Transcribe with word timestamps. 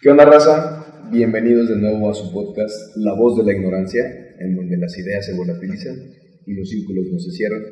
¿Qué 0.00 0.10
onda, 0.10 0.24
raza? 0.24 1.08
Bienvenidos 1.10 1.68
de 1.68 1.74
nuevo 1.74 2.08
a 2.08 2.14
su 2.14 2.32
podcast 2.32 2.96
La 2.98 3.14
Voz 3.14 3.36
de 3.36 3.42
la 3.42 3.52
Ignorancia, 3.52 4.04
en 4.38 4.54
donde 4.54 4.76
las 4.76 4.96
ideas 4.96 5.26
se 5.26 5.34
volatilizan 5.34 5.96
y 6.46 6.54
los 6.54 6.68
círculos 6.68 7.06
no 7.10 7.18
se 7.18 7.32
cierran. 7.32 7.64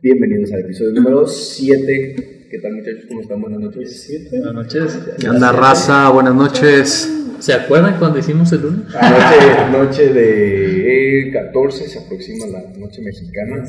Bienvenidos 0.00 0.52
al 0.52 0.60
episodio 0.60 0.92
número 0.92 1.26
7. 1.26 2.46
¿Qué 2.48 2.58
tal, 2.60 2.72
muchachos? 2.72 3.06
¿Cómo 3.08 3.20
están? 3.20 3.40
Buenas 3.40 3.58
noches. 3.58 4.28
Buenas 4.30 4.54
noches. 4.54 4.98
¿Qué 5.18 5.28
onda, 5.28 5.50
raza? 5.50 6.08
Buenas 6.10 6.36
noches. 6.36 7.12
¿Se 7.40 7.52
acuerdan 7.52 7.98
cuando 7.98 8.20
hicimos 8.20 8.52
el 8.52 8.62
lunes? 8.62 8.86
Noche, 8.86 9.72
noche 9.72 10.12
de 10.12 11.30
14, 11.32 11.88
se 11.88 11.98
aproxima 11.98 12.46
la 12.46 12.78
noche 12.78 13.02
mexicana. 13.02 13.64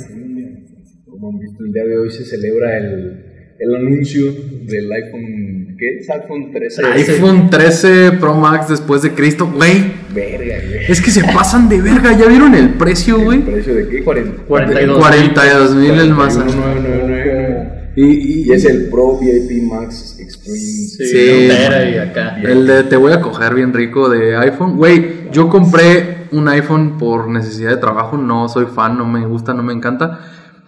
Como 1.03 1.29
han 1.29 1.39
visto, 1.39 1.65
el 1.65 1.73
día 1.73 1.85
de 1.85 1.97
hoy 1.97 2.11
se 2.11 2.23
celebra 2.25 2.77
el, 2.77 3.55
el 3.57 3.75
anuncio 3.75 4.31
del 4.67 4.91
iPhone. 4.91 5.56
¿Qué 5.77 5.97
es? 5.99 6.09
iPhone 6.09 6.51
13. 6.51 6.85
iPhone 6.85 7.49
13 7.49 8.11
Pro 8.13 8.33
Max 8.33 8.69
después 8.69 9.01
de 9.03 9.11
Cristo, 9.11 9.49
güey. 9.53 9.93
Verga, 10.13 10.55
güey. 10.67 10.85
Es 10.89 10.99
que 11.01 11.11
se 11.11 11.23
pasan 11.23 11.69
de 11.69 11.79
verga. 11.81 12.13
¿Ya 12.17 12.25
vieron 12.25 12.55
el 12.55 12.69
precio, 12.71 13.19
güey? 13.19 13.39
¿El 13.39 13.43
precio 13.45 13.75
de 13.75 13.87
qué? 13.87 14.03
40. 14.03 14.43
42. 14.47 14.97
42 14.97 15.75
mil 15.75 15.91
el 15.99 16.13
más. 16.13 16.35
41,999. 16.35 17.91
Y, 17.95 18.03
y- 18.05 18.43
Y 18.47 18.51
es 18.53 18.65
el 18.65 18.89
Pro 18.89 19.17
VIP 19.19 19.63
Max 19.63 20.17
Extreme. 20.19 20.57
Sí, 20.59 21.05
Sí. 21.07 21.29
un 21.43 21.47
tera 21.49 21.89
y 21.89 21.97
acá. 21.97 22.37
el 22.43 22.67
de 22.67 22.83
te 22.83 22.95
voy 22.95 23.11
a 23.11 23.21
coger 23.21 23.55
bien 23.55 23.73
rico 23.73 24.07
de 24.09 24.35
iPhone. 24.37 24.77
Güey, 24.77 25.29
yo 25.31 25.49
compré 25.49 26.27
un 26.31 26.47
iPhone 26.47 26.97
por 26.99 27.27
necesidad 27.27 27.71
de 27.71 27.77
trabajo. 27.77 28.17
No 28.17 28.47
soy 28.49 28.65
fan, 28.65 28.97
no 28.97 29.05
me 29.05 29.25
gusta, 29.25 29.53
no 29.53 29.63
me 29.63 29.73
encanta. 29.73 30.19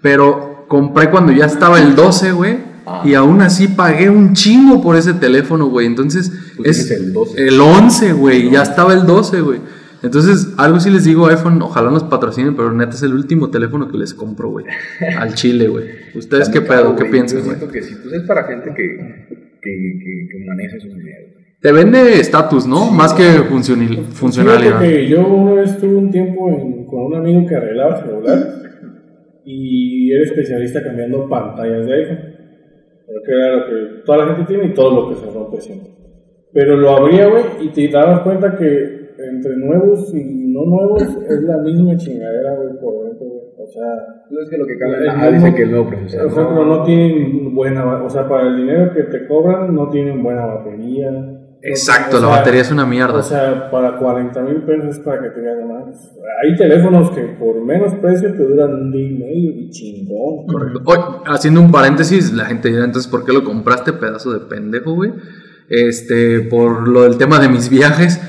Pero 0.02 0.66
compré 0.68 1.10
cuando 1.10 1.32
ya 1.32 1.46
estaba 1.46 1.80
el 1.80 1.96
12, 1.96 2.32
güey. 2.32 2.69
Y 3.06 3.14
aún 3.14 3.42
así 3.42 3.68
pagué 3.68 4.10
un 4.10 4.34
chingo 4.34 4.82
por 4.82 4.96
ese 4.96 5.14
teléfono, 5.14 5.68
güey. 5.68 5.86
Entonces, 5.88 6.32
es 6.64 6.90
el 6.92 7.14
12. 7.14 7.48
el 7.48 7.60
11, 7.60 8.14
güey. 8.14 8.50
Ya 8.52 8.62
estaba 8.64 8.94
el 8.94 9.06
12, 9.06 9.42
güey. 9.42 9.60
Entonces, 10.02 10.54
algo 10.58 10.80
sí 10.80 10.90
les 10.90 11.04
digo, 11.04 11.28
iPhone, 11.28 11.62
ojalá 11.62 11.92
nos 11.92 12.04
patrocinen, 12.06 12.56
pero 12.56 12.72
neta 12.74 12.92
es 12.92 13.04
el 13.04 13.14
último 13.14 13.50
teléfono 13.50 13.90
que 13.90 13.98
les 13.98 14.14
compro, 14.14 14.50
güey. 14.50 14.66
Al 15.20 15.34
chile, 15.34 15.68
güey. 15.68 15.86
¿Ustedes 16.16 16.48
Está 16.48 16.54
qué 16.54 16.62
pedo? 16.66 16.84
caro, 16.84 16.96
¿Qué 16.96 17.06
piensan, 17.06 17.44
güey? 17.44 17.58
que 17.72 17.82
sí, 17.82 17.96
pues 18.02 18.14
es 18.16 18.24
para 18.28 18.44
gente 18.46 18.70
que, 18.76 19.28
que, 19.62 20.00
que, 20.00 20.28
que 20.32 20.46
maneja 20.48 20.80
su 20.80 20.88
dinero. 20.88 21.28
Te 21.62 21.74
vende 21.74 22.18
estatus, 22.22 22.66
¿no? 22.66 22.90
Más 22.90 23.14
que 23.14 23.24
funcionalidad. 24.14 24.80
que 24.80 25.10
yo 25.10 25.28
una 25.28 25.62
vez 25.62 25.78
tuve 25.78 25.96
un 25.98 26.10
tiempo 26.10 26.50
en- 26.50 26.86
con 26.86 27.02
un 27.08 27.16
amigo 27.16 27.46
que 27.46 27.56
arreglaba 27.56 28.02
celulares 28.02 28.46
y 29.46 30.12
era 30.14 30.24
especialista 30.24 30.82
cambiando 30.84 31.28
pantallas 31.28 31.86
de 31.86 31.94
iPhone. 31.94 32.20
Porque 33.12 33.32
era 33.32 33.56
lo 33.56 33.66
que 33.66 34.04
toda 34.06 34.18
la 34.20 34.36
gente 34.36 34.54
tiene 34.54 34.66
y 34.68 34.74
todo 34.74 35.02
lo 35.02 35.10
que 35.10 35.16
se 35.16 35.32
rompe 35.32 35.60
siempre. 35.62 35.92
Pero 36.54 36.78
lo 36.78 36.90
abría, 36.92 37.28
güey, 37.28 37.44
y 37.62 37.70
te 37.70 37.88
dabas 37.90 38.22
cuenta 38.22 38.56
que 38.56 39.10
entre 39.18 39.58
nuevos 39.58 40.14
y 40.14 40.48
no 40.52 40.64
nuevos 40.66 41.02
es 41.02 41.42
la 41.44 41.58
misma 41.58 41.96
chingadera, 41.98 42.56
güey, 42.56 42.80
por 42.80 43.06
dentro, 43.06 43.26
güey. 43.28 43.40
O 43.58 43.68
sea, 43.68 43.86
No 44.30 44.42
es 44.42 44.50
que 44.50 44.58
lo 44.58 44.66
que 44.66 44.78
cambia. 44.78 45.14
Ah, 45.16 45.30
dice 45.30 45.54
que 45.54 45.64
el 45.64 45.72
nuevo 45.72 45.86
por 45.86 46.00
procesador. 46.00 46.32
ejemplo, 46.32 46.66
no 46.66 46.84
tienen 46.84 47.54
buena, 47.54 48.04
o 48.04 48.10
sea, 48.10 48.28
para 48.28 48.48
el 48.48 48.58
dinero 48.58 48.94
que 48.94 49.04
te 49.04 49.28
cobran, 49.28 49.76
no 49.76 49.90
tienen 49.90 50.24
buena 50.24 50.46
batería. 50.46 51.39
Exacto, 51.62 52.18
O 52.18 52.22
la 52.22 52.28
batería 52.28 52.62
es 52.62 52.72
una 52.72 52.86
mierda. 52.86 53.20
O 53.20 53.24
sea, 53.24 53.70
para 53.70 53.98
40 53.98 54.42
mil 54.42 54.64
pesos 54.64 54.96
es 54.96 55.00
para 55.00 55.22
que 55.22 55.30
te 55.30 55.42
veas 55.42 55.58
más. 55.68 56.12
Hay 56.44 56.56
teléfonos 56.56 57.12
que 57.12 57.22
por 57.22 57.64
menos 57.66 57.94
precio 57.96 58.32
te 58.32 58.44
duran 58.44 58.74
un 58.74 58.92
día 58.92 59.10
y 59.10 59.14
medio 59.14 59.52
y 59.52 59.70
chingón. 59.70 60.48
Correcto. 60.48 60.82
Oye, 60.86 61.02
haciendo 61.26 61.62
un 61.62 61.72
paréntesis, 61.72 62.32
la 62.32 62.46
gente 62.46 62.70
dirá, 62.70 62.86
entonces, 62.86 63.12
¿por 63.12 63.26
qué 63.26 63.34
lo 63.34 63.44
compraste, 63.44 63.94
pedazo 63.94 64.32
de 64.32 64.40
pendejo, 64.46 64.94
güey? 64.94 65.12
Este, 65.68 66.42
por 66.42 66.88
lo 66.88 67.04
del 67.04 67.18
tema 67.18 67.40
de 67.40 67.50
mis 67.50 67.70
viajes, 67.70 68.22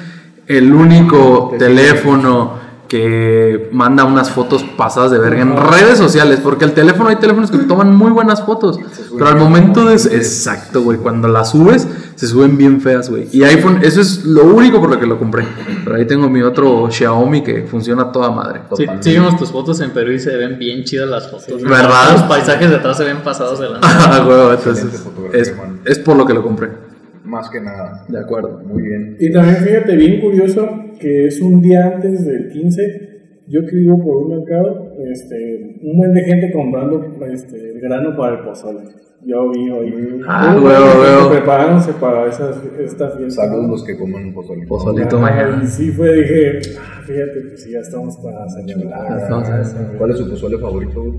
el 0.47 0.75
único 0.75 1.55
teléfono 1.59 2.59
que 2.91 3.69
manda 3.71 4.05
unas 4.05 4.33
fotos 4.33 4.65
pasadas 4.65 5.13
de 5.13 5.21
verga 5.21 5.43
en 5.43 5.57
redes 5.57 5.97
sociales, 5.97 6.41
porque 6.43 6.65
el 6.65 6.73
teléfono, 6.73 7.09
hay 7.09 7.17
teléfonos 7.17 7.53
que 7.53 7.59
toman 7.59 7.95
muy 7.95 8.11
buenas 8.11 8.45
fotos, 8.45 8.81
pero 9.17 9.29
al 9.29 9.37
momento 9.37 9.85
de... 9.85 9.95
Exacto, 9.95 10.83
güey, 10.83 10.99
cuando 10.99 11.29
las 11.29 11.53
subes, 11.53 11.87
se 12.21 12.27
suben 12.27 12.59
bien 12.59 12.83
feas, 12.83 13.09
güey. 13.09 13.29
Y 13.33 13.43
iPhone, 13.45 13.79
eso 13.83 14.03
es 14.03 14.27
lo 14.27 14.45
único 14.45 14.79
por 14.79 14.91
lo 14.91 15.01
que 15.01 15.07
lo 15.07 15.19
compré. 15.19 15.43
Pero 15.83 15.97
ahí 15.97 16.07
tengo 16.07 16.29
mi 16.29 16.43
otro 16.43 16.91
Xiaomi 16.91 17.43
que 17.43 17.63
funciona 17.63 18.13
toda 18.13 18.31
madre. 18.31 18.61
Sí, 18.77 18.85
sí 19.01 19.13
vimos 19.13 19.39
tus 19.39 19.51
fotos 19.51 19.81
en 19.81 19.91
Perú 19.93 20.13
y 20.13 20.19
se 20.19 20.37
ven 20.37 20.59
bien 20.59 20.85
chidas 20.85 21.09
las 21.09 21.31
fotos. 21.31 21.63
¿Verdad? 21.63 22.13
Los 22.13 22.23
paisajes 22.25 22.69
de 22.69 22.77
atrás 22.77 22.99
se 22.99 23.05
ven 23.05 23.23
pasados 23.25 23.59
de 23.59 23.71
la 23.71 23.79
Ah, 23.83 24.23
güey, 24.23 24.55
entonces, 24.55 25.03
es 25.87 25.99
por 26.01 26.15
lo 26.15 26.27
que 26.27 26.35
lo 26.35 26.43
compré. 26.43 26.69
Más 27.25 27.49
que 27.49 27.63
nada. 27.63 28.05
De 28.07 28.21
acuerdo. 28.21 28.61
Muy 28.67 28.83
bien. 28.83 29.17
Y 29.19 29.33
también 29.33 29.57
fíjate, 29.57 29.97
bien 29.97 30.21
curioso, 30.21 30.69
que 31.01 31.27
es 31.27 31.41
un 31.41 31.63
día 31.63 31.87
antes 31.87 32.27
del 32.27 32.51
15. 32.53 33.10
Yo 33.51 33.67
que 33.67 33.75
vivo 33.75 34.01
por 34.01 34.17
un 34.19 34.39
mercado, 34.39 34.93
este, 35.13 35.81
un 35.83 35.97
buen 35.97 36.15
de 36.15 36.23
gente 36.23 36.53
comprando 36.53 37.05
este, 37.33 37.73
el 37.73 37.81
grano 37.81 38.17
para 38.17 38.37
el 38.37 38.45
pozole. 38.45 38.83
Yo 39.27 39.51
vi 39.51 39.69
ahí. 39.69 40.21
Ah, 40.29 40.57
huevo, 40.57 41.01
huevo. 41.01 41.31
Preparándose 41.31 41.93
para 41.95 42.29
esas, 42.29 42.63
esta 42.79 43.11
fiesta. 43.11 43.47
Saludos 43.47 43.71
los 43.71 43.85
que 43.85 43.99
coman 43.99 44.27
un 44.27 44.35
pozole. 44.35 44.65
Pozolito 44.69 45.17
Ajá, 45.17 45.35
mañana. 45.35 45.63
Y 45.65 45.67
sí 45.67 45.91
fue, 45.91 46.15
dije, 46.15 46.61
ah, 46.79 47.03
fíjate, 47.05 47.41
pues 47.49 47.65
sí, 47.65 47.73
ya 47.73 47.81
estamos 47.81 48.17
para 48.19 48.49
celebrar. 48.49 49.19
Ah. 49.31 49.63
¿Cuál 49.99 50.11
es 50.13 50.19
su 50.19 50.31
pozole 50.31 50.57
favorito? 50.57 51.03
güey? 51.03 51.15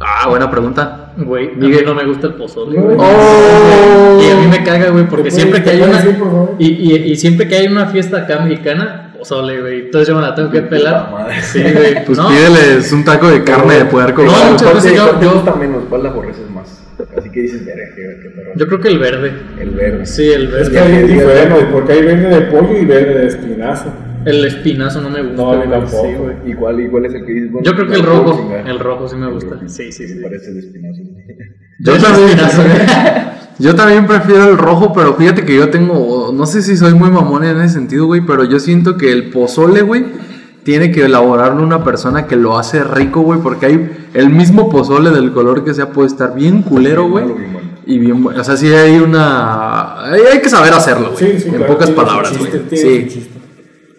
Ah, 0.00 0.28
buena 0.28 0.50
pregunta. 0.50 1.14
Güey, 1.16 1.46
a 1.46 1.50
mí 1.50 1.68
Miguel. 1.68 1.84
no 1.86 1.94
me 1.94 2.06
gusta 2.06 2.26
el 2.26 2.34
pozole, 2.34 2.80
güey. 2.80 2.96
¡Oh! 2.98 4.18
Y 4.20 4.30
a 4.30 4.40
mí 4.40 4.46
me 4.48 4.64
caga, 4.64 4.90
güey, 4.90 5.06
porque 5.06 5.24
¿Te 5.24 5.30
siempre 5.30 5.62
que 5.62 5.70
hay 5.70 5.82
una... 5.82 6.04
Y, 6.58 6.66
y, 6.66 7.12
y 7.12 7.16
siempre 7.16 7.46
que 7.46 7.54
hay 7.54 7.68
una 7.68 7.86
fiesta 7.86 8.18
acá 8.18 8.40
mexicana, 8.40 9.07
pozole, 9.18 9.60
güey. 9.60 9.80
Entonces 9.86 10.08
yo 10.08 10.14
me 10.14 10.22
la 10.22 10.34
tengo 10.34 10.50
que 10.50 10.62
pelar. 10.62 11.10
madre. 11.10 11.42
Sí, 11.42 11.62
güey. 11.74 12.04
Pues 12.04 12.16
no, 12.18 12.28
pídeles 12.28 12.92
un 12.92 13.04
taco 13.04 13.28
de 13.28 13.42
carne 13.44 13.74
de 13.78 13.84
puerco. 13.86 14.22
No, 14.22 14.30
güey. 14.30 14.44
muchas 14.52 14.62
¿Cuál 14.62 14.74
veces 14.76 14.94
yo- 14.96 15.06
¿Cuál 15.08 15.18
te 15.20 15.24
yo- 15.26 15.32
gusta 15.34 15.54
menos? 15.56 15.84
¿Cuál 15.88 16.02
la 16.02 16.08
aborreces 16.10 16.50
más? 16.50 16.84
Así 17.16 17.30
que 17.30 17.42
dices, 17.42 17.64
verga, 17.64 17.84
qué, 17.94 18.30
perro. 18.30 18.50
yo 18.56 18.66
creo 18.66 18.80
que 18.80 18.88
el 18.88 18.98
verde. 18.98 19.32
El 19.60 19.70
verde. 19.70 20.04
Sí, 20.06 20.30
el 20.30 20.52
Es 20.54 20.68
que 20.68 20.74
verde. 20.74 20.80
hay 20.80 20.92
que 21.02 21.12
digas, 21.12 21.26
diferente, 21.26 21.54
bueno. 21.54 21.68
porque 21.72 21.92
hay 21.92 22.02
verde 22.02 22.28
de 22.28 22.40
pollo 22.42 22.76
y 22.76 22.84
verde 22.84 23.18
de 23.20 23.26
espinazo. 23.28 23.92
El 24.24 24.44
espinazo 24.44 25.00
no 25.00 25.08
me 25.10 25.22
gusta. 25.22 25.36
No, 25.36 25.52
a 25.52 25.64
mí 25.64 25.70
tampoco. 25.70 26.02
sí, 26.06 26.14
güey. 26.14 26.34
¿Y 26.44 26.54
cuál, 26.54 26.80
¿Y 26.80 26.88
cuál 26.88 27.04
es 27.06 27.14
el 27.14 27.24
que 27.24 27.32
dices? 27.32 27.52
Bueno, 27.52 27.64
Yo 27.64 27.74
creo 27.76 27.86
que 27.88 27.94
el 27.94 28.02
no 28.02 28.08
rojo. 28.08 28.54
El 28.66 28.78
rojo 28.80 29.08
sí 29.08 29.14
me 29.16 29.30
gusta. 29.30 29.56
Sí, 29.68 29.92
sí, 29.92 30.08
sí. 30.08 30.14
Me 30.16 30.22
parece 30.22 30.50
el 30.50 30.58
espinazo. 30.58 31.00
Yo 31.80 31.94
El 31.96 32.02
también, 32.02 32.28
espinazo. 32.30 32.62
yo 33.58 33.74
también 33.74 34.06
prefiero 34.06 34.48
el 34.50 34.58
rojo, 34.58 34.92
pero 34.92 35.14
fíjate 35.14 35.44
que 35.44 35.54
yo 35.56 35.68
tengo, 35.70 36.32
no 36.34 36.46
sé 36.46 36.62
si 36.62 36.76
soy 36.76 36.94
muy 36.94 37.10
mamón 37.10 37.44
en 37.44 37.60
ese 37.60 37.74
sentido, 37.74 38.06
güey, 38.06 38.20
pero 38.24 38.44
yo 38.44 38.60
siento 38.60 38.96
que 38.96 39.10
el 39.12 39.30
pozole, 39.30 39.82
güey, 39.82 40.04
tiene 40.62 40.90
que 40.92 41.04
elaborarlo 41.06 41.62
una 41.62 41.82
persona 41.82 42.26
que 42.26 42.36
lo 42.36 42.58
hace 42.58 42.84
rico, 42.84 43.20
güey, 43.22 43.40
porque 43.40 43.66
hay 43.66 44.08
el 44.14 44.30
mismo 44.30 44.68
pozole 44.70 45.10
del 45.10 45.32
color 45.32 45.64
que 45.64 45.74
sea 45.74 45.90
puede 45.90 46.08
estar 46.08 46.34
bien 46.34 46.62
culero, 46.62 47.08
güey. 47.08 47.24
Y 47.86 47.98
bien, 47.98 48.22
bueno. 48.22 48.38
o 48.40 48.44
sea, 48.44 48.54
sí 48.56 48.66
hay 48.68 48.98
una... 48.98 50.04
Hay, 50.04 50.20
hay 50.32 50.40
que 50.42 50.50
saber 50.50 50.72
hacerlo, 50.74 51.12
güey. 51.12 51.32
Sí, 51.32 51.38
sí, 51.40 51.48
en 51.48 51.54
claro, 51.54 51.72
pocas 51.72 51.90
palabras, 51.90 52.36
güey. 52.38 52.50
Sí. 52.70 53.30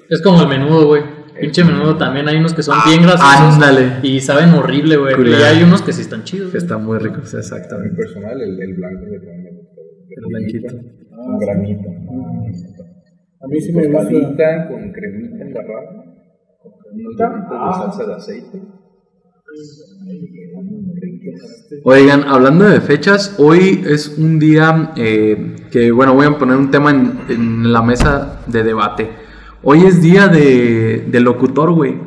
Es 0.10 0.22
como 0.22 0.42
el 0.44 0.48
menudo, 0.48 0.86
güey. 0.88 1.02
Pinche 1.42 1.64
menudo 1.64 1.96
también. 1.96 2.28
Hay 2.28 2.36
unos 2.38 2.54
que 2.54 2.62
son 2.62 2.76
Ah, 2.78 2.84
bien 2.86 3.02
grasosos. 3.02 3.54
ándale. 3.56 3.94
Y 4.04 4.20
saben 4.20 4.54
horrible, 4.54 4.98
güey. 4.98 5.16
Y 5.32 5.34
hay 5.42 5.64
unos 5.64 5.82
que 5.82 5.92
sí 5.94 6.02
están 6.02 6.24
chidos. 6.24 6.52
Que 6.52 6.58
güey. 6.60 6.64
está 6.64 6.78
muy 6.78 7.00
rico, 7.00 7.22
sí, 7.24 7.30
A 7.32 7.40
mi 7.40 7.40
exactamente. 7.40 7.96
personal, 7.96 8.42
el, 8.42 8.62
el 8.62 8.74
blanco 8.76 9.06
de 9.06 9.20
blanquito. 10.28 10.76
Con 11.16 11.38
granito. 11.40 11.90
A 13.42 13.48
mí 13.48 13.62
sí 13.62 13.72
me 13.74 13.88
gusta. 13.88 14.00
Tostadita 14.10 14.68
con 14.68 14.92
cremita 14.92 15.44
embarrada. 15.46 16.04
Con 16.62 16.98
deditos 16.98 17.50
de 17.50 17.74
salsa 17.74 18.06
de 18.06 18.14
aceite. 18.16 18.62
Oigan, 21.84 22.24
hablando 22.24 22.66
de 22.66 22.82
fechas, 22.82 23.36
hoy 23.40 23.84
es 23.88 24.18
un 24.18 24.40
día 24.40 24.92
eh, 24.96 25.56
que, 25.72 25.92
bueno, 25.92 26.14
voy 26.14 26.28
a 26.28 26.38
poner 26.38 26.58
un 26.58 26.72
tema 26.72 26.92
en, 26.92 27.20
en 27.30 27.72
la 27.74 27.82
mesa 27.82 28.42
de 28.48 28.64
debate. 28.64 29.10
Hoy 29.64 29.86
es 29.86 30.02
día 30.02 30.28
de, 30.28 31.06
de 31.10 31.20
locutor, 31.20 31.72
güey. 31.74 31.98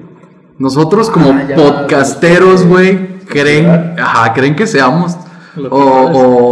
Nosotros 0.58 1.10
como 1.10 1.30
Ah, 1.30 1.46
podcasteros, 1.56 2.66
güey, 2.66 3.18
creen, 3.26 3.66
ajá, 3.98 4.32
creen 4.34 4.54
que 4.54 4.66
seamos 4.66 5.16
o, 5.70 5.76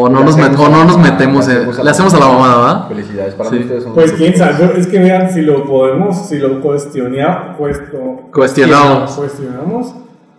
o 0.05 0.08
no 0.08 0.25
nos, 0.25 0.37
met- 0.37 0.58
o 0.58 0.69
no 0.69 0.85
nos 0.85 0.99
metemos, 0.99 1.47
le 1.49 1.55
en- 1.55 1.58
hacemos 1.61 1.79
a 1.79 1.85
le 1.85 1.91
hacemos 1.91 2.14
a 2.14 2.19
la 2.20 2.26
mamada, 2.26 2.56
¿verdad? 2.58 2.88
Felicidades 2.88 3.35
para 3.35 3.50
Sí. 3.50 3.56
ustedes. 3.58 3.82
son 3.85 3.94
Pues 3.94 4.12
quién 4.12 4.37
sabe, 4.37 4.79
es 4.79 4.87
que 4.87 4.99
vean, 4.99 5.31
si 5.32 5.43
lo 5.43 5.64
podemos, 5.64 6.29
si 6.29 6.38
lo 6.38 6.61
cuestionamos, 6.61 7.56
cuesto, 7.56 8.29
Cuestionamos. 8.32 9.12
cuestionamos, 9.12 9.94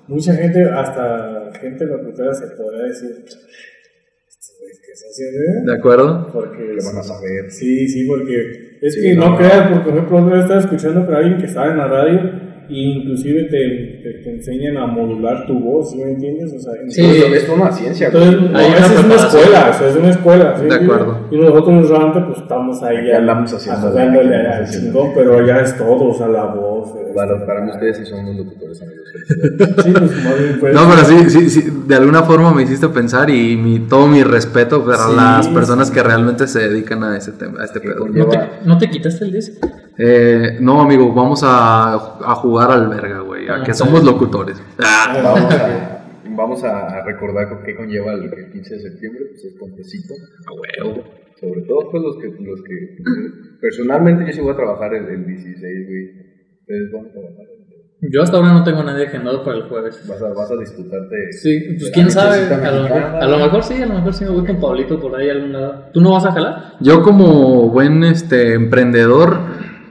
mucha 0.07 0.33
gente, 0.35 0.63
hasta 0.69 1.51
gente 1.59 1.85
locutora 1.85 2.33
se 2.33 2.47
podrá 2.55 2.83
decir, 2.83 3.09
"Estos 3.27 4.55
güeyes, 4.59 4.79
¿qué 4.85 4.91
están 4.93 5.09
haciendo? 5.09 5.39
eh?". 5.39 5.65
¿De 5.65 5.73
acuerdo? 5.77 6.29
Porque 6.31 6.57
Que 6.57 6.85
van 6.85 6.97
a 6.97 7.03
saber. 7.03 7.49
Sí, 7.51 7.87
sí, 7.87 8.05
porque 8.07 8.77
es 8.81 8.93
Sí, 8.95 9.01
que 9.01 9.15
no, 9.15 9.29
no, 9.31 9.37
creas, 9.37 9.79
por 9.79 9.93
ejemplo, 9.93 10.29
yo 10.29 10.35
estaba 10.35 10.59
escuchando 10.59 11.05
con 11.05 11.15
alguien 11.15 11.37
que 11.37 11.45
estaba 11.45 11.67
en 11.71 11.77
la 11.77 11.87
radio 11.87 12.50
inclusive 12.71 13.43
te, 13.43 14.01
te, 14.03 14.23
te 14.23 14.29
enseñan 14.31 14.77
a 14.77 14.87
modular 14.87 15.45
tu 15.47 15.59
voz, 15.59 15.91
¿sí 15.91 15.97
me 15.97 16.11
entiendes? 16.11 16.53
O 16.53 16.59
sea, 16.59 16.73
Sí. 16.87 17.01
Es 17.33 17.47
una 17.49 17.71
ciencia. 17.71 18.07
Entonces, 18.07 18.33
Hay 18.35 18.39
no, 18.41 18.49
una 18.49 18.77
esa 18.77 18.93
es 18.93 19.03
una 19.05 19.15
escuela, 19.15 19.69
o 19.69 19.73
sea, 19.77 19.89
es 19.89 19.95
una 19.95 20.09
escuela. 20.09 20.55
¿sí? 20.59 20.65
De 20.65 20.75
acuerdo. 20.75 21.27
Y 21.31 21.37
nosotros 21.37 21.91
en 21.91 22.25
pues 22.25 22.37
estamos 22.39 22.83
ahí 22.83 22.97
Aquí 22.97 23.11
andamos 23.11 23.53
haciendo- 23.53 23.91
dándole 23.91 24.35
al 24.35 24.69
chingón, 24.69 25.11
pero 25.15 25.45
ya 25.45 25.57
es 25.61 25.77
todo, 25.77 26.09
o 26.09 26.13
sea, 26.13 26.27
la 26.27 26.45
voz. 26.45 26.89
eh, 26.95 27.11
Para, 27.15 27.45
para 27.45 27.61
mí 27.61 27.71
ustedes 27.71 27.97
sí 27.97 28.05
son 28.05 28.19
unos 28.25 28.37
locutores, 28.45 28.81
amigos. 28.81 29.01
Sí, 29.83 29.91
pues, 29.91 30.39
bien, 30.39 30.57
pues, 30.59 30.73
No, 30.73 30.81
pero 30.89 31.05
sí, 31.05 31.29
sí, 31.29 31.49
sí, 31.49 31.83
de 31.87 31.95
alguna 31.95 32.23
forma 32.23 32.53
me 32.53 32.63
hiciste 32.63 32.87
pensar 32.89 33.29
y 33.29 33.57
mi, 33.57 33.79
todo 33.79 34.07
mi 34.07 34.23
respeto 34.23 34.83
para 34.85 34.97
Sí, 35.07 35.15
las 35.15 35.47
personas 35.49 35.87
sí. 35.89 35.93
que 35.93 36.03
realmente 36.03 36.47
se 36.47 36.69
dedican 36.69 37.03
a 37.03 37.17
ese 37.17 37.31
tema, 37.33 37.61
a 37.61 37.65
este 37.65 37.79
pedo. 37.79 38.07
¿No 38.07 38.25
te, 38.27 38.39
¿No 38.65 38.77
te 38.77 38.89
quitaste 38.89 39.25
el 39.25 39.31
disco? 39.33 39.67
Eh, 39.97 40.57
no, 40.61 40.81
amigo, 40.81 41.13
vamos 41.13 41.41
a, 41.43 41.93
a 41.93 42.35
jugar 42.35 42.60
al 42.69 42.87
verga, 42.89 43.19
güey, 43.21 43.47
a 43.47 43.55
Ah, 43.55 43.63
que 43.63 43.73
somos 43.73 44.03
locutores. 44.03 44.61
Ah, 44.83 45.13
Vamos 45.23 45.53
a, 45.53 46.03
vamos 46.35 46.63
a 46.63 47.03
recordar 47.05 47.49
con 47.49 47.63
qué 47.63 47.75
conlleva 47.75 48.13
el, 48.13 48.25
el 48.25 48.51
15 48.51 48.75
de 48.75 48.79
septiembre, 48.81 49.21
pues 49.31 49.45
el 49.45 49.57
pontecito. 49.59 50.13
a 50.47 50.51
huevo. 50.89 51.03
Sobre 51.39 51.61
todo, 51.63 51.89
pues 51.89 52.03
los 52.03 52.17
que, 52.17 52.27
los 52.43 52.61
que 52.61 52.97
personalmente 53.59 54.25
yo 54.27 54.31
sí 54.33 54.41
voy 54.41 54.51
a 54.53 54.55
trabajar 54.55 54.93
el, 54.93 55.05
el 55.07 55.25
16, 55.25 55.59
güey. 55.87 56.05
Ustedes 56.61 56.91
van 56.93 57.05
a 57.05 57.11
trabajar. 57.11 57.45
el- 58.01 58.11
Yo 58.11 58.21
hasta 58.21 58.37
ahora 58.37 58.53
no 58.53 58.63
tengo 58.63 58.83
nadie 58.83 59.05
agendado 59.07 59.43
para 59.43 59.57
el 59.57 59.63
jueves. 59.63 60.03
Vas 60.07 60.21
a, 60.21 60.29
vas 60.33 60.51
a 60.51 60.55
disfrutarte. 60.57 61.15
Sí, 61.31 61.75
pues 61.79 61.91
quién 61.91 62.09
sabe, 62.11 62.43
nochecita 62.43 62.67
a 62.67 62.71
lo, 62.71 62.83
mejor, 62.83 62.97
mexicana. 62.99 63.19
a 63.25 63.27
lo 63.27 63.37
mejor 63.39 63.63
sí, 63.63 63.81
a 63.81 63.85
lo 63.87 63.93
mejor 63.95 64.13
sí 64.13 64.23
me 64.25 64.29
voy 64.31 64.45
con 64.45 64.59
Pablito 64.59 64.99
por 64.99 65.15
ahí 65.15 65.29
a 65.29 65.31
algún 65.33 65.53
lado. 65.53 65.85
¿Tú 65.93 66.01
no 66.01 66.11
vas 66.11 66.25
a 66.25 66.31
jalar? 66.31 66.73
Yo 66.79 67.01
como 67.01 67.69
buen 67.69 68.03
este 68.03 68.53
emprendedor 68.53 69.39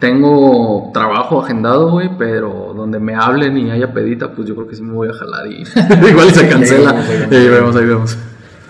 tengo 0.00 0.90
trabajo 0.92 1.42
agendado, 1.42 1.90
güey, 1.90 2.10
pero 2.18 2.72
donde 2.74 2.98
me 2.98 3.14
hablen 3.14 3.56
y 3.58 3.70
haya 3.70 3.92
pedita, 3.92 4.32
pues 4.32 4.48
yo 4.48 4.56
creo 4.56 4.66
que 4.66 4.74
sí 4.74 4.82
me 4.82 4.94
voy 4.94 5.08
a 5.08 5.12
jalar 5.12 5.46
y 5.46 5.62
igual 6.10 6.28
y 6.28 6.30
se 6.30 6.48
cancela. 6.48 6.90
Ahí 6.90 6.96
vemos, 6.98 7.26
ahí 7.26 7.26
vemos. 7.28 7.30
Y 7.30 7.36
ahí 7.36 7.48
vemos, 7.48 7.76
ahí 7.76 7.86
vemos. 7.86 8.18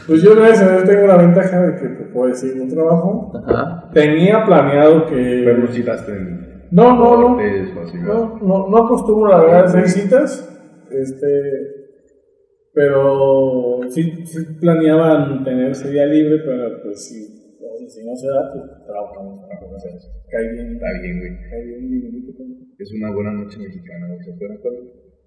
Pues 0.07 0.23
yo 0.23 0.35
gracias 0.35 0.63
a 0.63 0.73
Dios 0.73 0.85
tengo 0.85 1.07
la 1.07 1.17
ventaja 1.19 1.61
de 1.61 1.81
que 1.81 1.89
te 1.89 2.05
puedo 2.07 2.29
decir 2.29 2.61
un 2.61 2.69
trabajo. 2.69 3.33
Ajá. 3.47 3.91
Tenía 3.95 4.45
planeado 4.45 5.07
que. 5.07 5.43
Pero 5.45 5.59
no 5.59 5.69
citaste 5.69 6.13
en. 6.13 6.67
No, 6.73 6.97
no, 6.97 7.17
no. 7.17 7.39
No, 7.39 8.39
no, 8.43 8.69
no 8.69 8.77
acostumbro 8.77 9.31
la 9.31 9.39
verdad 9.39 9.61
a 9.61 9.67
hacer 9.67 9.89
citas. 9.89 10.49
Este. 10.91 11.81
Pero 12.75 13.81
sí, 13.89 14.27
sí 14.27 14.39
planeaban 14.61 15.45
tener 15.45 15.71
ese 15.71 15.91
día 15.91 16.07
libre, 16.07 16.39
pero 16.45 16.83
pues 16.83 17.09
si, 17.09 17.40
si 17.91 18.07
no 18.07 18.15
se 18.17 18.29
da, 18.29 18.53
pues 18.53 18.65
trabajamos. 18.87 19.41
O 19.43 19.79
sea, 19.79 19.91
cae 20.31 20.53
bien, 20.53 20.75
Está 20.75 20.87
bien, 21.03 21.19
güey. 21.19 21.33
cae 21.51 21.65
bien 21.65 22.25
pues. 22.25 22.49
Es 22.79 22.93
una 22.95 23.11
buena 23.13 23.33
noche 23.33 23.59
mexicana, 23.59 24.07
güey. 24.09 24.25
¿Se 24.25 24.33
acuerdan 24.33 24.59
cuál? 24.59 24.75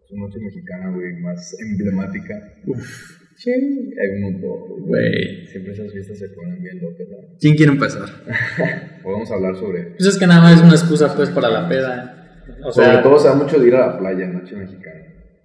Es 0.03 0.11
una 0.11 0.25
noche 0.25 0.39
mexicana, 0.39 0.91
güey, 0.91 1.13
más 1.21 1.55
emblemática. 1.59 2.33
Uf. 2.67 3.23
Sí, 3.35 3.51
hay 3.51 4.09
un 4.17 4.21
montón, 4.21 4.85
Güey. 4.87 5.45
Siempre 5.47 5.73
esas 5.73 5.91
fiestas 5.91 6.19
se 6.19 6.29
ponen 6.29 6.61
bien 6.61 6.79
locas, 6.81 7.07
¿no? 7.09 7.17
¿Quién 7.39 7.55
quiere 7.55 7.71
empezar? 7.71 8.03
A 9.03 9.33
hablar 9.35 9.55
sobre. 9.55 9.95
Pues 9.97 10.07
es 10.07 10.17
que 10.17 10.27
nada 10.27 10.41
más 10.41 10.57
es 10.57 10.61
una 10.63 10.73
excusa 10.73 11.13
pues 11.15 11.29
para 11.29 11.49
la 11.49 11.67
peda. 11.67 12.43
O 12.63 12.71
sobre 12.71 12.87
sea, 12.87 13.03
todo 13.03 13.17
se 13.19 13.27
da 13.27 13.35
mucho 13.35 13.59
de 13.59 13.67
ir 13.67 13.75
a 13.75 13.87
la 13.87 13.99
playa, 13.99 14.27
noche 14.27 14.55
mexicana. 14.55 15.01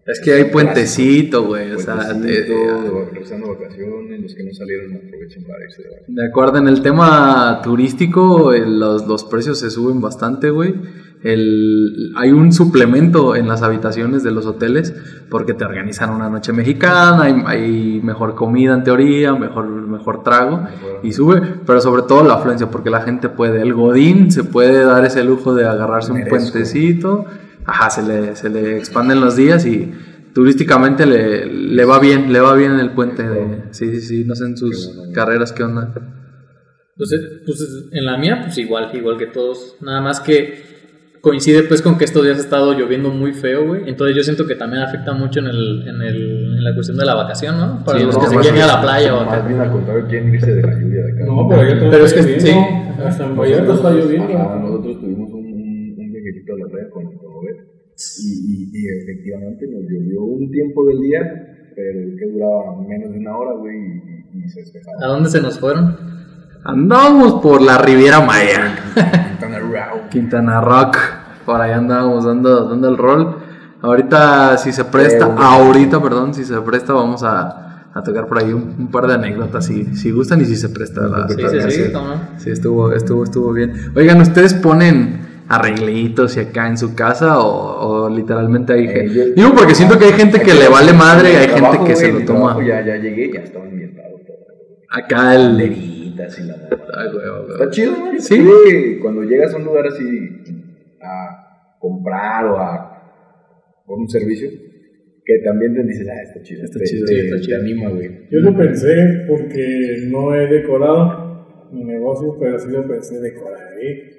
Es 0.08 0.20
que 0.20 0.32
hay 0.32 0.44
puentecito, 0.44 1.44
güey, 1.44 1.70
o 1.72 1.78
sea, 1.78 1.96
de 2.14 2.48
vacaciones, 3.46 4.22
los 4.22 4.34
que 4.34 4.42
no 4.42 4.54
salieron 4.54 4.96
aprovechen 4.96 5.44
para 5.44 5.64
irse 5.64 5.82
de 5.82 5.88
vacaciones. 5.90 6.16
De 6.16 6.26
acuerdo, 6.26 6.58
en 6.58 6.68
el 6.68 6.80
tema 6.80 7.60
turístico 7.62 8.54
eh, 8.54 8.64
los, 8.66 9.06
los 9.06 9.24
precios 9.24 9.60
se 9.60 9.70
suben 9.70 10.00
bastante, 10.00 10.48
güey. 10.48 10.74
El, 11.22 12.12
hay 12.16 12.30
un 12.30 12.52
suplemento 12.52 13.36
en 13.36 13.48
las 13.48 13.62
habitaciones 13.62 14.22
de 14.22 14.30
los 14.30 14.46
hoteles 14.46 14.94
porque 15.28 15.52
te 15.52 15.64
organizan 15.64 16.10
una 16.10 16.30
noche 16.30 16.54
mexicana, 16.54 17.24
hay, 17.24 17.42
hay 17.44 18.00
mejor 18.02 18.34
comida 18.34 18.72
en 18.72 18.84
teoría, 18.84 19.34
mejor, 19.34 19.66
mejor 19.66 20.22
trago 20.22 20.62
y 21.02 21.12
sube, 21.12 21.42
pero 21.66 21.80
sobre 21.80 22.02
todo 22.02 22.24
la 22.24 22.34
afluencia 22.34 22.70
porque 22.70 22.88
la 22.88 23.02
gente 23.02 23.28
puede, 23.28 23.60
el 23.60 23.74
godín 23.74 24.30
se 24.30 24.44
puede 24.44 24.84
dar 24.84 25.04
ese 25.04 25.22
lujo 25.24 25.54
de 25.54 25.66
agarrarse 25.66 26.12
un 26.12 26.24
puentecito, 26.24 27.26
ajá, 27.68 27.90
se 27.90 28.02
le, 28.02 28.34
se 28.34 28.48
le 28.50 28.76
expanden 28.78 29.20
los 29.20 29.36
días 29.36 29.64
y 29.66 29.92
turísticamente 30.34 31.06
le, 31.06 31.46
le 31.46 31.84
va 31.84 31.98
bien, 32.00 32.32
le 32.32 32.40
va 32.40 32.54
bien 32.54 32.72
en 32.72 32.80
el 32.80 32.90
puente 32.92 33.22
de, 33.28 33.62
sí, 33.70 33.90
sí, 33.94 34.00
sí, 34.00 34.24
no 34.24 34.34
sé 34.34 34.44
en 34.46 34.56
sus 34.56 34.98
carreras 35.14 35.52
qué 35.52 35.62
onda. 35.64 35.92
pues, 36.96 37.12
eh, 37.12 37.16
pues 37.46 37.88
en 37.92 38.04
la 38.04 38.16
mía, 38.18 38.40
pues 38.42 38.58
igual, 38.58 38.90
igual 38.94 39.16
que 39.18 39.26
todos. 39.26 39.76
Nada 39.80 40.00
más 40.00 40.20
que 40.20 40.66
coincide 41.20 41.64
pues 41.64 41.82
con 41.82 41.98
que 41.98 42.04
estos 42.04 42.22
días 42.24 42.38
ha 42.38 42.40
estado 42.40 42.72
lloviendo 42.74 43.10
muy 43.10 43.32
feo, 43.32 43.66
güey. 43.66 43.82
Entonces 43.88 44.16
yo 44.16 44.22
siento 44.22 44.46
que 44.46 44.54
también 44.54 44.82
afecta 44.84 45.12
mucho 45.12 45.40
en, 45.40 45.46
el, 45.48 45.84
en, 45.88 46.00
el, 46.02 46.16
en 46.56 46.64
la 46.64 46.72
cuestión 46.74 46.96
de 46.96 47.04
la 47.04 47.14
vacación, 47.14 47.58
¿no? 47.58 47.84
Para 47.84 47.98
Sí, 47.98 48.04
los 48.06 48.14
no, 48.14 48.20
que 48.20 48.26
se 48.28 48.36
quieren 48.36 48.56
ir 48.56 48.62
a 48.62 48.66
la 48.68 48.80
playa 48.80 49.14
o 49.16 49.24
Más 49.24 49.34
acá. 49.38 49.48
bien 49.48 49.60
al 49.60 49.70
contrario, 49.72 50.06
quieren 50.08 50.34
irse 50.34 50.54
de 50.54 50.62
la 50.62 50.72
lluvia 50.78 51.02
de 51.02 51.12
acá. 51.12 51.24
No, 51.26 51.48
pero 51.48 51.60
allá 51.62 51.90
Pero 51.90 52.04
es 52.04 52.12
que 52.14 52.22
sí. 52.22 52.30
lloviendo. 52.52 53.04
Hasta 53.04 53.24
en 53.26 53.36
Vallarta 53.36 53.74
está 53.74 53.90
lloviendo. 53.90 54.38
Ajá, 54.38 54.56
nosotros 54.60 54.96
y, 58.22 58.30
y, 58.30 58.70
y 58.72 58.88
efectivamente 59.02 59.66
nos 59.66 59.82
llovió 59.90 60.22
un 60.22 60.50
tiempo 60.50 60.86
del 60.86 61.00
día, 61.00 61.20
pero 61.74 62.16
que 62.16 62.26
duraba 62.32 62.80
menos 62.88 63.12
de 63.12 63.18
una 63.18 63.36
hora, 63.36 63.52
güey, 63.58 63.76
y, 63.76 64.38
y 64.44 64.48
se 64.48 64.60
despejaba. 64.60 64.96
¿A 65.02 65.06
dónde 65.08 65.30
se 65.30 65.40
nos 65.40 65.58
fueron? 65.58 65.96
Andábamos 66.64 67.40
por 67.42 67.62
la 67.62 67.78
Riviera 67.78 68.20
Maya, 68.20 68.74
Quintana 69.28 69.58
Roo. 69.60 70.08
Quintana 70.10 70.60
Rock, 70.60 70.96
por 71.46 71.60
ahí 71.60 71.72
andábamos 71.72 72.24
dando, 72.24 72.68
dando 72.68 72.88
el 72.88 72.96
rol. 72.98 73.36
Ahorita, 73.80 74.58
si 74.58 74.72
se 74.72 74.84
presta, 74.84 75.26
Eh, 75.28 75.34
ahorita, 75.36 76.02
perdón, 76.02 76.34
si 76.34 76.44
se 76.44 76.60
presta, 76.62 76.92
vamos 76.92 77.22
a, 77.22 77.88
a 77.94 78.02
tocar 78.02 78.26
por 78.26 78.38
ahí 78.38 78.52
un, 78.52 78.74
un 78.76 78.90
par 78.90 79.06
de 79.06 79.14
anécdotas, 79.14 79.66
si, 79.66 79.94
si 79.94 80.10
gustan 80.10 80.40
y 80.40 80.46
si 80.46 80.56
se 80.56 80.68
presta 80.70 81.02
la 81.02 81.28
Sí, 81.28 81.36
sí, 81.36 81.70
sí. 81.70 81.92
Sí, 82.38 82.50
estuvo, 82.50 82.92
estuvo, 82.92 83.22
estuvo 83.22 83.52
bien. 83.52 83.72
Oigan, 83.94 84.20
¿ustedes 84.20 84.52
ponen 84.54 85.17
arreglitos 85.48 86.36
y 86.36 86.40
acá 86.40 86.68
en 86.68 86.76
su 86.76 86.94
casa 86.94 87.40
o, 87.40 88.04
o 88.06 88.10
literalmente 88.10 88.72
hay 88.74 88.84
Eh, 88.84 88.88
gente? 88.88 89.14
yo- 89.14 89.34
Digo 89.34 89.54
porque 89.56 89.74
siento 89.74 89.98
que 89.98 90.06
hay 90.06 90.12
gente 90.12 90.40
que 90.40 90.52
le 90.54 90.68
vale 90.68 90.92
madre 90.92 91.32
y 91.32 91.36
hay 91.36 91.48
gente 91.48 91.78
que 91.86 91.96
se 91.96 92.12
lo 92.12 92.24
toma. 92.24 92.58
Ya, 92.66 92.84
ya 92.84 92.96
llegué, 92.96 93.32
ya 93.32 93.40
estaba 93.40 93.64
ambientado 93.64 94.08
todo. 94.26 94.36
Acá 94.90 95.34
el... 95.34 95.48
Banderitas 95.48 96.38
y 96.38 96.42
la. 96.44 96.54
Ay, 96.54 97.08
güey, 97.12 97.28
güey. 97.28 97.52
Está 97.52 97.70
chido, 97.70 97.94
güey. 98.00 98.18
Sí. 98.20 98.98
Cuando 99.00 99.22
llegas 99.22 99.54
a 99.54 99.56
un 99.56 99.64
lugar 99.64 99.86
así 99.86 100.04
a 101.02 101.76
comprar 101.80 102.44
o 102.46 102.56
a 102.58 102.94
por 103.86 103.98
un 103.98 104.08
servicio, 104.08 104.50
que 105.24 105.38
también 105.44 105.74
te 105.74 105.82
dices, 105.84 106.06
ah, 106.10 106.22
está 106.22 106.42
chido. 106.42 106.64
Está 106.64 106.78
te, 106.78 106.84
chido, 106.84 107.06
te- 107.06 107.12
sí, 107.14 107.20
está 107.20 107.36
te 107.36 107.42
chido. 107.42 107.58
anima, 107.58 107.88
güey. 107.90 108.28
Yo 108.30 108.40
lo 108.40 108.54
pensé 108.56 109.24
porque 109.28 110.04
no 110.08 110.34
he 110.34 110.46
decorado 110.46 111.68
mi 111.72 111.84
negocio, 111.84 112.36
pero 112.38 112.58
sí 112.58 112.68
lo 112.70 112.86
pensé 112.86 113.18
decorar. 113.20 113.72
¿eh? 113.80 114.14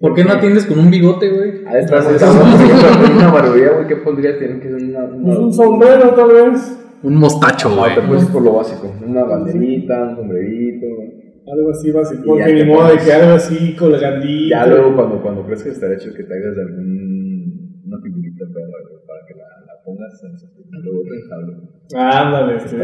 ¿Por 0.00 0.14
qué 0.14 0.24
no 0.24 0.32
atiendes 0.32 0.66
con 0.66 0.78
un 0.78 0.90
bigote, 0.90 1.30
güey? 1.30 1.50
Ejemplo, 1.64 1.98
en 3.06 3.12
una 3.16 3.30
barbería, 3.32 3.70
güey, 3.72 3.86
¿qué 3.86 3.96
pondrías? 3.96 4.38
Tienen 4.38 4.60
que 4.60 4.68
ser 4.68 4.82
una... 4.82 5.04
una 5.04 5.24
Pues 5.24 5.38
un 5.38 5.52
sombrero, 5.52 6.10
tal 6.14 6.28
vez. 6.32 6.78
Un 7.02 7.16
mostacho, 7.16 7.68
Ah, 7.72 7.76
güey. 7.78 7.94
te 7.94 8.02
puedes 8.02 8.24
ir 8.24 8.30
por 8.30 8.42
lo 8.42 8.54
básico. 8.54 8.92
Una 9.06 9.24
banderita, 9.24 10.02
un 10.04 10.16
sombrerito. 10.16 10.86
Algo 11.46 11.70
así 11.70 11.90
básico. 11.90 12.22
Porque 12.26 12.52
ni 12.54 12.64
modo 12.64 12.88
de 12.88 12.96
que 12.98 13.12
algo 13.12 13.34
así 13.34 13.76
colgandito. 13.76 14.48
Ya 14.50 14.66
luego 14.66 14.94
cuando, 14.96 15.22
cuando 15.22 15.44
crees 15.44 15.62
que 15.62 15.70
estaría 15.70 15.96
hecho 15.96 16.12
que 16.14 16.22
te 16.24 16.32
hagas 16.34 16.56
algún, 16.58 17.82
una 17.86 17.98
figurita 18.02 18.44
perra, 18.46 18.78
güey, 18.88 19.06
para 19.06 19.20
que 19.28 19.34
la, 19.34 19.44
la 19.66 19.82
pongas 19.84 20.22
en 20.24 20.34
ese 20.34 20.46
luego 20.82 21.02
te. 21.02 21.96
Ándale, 21.96 22.60
sí. 22.60 22.76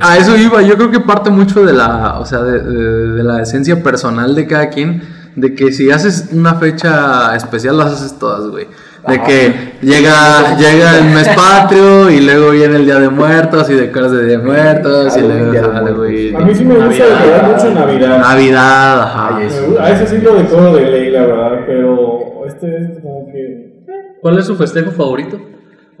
A 0.00 0.18
eso 0.18 0.36
iba, 0.36 0.62
yo 0.62 0.76
creo 0.76 0.90
que 0.92 1.00
parte 1.00 1.30
mucho 1.30 1.64
de 1.66 1.72
la, 1.72 2.20
o 2.20 2.24
sea, 2.24 2.42
de, 2.42 2.60
de- 2.62 3.12
de 3.14 3.22
la 3.24 3.42
esencia 3.42 3.82
personal 3.82 4.34
de 4.36 4.46
cada 4.46 4.68
quien, 4.70 5.02
de 5.36 5.54
que 5.54 5.70
si 5.72 5.90
haces 5.90 6.30
una 6.32 6.54
fecha 6.56 7.36
especial, 7.36 7.76
las 7.78 7.92
haces 7.92 8.18
todas, 8.18 8.48
güey. 8.50 8.66
De 9.06 9.22
que 9.22 9.74
llega, 9.82 10.56
llega 10.56 10.98
el 10.98 11.04
mes 11.14 11.28
patrio 11.28 12.10
y 12.10 12.20
luego 12.22 12.50
viene 12.50 12.74
el 12.76 12.86
día 12.86 12.98
de 12.98 13.08
muertos 13.08 13.70
y 13.70 13.74
decoras 13.74 14.10
de 14.10 14.24
día 14.24 14.38
de 14.38 14.44
muertos 14.44 15.16
y 15.16 15.20
luego 15.20 15.52
Día 15.52 15.60
de 15.62 15.66
sale, 15.68 15.80
Muertos. 15.92 15.96
güey. 15.98 16.34
A 16.34 16.38
mí 16.40 16.54
sí 16.54 16.64
me 16.64 16.74
gusta 16.74 17.04
decorar 17.04 17.52
mucho 17.52 17.66
en 17.68 17.74
Navidad. 17.74 18.18
Navidad, 18.18 19.02
ajá. 19.02 19.36
A 19.80 19.90
ese 19.92 20.06
sí 20.08 20.18
lo 20.24 20.34
decoro 20.34 20.74
de 20.74 20.90
ley, 20.90 21.10
la 21.12 21.20
verdad, 21.26 21.60
pero 21.66 22.44
este 22.48 22.66
es 22.76 23.00
como 23.00 23.26
que... 23.30 23.84
¿Cuál 24.22 24.38
es 24.40 24.46
su 24.46 24.56
festejo 24.56 24.90
favorito? 24.90 25.38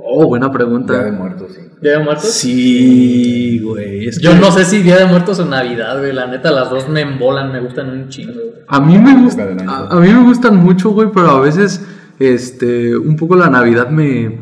Oh, 0.08 0.26
buena 0.26 0.46
Día 0.46 0.52
de 0.52 0.58
pregunta. 0.58 1.12
muertos, 1.12 1.52
sí. 1.54 1.60
¿Día 1.80 1.98
de 1.98 2.04
Muertos? 2.04 2.30
Sí, 2.32 3.58
güey. 3.58 4.08
es 4.08 4.18
Yo 4.20 4.34
no 4.34 4.50
sé 4.50 4.64
si 4.64 4.82
Día 4.82 4.96
de 4.98 5.06
Muertos 5.06 5.38
o 5.40 5.44
Navidad, 5.44 5.98
güey. 5.98 6.12
La 6.12 6.26
neta, 6.26 6.50
las 6.50 6.70
dos 6.70 6.88
me 6.88 7.02
embolan, 7.02 7.52
me 7.52 7.60
gustan 7.60 7.90
un 7.90 8.08
chingo, 8.08 8.32
güey. 8.32 8.64
A 8.68 8.80
mí 8.80 8.98
me 8.98 9.20
gusta, 9.20 9.42
a 9.44 10.00
mí 10.00 10.08
me 10.08 10.22
gustan 10.24 10.56
mucho, 10.56 10.90
güey, 10.90 11.08
pero 11.12 11.30
a 11.30 11.40
veces, 11.40 11.84
este, 12.18 12.96
un 12.96 13.16
poco 13.16 13.36
la 13.36 13.50
Navidad 13.50 13.90
me, 13.90 14.40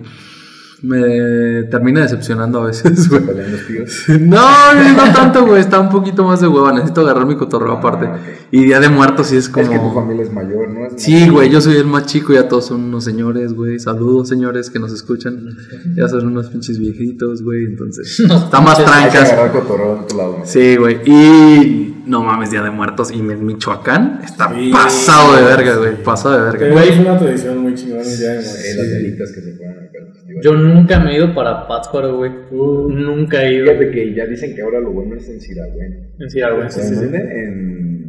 me 0.86 1.62
termina 1.70 2.02
decepcionando 2.02 2.60
a 2.62 2.66
veces, 2.66 3.08
güey. 3.08 3.22
Pelean 3.22 3.52
los 3.52 3.66
tíos. 3.66 4.04
No, 4.20 4.74
no 4.74 5.12
tanto, 5.14 5.46
güey. 5.46 5.60
Está 5.60 5.80
un 5.80 5.88
poquito 5.88 6.24
más 6.24 6.40
de 6.40 6.48
hueva. 6.48 6.72
Necesito 6.72 7.00
agarrar 7.00 7.26
mi 7.26 7.36
cotorreo 7.36 7.72
Ah, 7.72 7.78
aparte. 7.78 8.08
Y 8.50 8.64
Día 8.64 8.80
de 8.80 8.88
Muertos 8.88 9.28
sí 9.28 9.36
es 9.36 9.48
como. 9.48 9.64
Es 9.64 9.70
que 9.70 9.78
tu 9.78 9.92
familia 9.92 10.24
es 10.24 10.32
mayor, 10.32 10.68
¿no? 10.70 10.86
Es 10.86 11.02
Sí, 11.02 11.28
güey, 11.28 11.50
yo 11.50 11.60
soy 11.60 11.76
el 11.76 11.86
más 11.86 12.06
chico, 12.06 12.32
ya 12.34 12.46
todos 12.48 12.66
son 12.66 12.82
unos 12.84 13.04
señores, 13.04 13.54
güey. 13.54 13.78
Saludos, 13.78 14.28
señores 14.28 14.70
que 14.70 14.78
nos 14.78 14.92
escuchan. 14.92 15.56
Ya 15.96 16.06
son 16.08 16.26
unos 16.26 16.48
pinches 16.50 16.78
viejitos, 16.78 17.42
güey. 17.42 17.64
Entonces, 17.64 18.20
está 18.20 18.60
más 18.60 18.78
Hay 18.78 18.84
que 18.84 18.90
trancas. 18.90 19.32
agarrar 19.32 19.52
cotorreo 19.52 19.94
de 19.94 20.00
otro 20.02 20.18
lado. 20.18 20.36
¿no? 20.40 20.46
Sí, 20.46 20.76
güey. 20.76 20.98
Y 21.06 22.02
no 22.06 22.22
mames, 22.22 22.50
Día 22.50 22.62
de 22.62 22.70
Muertos. 22.70 23.10
Y 23.10 23.20
en 23.20 23.46
Michoacán 23.46 24.20
está 24.24 24.52
Sí. 24.54 24.70
pasado 24.70 25.36
de 25.36 25.42
verga, 25.42 25.76
güey. 25.76 26.02
Pasado 26.02 26.36
de 26.36 26.42
verga. 26.42 26.58
Pero 26.60 26.80
es 26.80 26.98
una 27.00 27.18
tradición 27.18 27.58
muy 27.58 27.74
chingona 27.74 28.02
el 28.02 28.18
día 28.18 28.28
de 28.32 28.34
muertos. 28.36 28.76
las 28.76 28.88
velitas 28.90 29.32
que 29.32 29.40
se 29.40 29.50
ponen 29.52 29.78
acá. 29.78 29.98
Yo 30.44 30.52
nunca 30.52 31.00
me 31.00 31.12
he 31.12 31.16
ido 31.16 31.34
para 31.34 31.66
Pátzcuaro, 31.66 32.18
güey. 32.18 32.30
Uh, 32.50 32.90
Nunca 32.90 33.42
he 33.42 33.54
ido. 33.54 33.64
Fíjate 33.64 33.90
que 33.92 34.14
ya 34.14 34.26
dicen 34.26 34.54
que 34.54 34.60
ahora 34.60 34.78
lo 34.78 34.92
bueno 34.92 35.14
es 35.16 35.26
en 35.30 35.40
Siragüen. 35.40 36.12
En 36.20 36.28
Ciudad, 36.28 36.50
Sí, 36.68 36.82
sí, 36.82 36.94
sí. 36.96 37.04
En... 37.04 38.04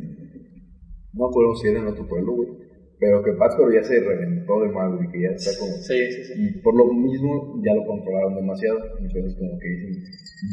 No 1.14 1.24
me 1.24 1.30
acuerdo 1.30 1.56
si 1.56 1.70
era 1.70 1.80
en 1.80 1.88
otro 1.88 2.06
pueblo, 2.06 2.34
güey. 2.34 2.50
Pero 3.00 3.24
que 3.24 3.32
Pátzcuaro 3.40 3.72
ya 3.72 3.86
se 3.86 4.02
reventó 4.02 4.62
de 4.64 4.68
mal, 4.68 4.98
güey. 4.98 5.10
Que 5.12 5.22
ya 5.22 5.30
está 5.30 5.52
como... 5.58 5.72
Sí, 5.78 6.12
sí, 6.12 6.24
sí. 6.26 6.34
Y 6.36 6.60
por 6.60 6.76
lo 6.76 6.92
mismo 6.94 7.62
ya 7.66 7.74
lo 7.74 7.88
controlaron 7.88 8.36
demasiado. 8.36 8.80
Entonces 9.00 9.34
como 9.40 9.58
que 9.58 9.70
dicen... 9.70 10.04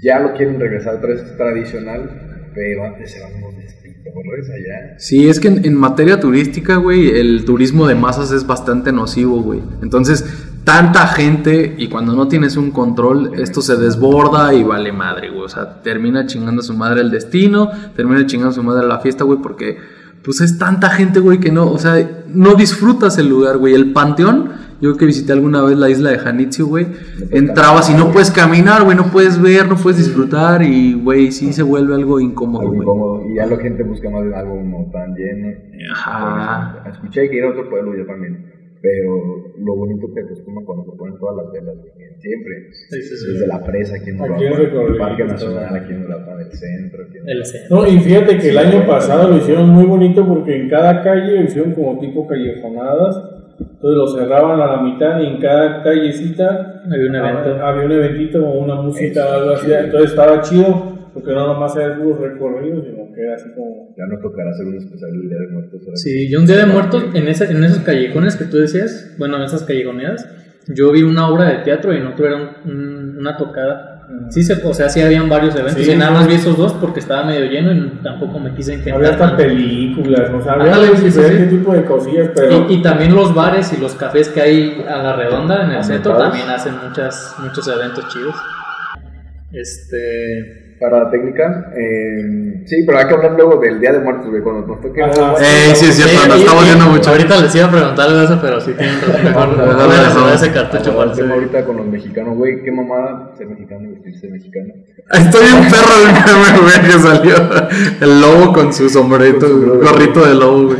Ya 0.05 0.21
lo 0.21 0.35
quieren 0.35 0.61
regresar 0.61 0.99
otra 0.99 1.09
vez 1.09 1.37
tradicional. 1.37 2.51
Pero 2.55 2.85
antes 2.85 3.17
eran 3.17 3.43
unos 3.43 3.57
despitorres 3.57 4.51
allá. 4.51 4.99
Sí, 4.99 5.29
es 5.29 5.41
que 5.41 5.49
en, 5.49 5.65
en 5.65 5.75
materia 5.75 6.21
turística, 6.21 6.77
güey, 6.77 7.09
el 7.19 7.45
turismo 7.45 7.89
de 7.89 7.97
masas 7.97 8.31
es 8.31 8.47
bastante 8.47 8.93
nocivo, 8.93 9.43
güey. 9.43 9.61
Entonces, 9.83 10.52
tanta 10.65 11.07
gente 11.09 11.75
y 11.77 11.89
cuando 11.89 12.15
no 12.15 12.29
tienes 12.29 12.57
un 12.57 12.71
control, 12.71 13.33
esto 13.39 13.63
se 13.63 13.77
desborda 13.77 14.55
y 14.55 14.63
vale 14.63 14.93
madre, 14.93 15.31
güey. 15.31 15.43
O 15.43 15.49
sea, 15.49 15.83
termina 15.83 16.27
chingando 16.27 16.61
a 16.61 16.65
su 16.65 16.75
madre 16.75 17.01
el 17.01 17.11
destino, 17.11 17.71
termina 17.97 18.25
chingando 18.27 18.51
a 18.51 18.55
su 18.55 18.63
madre 18.63 18.87
la 18.87 19.01
fiesta, 19.01 19.25
güey, 19.25 19.39
porque 19.43 19.79
pues 20.23 20.41
es 20.41 20.59
tanta 20.59 20.91
gente, 20.91 21.21
güey, 21.21 21.39
que 21.39 21.51
no, 21.51 21.71
o 21.71 21.79
sea, 21.79 22.25
no 22.29 22.55
disfrutas 22.55 23.19
el 23.19 23.29
lugar, 23.29 23.59
güey. 23.59 23.75
El 23.75 23.93
panteón, 23.93 24.51
yo 24.81 24.97
que 24.97 25.05
visité 25.05 25.33
alguna 25.33 25.63
vez 25.63 25.77
la 25.77 25.91
isla 25.91 26.11
de 26.11 26.19
Janitzio, 26.19 26.67
güey, 26.67 26.87
entrabas 27.31 27.91
y 27.91 27.95
no 27.95 28.13
puedes 28.13 28.31
caminar, 28.31 28.85
güey, 28.85 28.97
no 28.97 29.07
puedes 29.07 29.43
ver, 29.43 29.69
no 29.69 29.77
puedes 29.77 29.99
disfrutar 29.99 30.63
y, 30.63 30.95
güey, 30.95 31.33
sí 31.33 31.53
se 31.53 31.65
vuelve 31.65 31.95
algo 31.95 32.21
incómodo, 32.21 32.63
Algo 32.63 32.75
incómodo. 32.77 33.23
Y 33.29 33.37
ya 33.37 33.47
la 33.47 33.57
gente 33.57 33.83
busca 33.83 34.09
más 34.11 34.25
de 34.25 34.35
algo 34.35 34.55
no 34.63 34.91
tan 34.93 35.15
lleno. 35.15 35.59
Ajá. 35.93 36.85
Escuché 36.89 37.29
que 37.29 37.37
ir 37.37 37.45
a 37.45 37.51
otro 37.51 37.69
pueblo 37.69 37.97
yo 37.97 38.07
también. 38.07 38.52
Pero 38.83 39.55
lo 39.59 39.77
bonito 39.77 40.13
que 40.13 40.21
acostumbra 40.23 40.65
cuando 40.67 40.91
se 40.91 40.99
ponen 40.99 41.17
todas 41.19 41.37
las 41.37 41.53
velas, 41.53 41.77
siempre. 42.19 42.53
Sí, 42.91 43.01
sí, 43.01 43.17
sí. 43.17 43.33
Desde 43.33 43.47
la 43.47 43.65
presa 43.65 43.95
aquí 43.95 44.11
en 44.11 44.21
Aquí 44.21 44.45
en 44.45 44.53
Uruapan, 44.53 44.59
Recorrido, 44.59 44.93
el 44.93 44.99
Parque. 44.99 45.25
Nacional 45.25 45.77
aquí 45.77 45.93
en 45.93 46.05
Uruapan, 46.05 46.41
el 46.41 46.53
centro. 46.53 47.05
Aquí 47.07 47.19
en 47.19 47.29
El 47.29 47.47
centro. 47.47 47.77
No, 47.77 47.87
y 47.87 47.99
fíjate 48.01 48.39
que 48.39 48.49
el 48.51 48.59
año 48.59 48.85
pasado 48.85 49.29
lo 49.29 49.37
hicieron 49.37 49.69
muy 49.69 49.85
bonito 49.85 50.27
porque 50.27 50.57
en 50.57 50.69
cada 50.69 51.01
calle 51.03 51.37
lo 51.37 51.45
hicieron 51.45 51.73
como 51.75 52.01
tipo 52.01 52.27
callejonadas. 52.27 53.23
Entonces 53.61 53.97
lo 53.97 54.09
cerraban 54.09 54.61
a 54.61 54.67
la 54.67 54.83
mitad 54.83 55.21
y 55.21 55.27
en 55.27 55.39
cada 55.39 55.83
callecita 55.85 56.83
Había 56.85 57.09
un 57.09 57.15
evento. 57.17 57.59
Ah, 57.63 57.69
había 57.69 57.85
un 57.87 57.93
eventito 57.93 58.41
como 58.41 58.55
una 58.55 58.75
música 58.75 59.21
Eso, 59.21 59.29
o 59.29 59.33
algo 59.33 59.51
así. 59.53 59.73
Entonces 59.73 60.11
estaba 60.11 60.41
chido 60.41 60.93
porque 61.15 61.33
no 61.33 61.47
nomás 61.47 61.77
era 61.77 61.97
puros 61.99 62.19
recorridos, 62.21 62.85
sino 62.87 63.02
que 63.15 63.21
era 63.23 63.35
así 63.37 63.49
como. 63.55 63.95
Ya 63.97 64.07
nos 64.07 64.21
tocará 64.21 64.51
hacer 64.51 64.67
un 64.67 64.77
especial 64.77 65.11
del 65.13 65.29
Día 65.29 65.39
de 65.39 65.49
Muertos. 65.49 65.81
Sí, 65.95 66.31
yo 66.31 66.41
un 66.41 66.47
día 66.47 66.57
de 66.57 66.67
muertos 66.67 67.05
en, 67.15 67.29
esa, 67.29 67.45
en 67.45 67.63
esos 67.65 67.79
callejones 67.81 68.37
que 68.37 68.45
tú 68.45 68.59
decías, 68.59 69.15
bueno, 69.19 69.37
en 69.37 69.43
esas 69.43 69.63
callejoneadas, 69.65 70.27
yo 70.69 70.93
vi 70.93 71.03
una 71.03 71.29
obra 71.29 71.47
de 71.51 71.59
teatro 71.65 71.93
y 71.93 71.97
en 71.99 72.07
otro 72.07 72.27
era 72.27 72.37
un- 72.37 72.71
un- 72.71 73.19
una 73.19 73.37
tocada. 73.37 73.89
Sí, 74.29 74.43
se, 74.43 74.55
o 74.67 74.75
sea, 74.75 74.89
sí 74.91 75.01
habían 75.01 75.29
varios 75.29 75.55
eventos 75.55 75.83
Sí. 75.85 75.93
y 75.93 75.97
nada 75.97 76.11
más 76.11 76.27
vi 76.29 76.35
esos 76.35 76.57
dos 76.59 76.75
porque 76.75 77.01
estaba 77.01 77.25
medio 77.25 77.47
lleno 77.47 77.73
y 77.73 77.89
tampoco 78.03 78.39
me 78.39 78.53
quise 78.55 78.73
Había 78.75 78.85
engendrar. 78.95 79.13
hasta 79.15 79.37
películas, 79.39 80.31
o 80.35 80.43
sea, 80.43 80.53
había 80.55 80.75
sí, 80.97 81.11
sí, 81.11 81.21
sí. 81.23 81.47
tipo 81.49 81.73
de 81.73 81.85
cosillas, 81.85 82.31
pero. 82.35 82.67
Y, 82.69 82.75
y 82.75 82.83
también 82.83 83.15
los 83.15 83.35
bares 83.35 83.73
y 83.73 83.81
los 83.81 83.95
cafés 83.95 84.29
que 84.29 84.41
hay 84.43 84.85
a 84.87 84.99
la 85.03 85.17
redonda 85.17 85.65
en 85.65 85.71
el 85.73 85.83
centro 85.85 86.13
Ambientados. 86.13 86.23
también 86.31 86.51
hacen 86.51 86.75
muchas, 86.89 87.35
muchos 87.43 87.67
eventos 87.69 88.07
chidos. 88.13 88.35
Este. 89.53 90.72
Para 90.83 91.05
la 91.05 91.11
técnica, 91.11 91.71
eh, 91.77 92.65
sí, 92.67 92.83
pero 92.85 92.99
hay 92.99 93.07
que 93.07 93.15
hablar 93.15 93.33
luego 93.37 93.61
del 93.61 93.81
Día 93.81 93.93
de 93.93 94.01
Muertos, 94.01 94.29
güey, 94.31 94.43
cuando 94.43 94.67
nos 94.67 94.81
toque. 94.81 95.01
Eh, 95.01 95.73
sí, 95.75 95.87
es 95.87 95.95
cierto, 95.95 96.21
Sí, 96.23 96.29
nos 96.29 96.41
estamos 96.41 96.65
viendo 96.65 96.87
mucho. 96.87 97.11
Ahorita 97.11 97.41
les 97.41 97.55
iba 97.55 97.67
a 97.67 97.71
preguntar 97.71 98.11
de 98.11 98.25
eso, 98.25 98.39
pero 98.43 98.61
sí 98.61 98.73
tienen 98.77 99.01
razón. 99.01 99.27
A- 99.37 100.03
resolver 100.09 100.35
ese 100.35 100.51
cartucho 100.53 101.01
ahorita 101.01 101.65
con 101.65 101.77
los 101.77 101.87
mexicanos, 101.87 102.37
güey, 102.37 102.63
qué 102.65 102.73
mamada 102.73 103.31
ser 103.39 103.47
mexicano 103.47 103.85
y 103.85 103.93
vestirse 103.93 104.29
mexicano. 104.29 104.75
Estoy 105.13 105.47
un 105.53 105.65
perro 105.67 105.95
el 106.07 106.13
meme, 106.13 106.59
güey, 106.63 106.81
que 106.83 106.99
salió. 106.99 107.35
El 108.01 108.21
lobo 108.21 108.53
con 108.53 108.73
su 108.73 108.89
su 108.89 109.03
gorrito 109.09 110.27
de 110.27 110.35
lobo, 110.35 110.65
güey. 110.67 110.79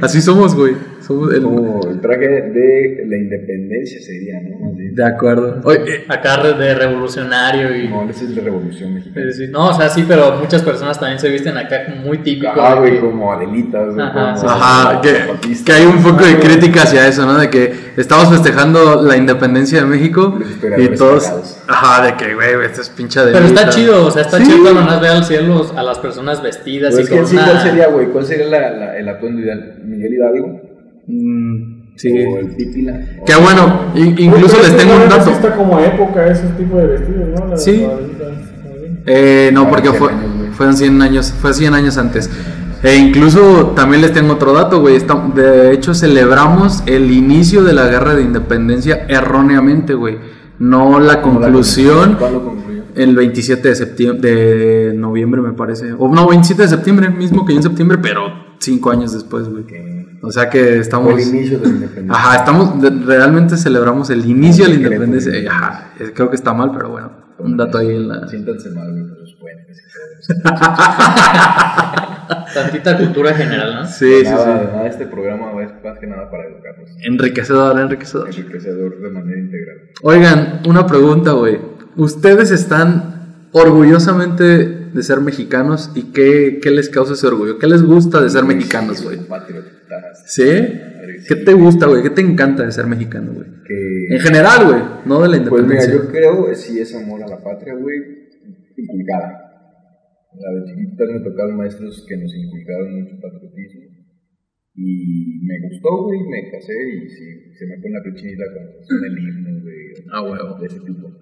Así 0.00 0.20
somos, 0.20 0.54
güey. 0.56 0.74
Somos 1.06 1.34
el... 1.34 1.42
Como 1.42 1.80
el 1.90 2.00
traje 2.00 2.28
de 2.28 3.04
la 3.08 3.16
independencia 3.16 4.00
sería, 4.00 4.40
¿no? 4.40 4.72
Bien. 4.72 4.94
De 4.94 5.04
acuerdo. 5.04 5.60
Oye, 5.64 5.78
eh, 5.96 6.04
Acá 6.08 6.42
de 6.42 6.74
revolucionario 6.74 7.76
y. 7.76 7.88
No, 7.88 8.08
ese 8.08 8.24
es 8.24 8.34
de 8.34 8.40
Revolución 8.42 8.94
Mexicana. 8.94 9.26
No, 9.50 9.68
o 9.70 9.74
sea, 9.74 9.88
sí, 9.88 10.04
pero 10.06 10.36
muchas 10.38 10.62
personas 10.62 10.98
también 10.98 11.18
se 11.18 11.28
visten 11.28 11.56
acá 11.56 11.84
como 11.86 11.96
muy 12.02 12.18
típico. 12.18 12.52
De 12.54 12.78
güey, 12.80 12.92
que- 12.92 13.00
como 13.00 13.32
Adelitas, 13.32 13.94
güey. 13.94 14.00
Ajá, 14.06 14.34
como 14.34 14.50
Ajá, 14.50 15.00
que, 15.00 15.64
que 15.64 15.72
hay 15.72 15.86
un 15.86 16.02
poco 16.02 16.24
de 16.24 16.38
crítica 16.38 16.82
hacia 16.82 17.06
eso, 17.08 17.24
¿no? 17.26 17.38
De 17.38 17.50
que 17.50 17.72
estamos 17.96 18.28
festejando 18.30 19.02
la 19.02 19.16
independencia 19.16 19.80
de 19.80 19.86
México 19.86 20.38
y 20.78 20.88
todos. 20.96 21.58
Ajá, 21.66 22.04
de 22.06 22.16
que, 22.16 22.34
güey, 22.34 22.48
esto 22.64 22.80
es 22.82 22.88
pincha 22.90 23.24
de. 23.24 23.32
Pero 23.32 23.46
está 23.46 23.68
chido, 23.68 24.06
o 24.06 24.10
sea, 24.10 24.22
está 24.22 24.38
Sí. 24.38 24.44
chido 24.44 24.62
cuando 24.62 24.82
más 24.82 25.00
ve 25.00 25.08
al 25.08 25.24
cielo 25.24 25.66
a 25.76 25.82
las 25.82 25.98
personas 25.98 26.42
vestidas 26.42 26.90
Pero 26.94 27.00
y 27.00 27.04
es 27.04 27.10
que 27.10 27.16
con 27.16 27.26
sí, 27.26 27.36
una- 27.36 27.44
¿cuál 27.46 27.62
sería, 27.62 27.88
güey? 27.88 28.06
¿Cuál 28.08 28.24
sería 28.26 28.46
la, 28.46 28.70
la- 28.70 28.98
el 28.98 29.08
atuendo 29.08 29.40
ideal? 29.40 29.74
¿Miguel 29.84 30.14
Hidalgo? 30.14 30.71
Mm, 31.06 31.96
sí. 31.96 32.10
¿O 32.26 32.38
el? 32.38 32.54
Que 33.26 33.34
bueno, 33.36 33.92
in- 33.94 34.16
incluso 34.18 34.56
les 34.62 34.76
tengo 34.76 34.94
un 35.02 35.08
dato. 35.08 35.24
sí 35.26 35.30
Está 35.30 35.54
como 35.56 35.78
época 35.80 36.26
ese 36.28 36.46
tipo 36.58 36.76
de 36.78 36.86
vestidos, 36.86 37.28
¿no? 37.38 37.46
La- 37.48 37.56
Sí. 37.56 37.86
Eh, 39.06 39.50
no, 39.52 39.68
porque 39.68 39.90
fue, 39.90 40.08
100 40.10 40.20
años, 40.20 40.36
güey. 40.38 40.50
fueron 40.52 40.76
100 40.76 41.02
años, 41.02 41.34
fue 41.40 41.52
100 41.54 41.74
años 41.74 41.98
antes. 41.98 42.30
E 42.84 42.96
incluso 42.96 43.72
también 43.76 44.02
les 44.02 44.12
tengo 44.12 44.32
otro 44.34 44.52
dato, 44.52 44.80
güey. 44.80 44.98
De 45.34 45.72
hecho, 45.72 45.94
celebramos 45.94 46.82
el 46.86 47.10
inicio 47.10 47.62
de 47.64 47.72
la 47.72 47.86
guerra 47.86 48.14
de 48.14 48.22
independencia 48.22 49.06
erróneamente, 49.08 49.94
güey. 49.94 50.18
No 50.58 51.00
la 51.00 51.20
conclusión. 51.22 52.16
¿Cuándo 52.18 52.44
concluyó? 52.44 52.82
El 52.94 53.16
27 53.16 53.68
de 53.68 53.74
septiembre, 53.74 54.30
de 54.30 54.94
noviembre 54.94 55.40
me 55.40 55.52
parece. 55.52 55.92
O 55.98 56.08
no, 56.14 56.28
27 56.28 56.62
de 56.62 56.68
septiembre, 56.68 57.08
mismo 57.10 57.44
que 57.46 57.52
yo 57.54 57.58
en 57.58 57.62
septiembre, 57.62 57.98
pero 58.02 58.22
5 58.62 58.90
años 58.90 59.12
después, 59.12 59.48
güey. 59.48 59.64
O 60.22 60.30
sea 60.30 60.48
que 60.48 60.60
Fue 60.60 60.78
estamos... 60.78 61.14
el 61.14 61.34
inicio 61.34 61.58
de 61.58 61.66
la 61.66 61.72
independencia. 61.72 62.14
Ajá, 62.14 62.36
estamos, 62.36 63.06
realmente 63.06 63.56
celebramos 63.56 64.10
el 64.10 64.24
inicio 64.24 64.64
de 64.64 64.70
la 64.70 64.76
de 64.76 64.82
independencia. 64.84 65.50
Ajá, 65.50 65.92
creo 66.14 66.30
que 66.30 66.36
está 66.36 66.52
mal, 66.52 66.70
pero 66.72 66.90
bueno, 66.90 67.10
un 67.38 67.56
dato 67.56 67.78
ahí 67.78 67.88
en 67.88 68.08
la... 68.08 68.28
Siéntanse 68.28 68.70
mal, 68.70 68.90
güey, 68.90 69.04
los 69.04 69.34
puentes 69.34 69.82
tantita 72.54 72.96
cultura 72.96 73.34
general, 73.34 73.74
¿no? 73.74 73.86
Sí, 73.86 74.20
sí, 74.20 74.24
nada, 74.24 74.60
sí. 74.60 74.66
nada, 74.72 74.86
este 74.86 75.06
programa 75.06 75.50
es 75.62 75.70
más 75.82 75.98
que 75.98 76.06
nada 76.06 76.30
para 76.30 76.46
educarnos. 76.46 76.90
Enriquecedor, 77.02 77.80
enriquecedor. 77.80 78.28
Enriquecedor 78.28 79.00
de 79.00 79.10
manera 79.10 79.40
integral. 79.40 79.76
Oigan, 80.02 80.60
una 80.66 80.86
pregunta, 80.86 81.32
güey. 81.32 81.58
¿Ustedes 81.96 82.50
están 82.50 83.48
orgullosamente 83.52 84.81
de 84.94 85.02
ser 85.02 85.20
mexicanos 85.20 85.90
y 85.94 86.12
qué, 86.12 86.58
qué 86.62 86.70
les 86.70 86.88
causa 86.88 87.14
ese 87.14 87.26
orgullo? 87.26 87.58
¿Qué 87.58 87.66
les 87.66 87.82
gusta 87.82 88.20
de 88.22 88.30
ser 88.30 88.44
mexicanos, 88.44 89.02
güey? 89.02 89.18
¿Sí? 90.26 90.44
¿Qué 91.28 91.36
te 91.36 91.52
gusta, 91.54 91.86
güey? 91.86 92.02
¿Qué 92.02 92.10
te 92.10 92.20
encanta 92.20 92.64
de 92.64 92.72
ser 92.72 92.86
mexicano, 92.86 93.32
güey? 93.32 93.48
Que... 93.66 94.14
En 94.14 94.20
general, 94.20 94.66
güey, 94.66 94.82
no 95.06 95.22
de 95.22 95.28
la 95.28 95.48
Pues 95.48 95.62
mira, 95.64 95.82
independencia. 95.84 95.92
yo 95.94 96.10
creo 96.10 96.46
que 96.46 96.54
sí 96.54 96.78
es 96.80 96.94
amor 96.94 97.22
a 97.22 97.28
la 97.28 97.42
patria, 97.42 97.74
güey, 97.74 97.98
inculcada. 98.76 99.48
La 100.38 100.50
de 100.60 100.64
chiquitas 100.64 101.08
me 101.12 101.20
tocaron 101.20 101.56
maestros 101.56 102.04
que 102.08 102.16
nos 102.16 102.34
inculcaron 102.34 103.02
mucho 103.02 103.14
patriotismo. 103.20 103.82
Y 104.74 105.44
me 105.44 105.68
gustó, 105.68 106.04
güey, 106.04 106.20
me 106.20 106.50
casé 106.50 106.72
y 106.72 107.08
sí, 107.10 107.54
se 107.54 107.66
me 107.66 107.76
pone 107.76 107.92
la 107.94 108.02
pichinita 108.02 108.44
cuando 108.54 108.72
suena 108.82 109.06
el 109.08 109.18
himno, 109.18 109.60
güey. 109.60 109.76
Ah, 110.10 110.22
huevo. 110.22 110.58
De 110.58 110.66
ese 110.66 110.80
tipo. 110.80 111.12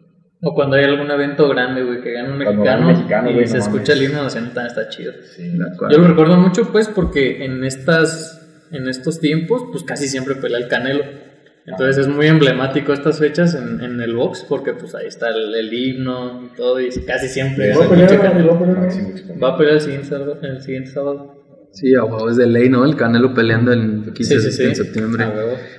O 0.42 0.54
cuando 0.54 0.76
hay 0.76 0.84
algún 0.84 1.10
evento 1.10 1.48
grande, 1.48 1.82
güey, 1.82 2.00
que 2.00 2.12
gana 2.12 2.30
un 2.30 2.38
mexicano, 2.38 3.30
y 3.30 3.34
güey, 3.34 3.46
se 3.46 3.58
no 3.58 3.62
escucha 3.64 3.92
el 3.92 4.02
himno 4.04 4.22
nacional, 4.22 4.52
también 4.54 4.66
está 4.74 4.88
chido. 4.88 5.12
Sí. 5.36 5.52
Yo 5.90 5.98
lo 5.98 6.08
recuerdo 6.08 6.36
mucho, 6.38 6.72
pues, 6.72 6.88
porque 6.88 7.44
en 7.44 7.62
estas, 7.62 8.40
en 8.70 8.88
estos 8.88 9.20
tiempos, 9.20 9.62
pues 9.70 9.84
casi 9.84 10.08
siempre 10.08 10.36
pelea 10.36 10.58
el 10.58 10.68
Canelo. 10.68 11.04
Entonces 11.66 11.98
es 11.98 12.08
muy 12.08 12.26
emblemático 12.26 12.92
estas 12.94 13.18
fechas 13.18 13.54
en, 13.54 13.82
en 13.82 14.00
el 14.00 14.14
box, 14.14 14.46
porque 14.48 14.72
pues 14.72 14.94
ahí 14.94 15.06
está 15.06 15.28
el, 15.28 15.54
el 15.54 15.72
himno 15.72 16.42
y 16.46 16.56
todo, 16.56 16.80
y 16.80 16.88
casi 17.06 17.28
siempre 17.28 17.66
¿Y 17.66 17.70
es 17.70 17.78
va 17.78 17.84
el 17.84 17.92
a 17.92 17.94
pinche 17.94 18.14
¿Y 18.14 18.16
va 18.18 18.24
a 18.24 18.30
Canelo. 18.32 18.58
pelear? 18.58 18.78
máximo 18.78 19.08
exponente. 19.10 19.44
Va 19.44 19.48
a 19.50 19.56
pelear 19.58 19.74
el 19.76 19.80
siguiente 19.82 20.08
sábado. 20.08 20.38
El 20.42 20.60
siguiente 20.62 20.90
sábado. 20.90 21.44
Sí, 21.72 21.94
a 21.94 22.02
huevo, 22.02 22.30
es 22.30 22.36
de 22.36 22.46
ley, 22.46 22.68
¿no? 22.70 22.84
El 22.86 22.96
Canelo 22.96 23.34
peleando 23.34 23.72
el 23.72 24.10
15 24.14 24.40
Sí, 24.40 24.50
sí, 24.52 24.64
de 24.64 24.74
septiembre. 24.74 25.26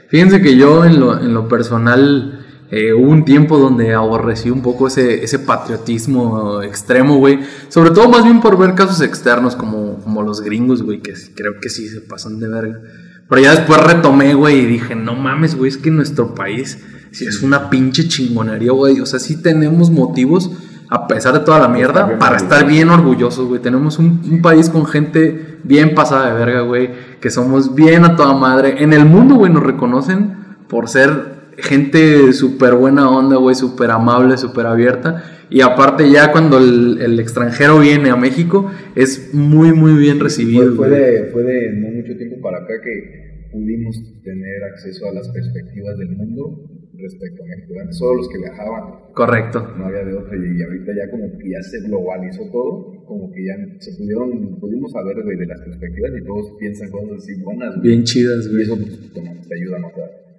Fíjense 0.08 0.42
que 0.42 0.56
yo 0.56 0.86
en 0.86 1.00
lo, 1.00 1.20
en 1.20 1.34
lo 1.34 1.48
personal 1.50 2.41
Eh, 2.72 2.94
hubo 2.94 3.12
un 3.12 3.26
tiempo 3.26 3.58
donde 3.58 3.94
aborrecí 3.94 4.50
un 4.50 4.62
poco 4.62 4.88
ese, 4.88 5.26
ese 5.26 5.40
patriotismo 5.40 6.62
extremo, 6.62 7.18
güey. 7.18 7.42
Sobre 7.68 7.92
todo 7.92 8.08
más 8.08 8.24
bien 8.24 8.40
por 8.40 8.58
ver 8.58 8.76
casos 8.76 9.02
externos 9.02 9.58
como, 9.58 10.00
como 10.00 10.24
los 10.24 10.40
gringos, 10.40 10.82
güey, 10.82 11.02
que 11.02 11.14
creo 11.36 11.60
que 11.62 11.70
sí 11.70 11.90
se 11.90 12.00
pasan 12.00 12.40
de 12.40 12.48
verga. 12.48 12.80
Pero 13.28 13.42
ya 13.42 13.52
después 13.52 13.82
retomé, 13.82 14.34
güey, 14.36 14.60
y 14.60 14.66
dije, 14.66 14.96
no 14.96 15.16
mames, 15.16 15.56
güey, 15.56 15.70
es 15.70 15.78
que 15.78 15.92
nuestro 15.92 16.34
país 16.34 16.80
sí 17.12 17.26
es 17.26 17.44
una 17.44 17.70
pinche 17.70 18.08
chingonería, 18.08 18.72
güey. 18.72 19.02
O 19.02 19.06
sea, 19.06 19.20
sí 19.20 19.42
tenemos 19.42 19.90
motivos, 19.90 20.50
a 20.90 21.08
pesar 21.08 21.34
de 21.34 21.40
toda 21.42 21.60
la 21.60 21.68
mierda, 21.68 22.18
para 22.20 22.38
estar 22.38 22.66
bien 22.66 22.90
orgullosos, 22.90 23.50
güey. 23.50 23.62
Tenemos 23.62 24.00
un, 24.00 24.22
un 24.32 24.42
país 24.42 24.70
con 24.70 24.86
gente 24.86 25.60
bien 25.66 25.94
pasada 25.94 26.28
de 26.28 26.40
verga, 26.40 26.62
güey. 26.62 26.90
Que 27.20 27.32
somos 27.32 27.76
bien 27.76 28.06
a 28.06 28.16
toda 28.16 28.34
madre. 28.34 28.82
En 28.82 28.94
el 28.94 29.04
mundo, 29.04 29.36
güey, 29.36 29.52
nos 29.52 29.64
reconocen 29.64 30.56
por 30.70 30.88
ser 30.88 31.41
gente 31.62 32.34
súper 32.34 32.76
buena 32.76 33.10
onda, 33.10 33.38
güey, 33.38 33.56
súper 33.56 33.92
amable, 33.92 34.38
súper 34.38 34.66
abierta. 34.66 35.24
Y 35.50 35.62
aparte 35.62 36.10
ya 36.10 36.32
cuando 36.32 36.58
el, 36.58 37.02
el, 37.02 37.20
extranjero 37.20 37.80
viene 37.80 38.10
a 38.10 38.16
México, 38.16 38.72
es 38.96 39.34
muy, 39.34 39.74
muy 39.74 40.00
bien 40.00 40.20
recibido. 40.20 40.74
Fue, 40.76 40.88
fue, 40.88 40.90
de, 40.90 41.24
fue 41.32 41.44
de 41.44 41.74
no 41.74 41.90
mucho 41.90 42.16
tiempo 42.18 42.42
para 42.42 42.60
acá 42.60 42.74
que 42.82 43.50
pudimos 43.52 43.96
tener 44.24 44.64
acceso 44.64 45.10
a 45.10 45.14
las 45.14 45.28
perspectivas 45.30 45.98
del 45.98 46.10
mundo 46.10 46.70
respecto 46.96 47.44
a 47.44 47.48
México. 47.48 47.74
Antes 47.82 47.98
solo 47.98 48.16
los 48.16 48.30
que 48.30 48.38
viajaban. 48.38 49.12
Correcto. 49.14 49.76
No 49.78 49.86
había 49.86 50.06
de 50.06 50.16
otra 50.16 50.38
y 50.38 50.62
ahorita 50.62 50.92
ya 50.96 51.12
como 51.12 51.38
que 51.38 51.50
ya 51.50 51.62
se 51.62 51.82
globalizó 51.82 52.50
todo, 52.50 53.04
como 53.06 53.30
que 53.34 53.44
ya 53.44 53.56
se 53.80 53.92
pudieron, 53.98 54.58
pudimos 54.58 54.92
saber 54.94 55.22
güey, 55.22 55.38
de 55.38 55.48
las 55.48 55.60
perspectivas 55.60 56.12
y 56.18 56.26
todos 56.26 56.56
piensan 56.60 56.90
cosas 56.92 57.18
así 57.18 57.34
buenas. 57.44 57.82
Bien 57.82 58.04
chidas, 58.04 58.48
güey. 58.48 58.62
Y 58.62 58.64
eso 58.64 58.78
pues, 58.78 59.48
te 59.50 59.56
ayuda 59.56 59.78
a 59.78 59.80
notar 59.80 60.31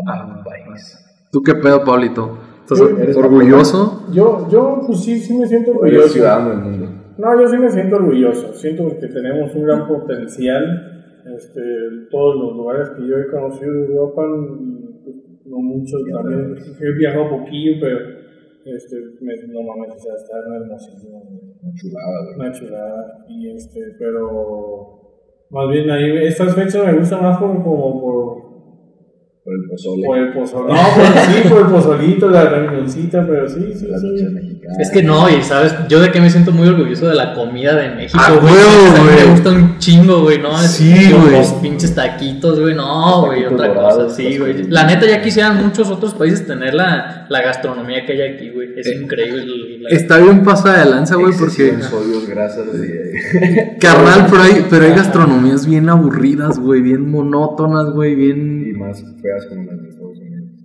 amar 0.00 0.38
tu 0.38 0.44
país. 0.44 1.04
¿Tú 1.32 1.42
qué 1.42 1.54
pedo, 1.54 1.84
Pablito? 1.84 2.38
¿Estás 2.62 2.80
orgulloso? 3.16 4.06
Yo, 4.12 4.48
yo, 4.50 4.80
pues 4.86 5.00
sí, 5.00 5.18
sí 5.18 5.36
me 5.38 5.46
siento 5.46 5.70
Eres 5.70 5.82
orgulloso. 5.82 6.08
ciudadano 6.08 6.50
del 6.50 6.58
mundo. 6.58 6.88
No, 7.16 7.40
yo 7.40 7.48
sí 7.48 7.56
me 7.56 7.70
siento 7.70 7.96
orgulloso. 7.96 8.52
Siento 8.54 8.88
que 9.00 9.08
tenemos 9.08 9.54
un 9.54 9.64
gran 9.64 9.88
potencial. 9.88 10.94
Este, 11.36 11.60
todos 12.10 12.36
los 12.36 12.56
lugares 12.56 12.90
que 12.90 13.06
yo 13.06 13.16
he 13.18 13.30
conocido 13.30 13.72
de 13.72 13.86
Europa, 13.86 14.22
pues, 15.04 15.16
no 15.46 15.58
mucho, 15.58 15.96
también 16.12 16.54
he 16.80 16.98
viajado 16.98 17.28
poquillo, 17.30 17.72
pero 17.80 17.98
este, 18.64 18.96
me, 19.20 19.34
no 19.48 19.62
mames, 19.62 19.94
o 19.94 19.98
sea, 19.98 20.14
está 20.14 20.36
hermosísimo. 20.62 21.22
Una 21.62 21.74
chulada, 21.74 22.24
güey. 22.24 22.36
Una 22.36 22.52
chulada. 22.52 23.24
Y 23.28 23.50
este, 23.56 23.80
pero 23.98 24.98
más 25.50 25.68
bien 25.70 25.90
ahí, 25.90 26.18
estas 26.26 26.54
fechas 26.54 26.86
me 26.86 26.98
gustan 26.98 27.22
más 27.22 27.38
como, 27.38 27.62
como 27.62 28.00
por 28.00 28.47
Por 29.48 29.56
el 29.56 29.66
pozole. 29.70 30.06
por 30.06 30.18
el 30.18 30.32
pozolito. 30.34 30.74
No, 30.74 30.82
por, 30.94 31.04
sí, 31.22 31.48
por 31.48 31.58
el 31.60 31.66
pozolito, 31.68 32.28
la 32.28 32.44
reunioncita, 32.50 33.26
pero 33.26 33.48
sí, 33.48 33.72
sí, 33.74 33.86
las 33.86 34.02
sí. 34.02 34.57
Es 34.78 34.90
que 34.90 35.02
no, 35.02 35.28
y 35.30 35.42
sabes, 35.42 35.74
yo 35.88 35.98
de 36.00 36.12
que 36.12 36.20
me 36.20 36.28
siento 36.28 36.52
muy 36.52 36.68
orgulloso 36.68 37.06
de 37.08 37.14
la 37.14 37.32
comida 37.34 37.74
de 37.74 37.88
México, 37.94 38.18
Ah, 38.22 38.32
güey. 38.38 38.52
güey. 38.52 39.16
Me 39.24 39.30
gusta 39.32 39.50
un 39.50 39.78
chingo, 39.78 40.20
güey, 40.22 40.38
¿no? 40.40 40.60
Es- 40.60 40.72
Sí, 40.72 41.08
los- 41.08 41.20
güey. 41.22 41.32
Los 41.38 41.52
pinches 41.54 41.94
taquitos, 41.94 42.60
güey, 42.60 42.74
no, 42.74 43.24
güey, 43.26 43.46
otra 43.46 43.68
dorados, 43.68 44.04
cosa, 44.04 44.14
sí, 44.16 44.36
güey. 44.36 44.52
cosas. 44.52 44.68
La 44.68 44.84
neta, 44.84 45.06
ya 45.06 45.22
quisieran 45.22 45.64
muchos 45.64 45.88
otros 45.90 46.12
países 46.14 46.46
tener 46.46 46.74
la, 46.74 47.26
la 47.28 47.40
gastronomía 47.42 48.04
que 48.04 48.12
hay 48.12 48.34
aquí, 48.34 48.50
güey. 48.50 48.68
Es 48.76 48.86
Eh, 48.86 48.98
increíble. 49.02 49.78
la- 49.80 49.88
Está 49.90 50.18
bien 50.18 50.42
pasada 50.44 50.84
de 50.84 50.90
lanza, 50.90 51.14
güey, 51.16 51.32
porque... 51.38 51.74
Sodios, 51.82 52.28
grasas 52.28 52.66
Carnal, 53.80 54.26
pero 54.30 54.42
hay, 54.42 54.66
pero 54.68 54.84
hay 54.84 54.92
gastronomías 54.92 55.66
bien 55.66 55.88
aburridas, 55.88 56.58
güey, 56.58 56.82
bien 56.82 57.10
monótonas, 57.10 57.90
güey, 57.92 58.14
bien... 58.14 58.64
y 58.68 58.72
más 58.78 59.02
feas 59.22 59.46
como 59.48 59.62
las. 59.64 59.78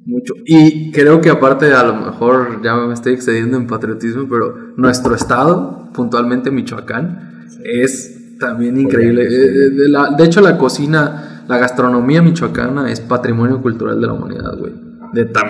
Mucho. 0.06 0.34
Y 0.46 0.92
creo 0.92 1.22
que 1.22 1.30
aparte, 1.30 1.72
a 1.74 1.84
lo 1.84 1.96
mejor 1.96 2.62
ya 2.64 2.76
me 2.76 2.94
estoy 2.94 3.14
excediendo 3.14 3.58
en 3.58 3.68
patriotismo, 3.68 4.28
pero 4.30 4.54
nuestro 4.76 5.16
estado, 5.16 5.90
puntualmente 5.94 6.52
Michoacán, 6.52 7.46
es 7.64 8.38
también 8.40 8.78
increíble. 8.80 9.30
sí. 9.30 9.36
Eh, 9.36 9.40
eh, 9.46 9.70
De, 9.70 9.90
la- 9.90 10.10
de 10.18 10.24
hecho, 10.26 10.42
la 10.42 10.58
cocina, 10.58 11.44
la 11.48 11.58
gastronomía 11.58 12.22
michoacana 12.22 12.92
es 12.92 13.00
patrimonio 13.00 13.62
cultural 13.62 14.00
de 14.02 14.08
la 14.08 14.14
humanidad, 14.14 14.58
güey. 14.58 14.74
De 15.14 15.26
tan 15.26 15.46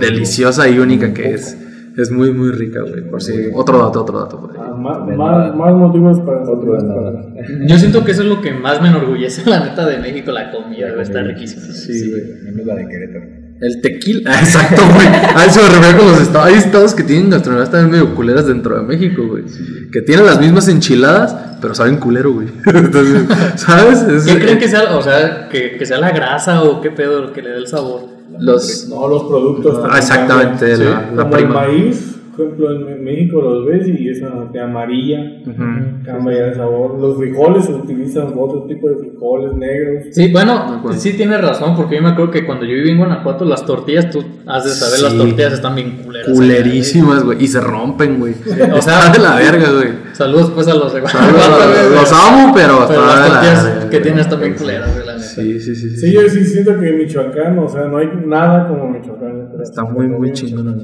deliciosa 0.00 0.68
y 0.68 0.78
única 0.78 1.12
que 1.12 1.34
es. 1.34 1.56
Es 1.96 2.12
muy, 2.12 2.30
muy 2.32 2.52
rica, 2.52 2.80
güey. 2.82 3.10
Por 3.10 3.20
si. 3.20 3.32
Otro 3.52 3.78
dato, 3.78 4.02
otro 4.02 4.20
dato. 4.20 4.40
por 4.40 4.52
ahí. 4.52 4.56
Ah, 4.60 4.72
más, 4.72 4.98
más, 5.16 5.56
más 5.56 5.74
motivos 5.74 6.20
para 6.20 6.42
Otro 6.42 6.74
de 6.74 6.84
nada. 6.86 7.24
Yo 7.66 7.76
siento 7.76 8.04
que 8.04 8.12
eso 8.12 8.22
es 8.22 8.28
lo 8.28 8.40
que 8.40 8.52
más 8.52 8.80
me 8.80 8.88
enorgullece, 8.88 9.48
la 9.50 9.58
neta, 9.64 9.84
de 9.84 9.98
México, 9.98 10.30
la 10.30 10.50
comida, 10.52 10.90
güey, 10.90 11.02
está 11.02 11.22
riquísima. 11.22 11.62
Sí, 11.64 12.10
güey. 12.10 12.22
Menos 12.52 12.66
la 12.66 12.74
de 12.76 12.86
Querétaro. 12.88 13.26
El 13.60 13.80
tequila. 13.80 14.30
Ah, 14.32 14.40
Exacto, 14.42 14.82
güey. 14.94 15.06
A 15.08 15.44
eso 15.46 15.60
me 15.62 15.68
refiero 15.68 15.98
con 15.98 16.08
los 16.12 16.20
estados. 16.20 16.46
Hay 16.46 16.54
estados 16.54 16.94
que 16.94 17.02
tienen 17.02 17.30
gastronomías 17.30 17.70
también 17.70 17.90
medio 17.90 18.14
culeras 18.14 18.46
dentro 18.46 18.76
de 18.76 18.82
México, 18.82 19.22
güey. 19.26 19.44
Que 19.90 20.00
tienen 20.02 20.26
las 20.26 20.38
mismas 20.40 20.68
enchiladas, 20.68 21.34
pero 21.60 21.74
saben 21.74 21.96
culero, 21.96 22.32
güey. 22.32 22.48
Entonces, 22.66 23.22
¿sabes? 23.56 24.02
Es- 24.02 24.24
¿Qué 24.24 24.38
creen 24.38 24.58
que 24.58 24.68
sea, 24.68 24.96
o 24.96 25.02
sea, 25.02 25.48
que, 25.48 25.76
que 25.76 25.86
sea 25.86 25.98
la 25.98 26.10
grasa 26.10 26.62
o 26.62 26.80
qué 26.80 26.90
pedo 26.90 27.20
lo 27.22 27.32
que 27.32 27.42
le 27.42 27.50
dé 27.50 27.56
el 27.56 27.66
sabor? 27.66 28.02
Los. 28.38 28.86
No, 28.88 29.08
los 29.08 29.24
productos. 29.24 29.74
Ah, 29.78 29.80
también 29.82 29.98
exactamente, 29.98 30.76
la- 30.76 31.10
la 31.16 31.30
prima. 31.30 31.64
el 31.64 31.72
maíz, 31.72 32.14
por 32.38 32.46
ejemplo, 32.46 32.90
en 32.90 33.04
México 33.04 33.40
los 33.42 33.66
ves 33.66 33.88
y 33.88 34.08
es 34.08 34.20
de 34.52 34.60
amarilla, 34.60 35.20
Ujú. 35.46 36.04
cambia 36.04 36.46
el 36.46 36.54
sabor. 36.54 37.00
Los 37.00 37.16
frijoles 37.18 37.64
se 37.66 37.72
utilizan 37.72 38.28
otro 38.36 38.62
tipo 38.64 38.88
de 38.88 38.96
frijoles 38.96 39.54
negros. 39.56 40.04
Sí, 40.12 40.30
bueno, 40.32 40.82
sí 40.96 41.12
tienes 41.14 41.40
razón, 41.40 41.74
porque 41.76 41.96
yo 41.96 42.02
me 42.02 42.10
acuerdo 42.10 42.30
que 42.30 42.46
cuando 42.46 42.64
yo 42.64 42.74
viví 42.74 42.90
en 42.90 42.98
Guanajuato, 42.98 43.44
las 43.44 43.64
tortillas, 43.66 44.08
tú 44.10 44.24
has 44.46 44.64
de 44.64 44.70
saber, 44.70 45.00
las 45.00 45.12
Sí. 45.12 45.18
tortillas 45.18 45.52
están 45.54 45.74
bien 45.74 46.00
culeras. 46.04 46.28
Culerísimas, 46.32 47.24
güey. 47.24 47.42
Y 47.44 47.48
se 47.48 47.60
rompen, 47.60 48.18
güey. 48.18 48.34
o 48.72 48.80
sea- 48.82 49.10
de 49.12 49.18
la 49.18 49.36
verga, 49.36 49.70
güey. 49.72 49.88
Saludos 50.12 50.50
pues 50.54 50.66
a 50.68 50.74
los 50.74 50.92
de 50.92 51.00
Los, 51.00 51.12
Guanajuato, 51.12 51.90
los 51.94 52.12
amo, 52.12 52.52
pero, 52.54 52.86
Pero 52.88 53.06
las 53.06 53.22
de 53.24 53.28
la 53.28 53.34
tortillas 53.34 53.64
verga, 53.64 53.90
que 53.90 54.00
tienes 54.00 54.28
también 54.28 54.54
culeras, 54.54 54.92
güey, 54.94 55.06
la 55.06 55.12
neta. 55.14 55.24
Sí, 55.24 55.60
sí, 55.60 55.74
sí. 55.74 55.90
sí. 55.90 55.96
Sí, 55.96 56.12
yo 56.12 56.20
sí 56.28 56.44
siento 56.44 56.78
que 56.78 56.92
Michoacán, 56.92 57.58
o 57.58 57.68
sea, 57.68 57.84
no 57.84 57.98
hay 57.98 58.08
nada 58.26 58.68
como 58.68 58.88
Michoacán. 58.90 59.48
Está 59.62 59.84
muy, 59.84 60.08
muy 60.08 60.32
chingona 60.32 60.74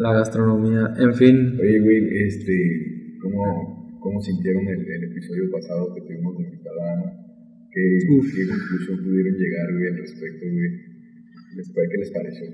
la, 0.00 0.12
gastronomía. 0.14 0.94
En 0.98 1.14
fin. 1.14 1.58
Oye, 1.60 1.80
güey, 1.80 2.26
este, 2.26 3.16
¿cómo, 3.22 3.98
cómo 4.00 4.20
sintieron 4.20 4.66
el, 4.66 4.80
el 4.80 5.04
episodio 5.04 5.50
pasado 5.52 5.94
que 5.94 6.00
tuvimos 6.02 6.36
de 6.38 6.44
invitada? 6.44 7.20
¿Qué, 7.72 7.98
¿Qué 8.00 8.48
conclusión 8.48 9.04
pudieron 9.04 9.34
llegar, 9.34 9.72
güey, 9.72 9.86
al 9.88 9.98
respecto, 9.98 10.46
güey? 10.46 10.70
¿Les, 11.56 11.72
¿Qué 11.72 11.98
les 11.98 12.10
pareció? 12.10 12.46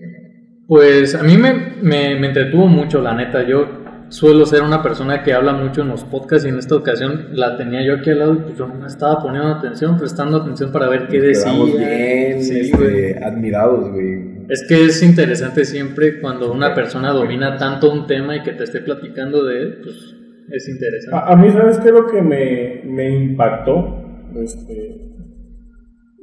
Pues 0.67 1.15
a 1.15 1.23
mí 1.23 1.37
me, 1.39 1.53
me, 1.83 2.19
me 2.19 2.27
entretuvo 2.29 2.67
mucho, 2.67 3.01
la 3.01 3.15
neta. 3.15 3.47
Yo 3.49 3.86
suelo 4.09 4.47
ser 4.47 4.63
una 4.63 4.83
persona 4.83 5.23
que 5.23 5.33
habla 5.33 5.53
mucho 5.53 5.83
en 5.83 5.89
los 5.89 6.05
podcasts 6.05 6.47
y 6.47 6.51
en 6.51 6.59
esta 6.59 6.77
ocasión 6.77 7.29
la 7.33 7.57
tenía 7.57 7.85
yo 7.85 7.95
aquí 7.95 8.11
al 8.11 8.19
lado 8.19 8.35
y 8.35 8.39
pues 8.39 8.57
yo 8.57 8.67
no 8.67 8.75
me 8.75 8.87
estaba 8.87 9.21
poniendo 9.23 9.49
atención, 9.49 9.99
prestando 9.99 10.39
atención 10.39 10.73
para 10.73 10.89
ver 10.89 11.09
qué 11.09 11.21
decía. 11.21 11.53
Bien 11.53 12.43
Sí, 12.43 12.71
güey. 12.73 13.05
este, 13.07 13.25
admirados, 13.25 13.91
güey. 13.91 14.37
Es 14.49 14.65
que 14.69 14.85
es 14.85 15.03
interesante 15.03 15.65
siempre 15.65 16.21
cuando 16.21 16.53
una 16.53 16.75
persona 16.75 17.11
domina 17.13 17.57
tanto 17.57 17.93
un 17.93 18.07
tema 18.07 18.37
y 18.37 18.43
que 18.43 18.53
te 18.53 18.65
esté 18.65 18.81
platicando 18.81 19.45
de 19.45 19.61
él, 19.61 19.79
pues 19.83 20.15
es 20.53 20.69
interesante. 20.69 21.17
A, 21.17 21.33
a 21.33 21.37
mí, 21.37 21.51
¿sabes 21.51 21.79
qué 21.79 21.89
es 21.89 21.95
lo 21.95 22.07
que 22.07 22.23
me, 22.23 22.83
me 22.85 23.11
impactó? 23.11 24.03
Este, 24.41 25.01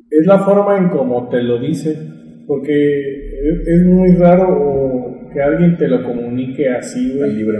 es 0.09 0.25
la 0.25 0.39
forma 0.39 0.77
en 0.77 0.89
cómo 0.89 1.27
te 1.27 1.41
lo 1.43 1.59
dice, 1.59 1.97
porque 2.47 3.27
es, 3.27 3.67
es 3.67 3.85
muy 3.85 4.13
raro 4.15 4.47
o 4.49 5.12
que 5.33 5.41
alguien 5.41 5.75
te 5.77 5.87
lo 5.87 6.03
comunique 6.03 6.69
así, 6.69 7.09
Tan 7.09 7.17
güey. 7.17 7.33
libre. 7.35 7.57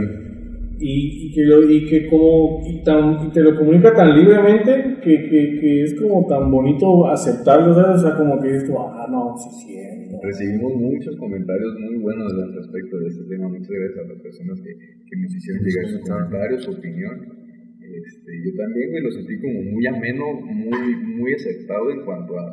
y, 0.80 1.28
y 1.28 1.34
que 1.34 1.44
lo, 1.46 1.70
y 1.70 1.86
que 1.88 2.08
como 2.08 2.62
y, 2.66 2.84
tan, 2.84 3.28
y 3.28 3.32
te 3.32 3.42
lo 3.42 3.56
comunica 3.56 3.94
tan 3.94 4.18
libremente 4.18 4.98
que, 5.04 5.30
que, 5.30 5.60
que 5.60 5.84
es 5.84 5.94
como 6.00 6.26
tan 6.28 6.50
bonito 6.52 7.08
aceptarlo 7.08 7.74
¿sabes? 7.74 8.02
o 8.02 8.08
sea 8.08 8.16
como 8.18 8.40
que 8.42 8.48
dices 8.54 8.66
tú, 8.68 8.78
ah 8.78 9.08
no 9.10 9.36
sí 9.38 9.50
sí 9.62 9.74
Recibimos 10.22 10.74
muchos 10.76 11.18
comentarios 11.18 11.74
muy 11.80 11.98
buenos 11.98 12.32
al 12.32 12.54
respecto 12.56 12.98
de 13.00 13.08
este 13.08 13.24
tema. 13.28 13.50
Muchas 13.50 13.68
gracias 13.68 14.06
a 14.06 14.14
las 14.14 14.22
personas 14.22 14.62
que, 14.62 14.72
que 14.72 15.16
nos 15.20 15.36
hicieron 15.36 15.64
llegar 15.66 15.86
sus 15.90 16.02
comentarios, 16.08 16.64
su 16.64 16.72
opinión. 16.72 17.16
Este, 17.82 18.32
yo 18.46 18.52
también 18.56 18.92
me 18.94 19.02
lo 19.02 19.12
sentí 19.12 19.36
como 19.42 19.60
muy 19.74 19.86
ameno, 19.88 20.26
muy, 20.34 20.96
muy 21.18 21.34
aceptado 21.34 21.92
en 21.92 22.06
cuanto 22.06 22.40
a 22.40 22.46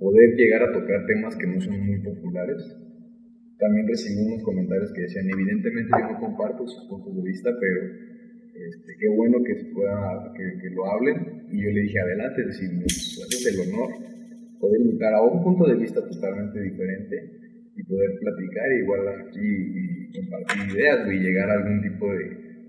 poder 0.00 0.34
llegar 0.36 0.62
a 0.64 0.72
tocar 0.72 1.06
temas 1.06 1.36
que 1.36 1.46
no 1.46 1.60
son 1.60 1.78
muy 1.86 1.98
populares. 2.00 2.58
También 3.60 3.86
recibí 3.86 4.24
unos 4.26 4.42
comentarios 4.42 4.92
que 4.92 5.02
decían, 5.02 5.28
evidentemente 5.28 5.90
yo 5.92 6.12
no 6.12 6.18
comparto 6.18 6.66
sus 6.66 6.88
puntos 6.88 7.14
de 7.14 7.22
vista, 7.22 7.50
pero 7.60 7.80
este, 8.56 8.96
qué 8.98 9.08
bueno 9.08 9.38
que 9.44 9.54
se 9.54 9.66
pueda, 9.72 10.32
que, 10.34 10.62
que 10.62 10.70
lo 10.70 10.86
hablen. 10.86 11.44
Y 11.52 11.62
yo 11.62 11.70
le 11.70 11.80
dije, 11.82 12.00
adelante, 12.00 12.40
es 12.40 12.46
decir, 12.48 12.72
nos 12.72 13.24
haces 13.24 13.46
el 13.52 13.68
honor 13.68 13.90
poder 14.58 14.80
invitar 14.80 15.14
a 15.14 15.22
un 15.22 15.42
punto 15.42 15.66
de 15.66 15.76
vista 15.76 16.00
totalmente 16.06 16.60
diferente 16.60 17.40
y 17.76 17.82
poder 17.84 18.10
platicar 18.20 18.72
y 18.72 18.82
igual 18.82 19.08
aquí 19.08 19.40
y 19.40 20.12
compartir 20.12 20.76
ideas 20.76 21.08
y 21.08 21.18
llegar 21.18 21.50
a 21.50 21.54
algún 21.54 21.82
tipo 21.82 22.12
de, 22.12 22.66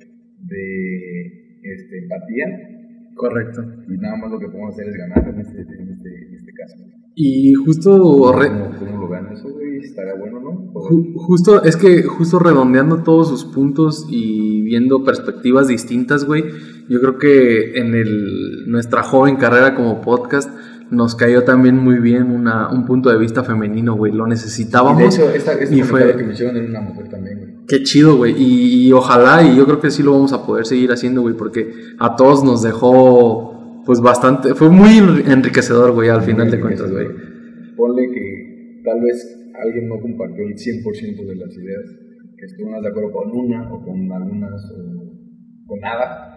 de 0.48 1.42
este, 1.64 1.98
empatía 2.00 2.72
Correcto. 3.16 3.62
y 3.88 3.98
nada 3.98 4.16
más 4.16 4.32
lo 4.32 4.40
que 4.40 4.48
podemos 4.48 4.74
hacer 4.74 4.88
es 4.88 4.96
ganar 4.96 5.28
en 5.28 5.40
este, 5.42 5.62
en 5.62 5.90
este, 5.90 6.10
en 6.10 6.34
este 6.34 6.54
caso. 6.54 6.78
Y 7.16 7.54
justo. 7.54 8.32
re- 8.34 8.50
¿Cómo, 8.80 9.02
lo 9.02 9.10
vean 9.10 9.28
eso, 9.34 9.50
güey? 9.50 9.80
¿Estaría 9.84 10.14
bueno, 10.16 10.40
no? 10.40 10.72
Ju- 10.74 11.14
Justo, 11.16 11.64
es 11.64 11.76
que 11.76 12.04
justo 12.04 12.40
redondeando 12.40 13.04
todos 13.04 13.28
sus 13.30 13.46
puntos 13.46 14.06
y 14.10 14.62
viendo 14.62 15.04
perspectivas 15.04 15.68
distintas, 15.68 16.26
güey, 16.26 16.44
yo 16.88 17.00
creo 17.02 17.18
que 17.18 17.74
en 17.80 17.94
el, 17.96 18.70
nuestra 18.72 19.04
joven 19.04 19.36
carrera 19.36 19.76
como 19.76 20.02
podcast 20.02 20.50
nos 20.90 21.16
cayó 21.16 21.44
también 21.44 21.78
muy 21.78 22.00
bien 22.00 22.32
una, 22.32 22.70
un 22.70 22.86
punto 22.86 23.10
de 23.10 23.18
vista 23.18 23.44
femenino, 23.44 23.96
güey, 23.96 24.12
lo 24.12 24.24
Y 24.26 24.30
de 24.30 24.30
necesitábamos. 24.32 25.16
hecho, 25.16 25.30
esta, 25.30 25.54
este 25.54 25.76
y 25.76 25.82
fue- 25.84 26.00
comentario 26.02 26.18
que 26.18 26.24
me 26.28 26.34
hicieron 26.34 26.58
en 26.58 26.70
una 26.70 26.82
mujer 26.82 27.10
también, 27.10 27.38
güey. 27.40 27.52
Qué 27.68 27.84
chido, 27.84 28.18
güey, 28.18 28.34
y, 28.38 28.88
y 28.88 28.92
ojalá, 28.92 29.42
y 29.44 29.56
yo 29.56 29.66
creo 29.66 29.80
que 29.80 29.92
sí 29.92 30.04
lo 30.04 30.12
vamos 30.14 30.34
a 30.34 30.46
poder 30.46 30.66
seguir 30.66 30.92
haciendo, 30.92 31.22
güey, 31.22 31.36
porque 31.36 31.72
a 32.00 32.16
todos 32.18 32.44
nos 32.44 32.62
dejó, 32.64 33.51
pues 33.86 34.02
bastante, 34.02 34.54
fue 34.56 34.70
muy 34.70 34.98
enriquecedor, 35.28 35.92
güey, 35.94 36.10
al 36.10 36.22
final 36.22 36.50
de 36.52 36.60
cuentas, 36.60 36.92
güey. 36.92 37.08
Ponle 37.76 38.08
que 38.12 38.82
tal 38.84 39.02
vez 39.02 39.52
alguien 39.64 39.88
no 39.90 40.00
compartió 40.00 40.44
el 40.46 40.56
100% 40.56 41.26
de 41.26 41.36
las 41.36 41.56
ideas, 41.58 41.86
que 42.38 42.46
estuvieron 42.46 42.82
de 42.82 42.90
acuerdo 42.90 43.12
con 43.12 43.32
una 43.32 43.72
o 43.74 43.84
con 43.84 44.12
algunas 44.12 44.62
o 44.72 45.68
con 45.68 45.80
nada, 45.80 46.28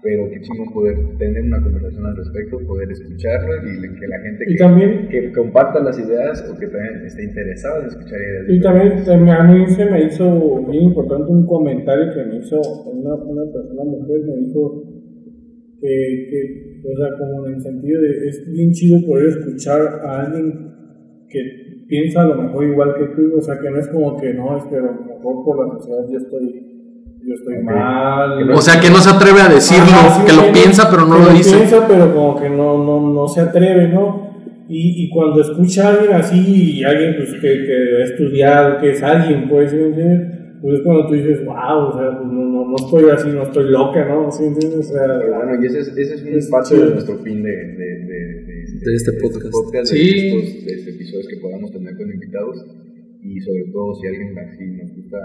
pero 0.00 0.30
qué 0.30 0.40
chingón 0.40 0.72
poder 0.72 0.94
tener 1.18 1.42
una 1.42 1.60
conversación 1.60 2.06
al 2.06 2.16
respecto, 2.16 2.58
poder 2.66 2.90
escucharla 2.92 3.56
y 3.66 3.98
que 3.98 4.06
la 4.06 4.18
gente 4.20 4.44
Y 4.46 4.52
que, 4.52 4.58
también- 4.58 5.08
que 5.08 5.32
comparta 5.32 5.80
las 5.80 5.98
ideas 5.98 6.48
o 6.48 6.56
que 6.58 6.68
también 6.68 7.04
esté 7.04 7.24
interesada 7.24 7.80
en 7.80 7.86
escuchar 7.86 8.18
ideas. 8.20 8.44
Y 8.48 8.60
también, 8.60 9.04
también 9.04 9.36
a 9.36 9.42
mí 9.42 9.66
se 9.66 9.84
me 9.86 10.04
hizo 10.04 10.64
bien 10.70 10.84
importante 10.84 11.30
un 11.32 11.44
comentario 11.46 12.14
que 12.14 12.24
me 12.24 12.36
hizo 12.38 12.60
una, 12.60 13.14
una 13.16 13.52
persona 13.52 13.82
mujer, 13.84 14.20
me 14.24 14.36
dijo 14.46 14.84
que, 15.80 16.26
que, 16.30 16.67
o 16.84 16.96
sea, 16.96 17.16
como 17.18 17.46
en 17.46 17.54
el 17.54 17.62
sentido 17.62 18.00
de, 18.00 18.28
es 18.28 18.50
bien 18.52 18.72
chido 18.72 19.06
poder 19.06 19.28
escuchar 19.28 20.00
a 20.04 20.20
alguien 20.26 20.74
que 21.28 21.84
piensa 21.88 22.22
a 22.22 22.26
lo 22.26 22.42
mejor 22.42 22.64
igual 22.64 22.94
que 22.98 23.06
tú, 23.14 23.36
o 23.36 23.40
sea, 23.42 23.58
que 23.58 23.70
no 23.70 23.78
es 23.78 23.88
como 23.88 24.16
que 24.16 24.34
no, 24.34 24.56
es 24.56 24.64
que 24.64 24.76
a 24.76 24.80
lo 24.80 24.92
mejor 24.92 25.44
por 25.44 25.66
la 25.66 25.78
sociedad 25.78 26.04
yo 26.10 26.18
estoy, 26.18 26.62
yo 27.26 27.34
estoy 27.34 27.62
mal. 27.62 28.46
No 28.46 28.56
O 28.56 28.60
sea, 28.60 28.80
que 28.80 28.90
no 28.90 28.96
se 28.96 29.10
atreve 29.10 29.40
a 29.40 29.48
decirlo, 29.48 29.84
Ajá, 29.84 30.20
sí, 30.20 30.26
que 30.26 30.46
lo 30.46 30.52
piensa 30.52 30.90
pero 30.90 31.06
no 31.06 31.16
que 31.18 31.24
lo 31.24 31.30
dice. 31.30 31.56
piensa, 31.56 31.86
pero 31.88 32.14
como 32.14 32.40
que 32.40 32.48
no, 32.48 32.82
no, 32.84 33.12
no 33.12 33.28
se 33.28 33.40
atreve, 33.40 33.88
¿no? 33.88 34.28
Y, 34.68 35.04
y 35.04 35.10
cuando 35.10 35.40
escucha 35.40 35.88
a 35.88 35.92
alguien 35.94 36.12
así, 36.12 36.78
y 36.78 36.84
alguien 36.84 37.16
pues, 37.16 37.32
que, 37.32 37.40
que 37.40 38.02
ha 38.02 38.04
estudiado, 38.04 38.78
que 38.78 38.90
es 38.90 39.02
alguien, 39.02 39.48
pues, 39.48 39.70
¿sí? 39.70 39.78
Pues 40.60 40.78
es 40.78 40.80
cuando 40.82 41.06
tú 41.06 41.14
dices, 41.14 41.44
wow, 41.44 41.78
o 41.88 41.92
sea, 41.96 42.18
pues 42.18 42.32
no, 42.32 42.42
no, 42.48 42.68
no 42.70 42.76
estoy 42.76 43.04
así, 43.10 43.28
no 43.30 43.42
estoy 43.44 43.70
loca, 43.70 44.04
¿no? 44.08 44.30
¿Sí 44.32 44.44
entiendes? 44.44 44.90
O 44.90 44.92
sea, 44.92 45.06
bueno, 45.06 45.62
y 45.62 45.66
ese 45.66 45.80
es, 45.80 45.88
ese 45.96 46.14
es 46.14 46.22
un 46.22 46.28
Es 46.34 46.48
parte 46.50 46.74
chido. 46.74 46.86
de 46.86 46.90
nuestro 46.94 47.16
fin 47.18 47.42
de, 47.42 47.50
de, 47.50 47.88
de, 48.10 48.18
de, 48.42 48.54
De 48.84 48.94
este 48.94 49.12
podcast. 49.22 49.44
de, 49.72 49.86
Sí. 49.86 50.28
estos, 50.28 50.64
de 50.66 50.72
estos 50.74 50.94
episodios 50.94 51.28
que 51.28 51.36
podamos 51.36 51.70
tener 51.70 51.96
con 51.96 52.10
invitados 52.10 52.66
y 53.22 53.40
sobre 53.40 53.64
todo 53.72 53.94
si 54.00 54.06
alguien 54.08 54.38
así 54.38 54.64
nos 54.82 54.94
gusta 54.96 55.18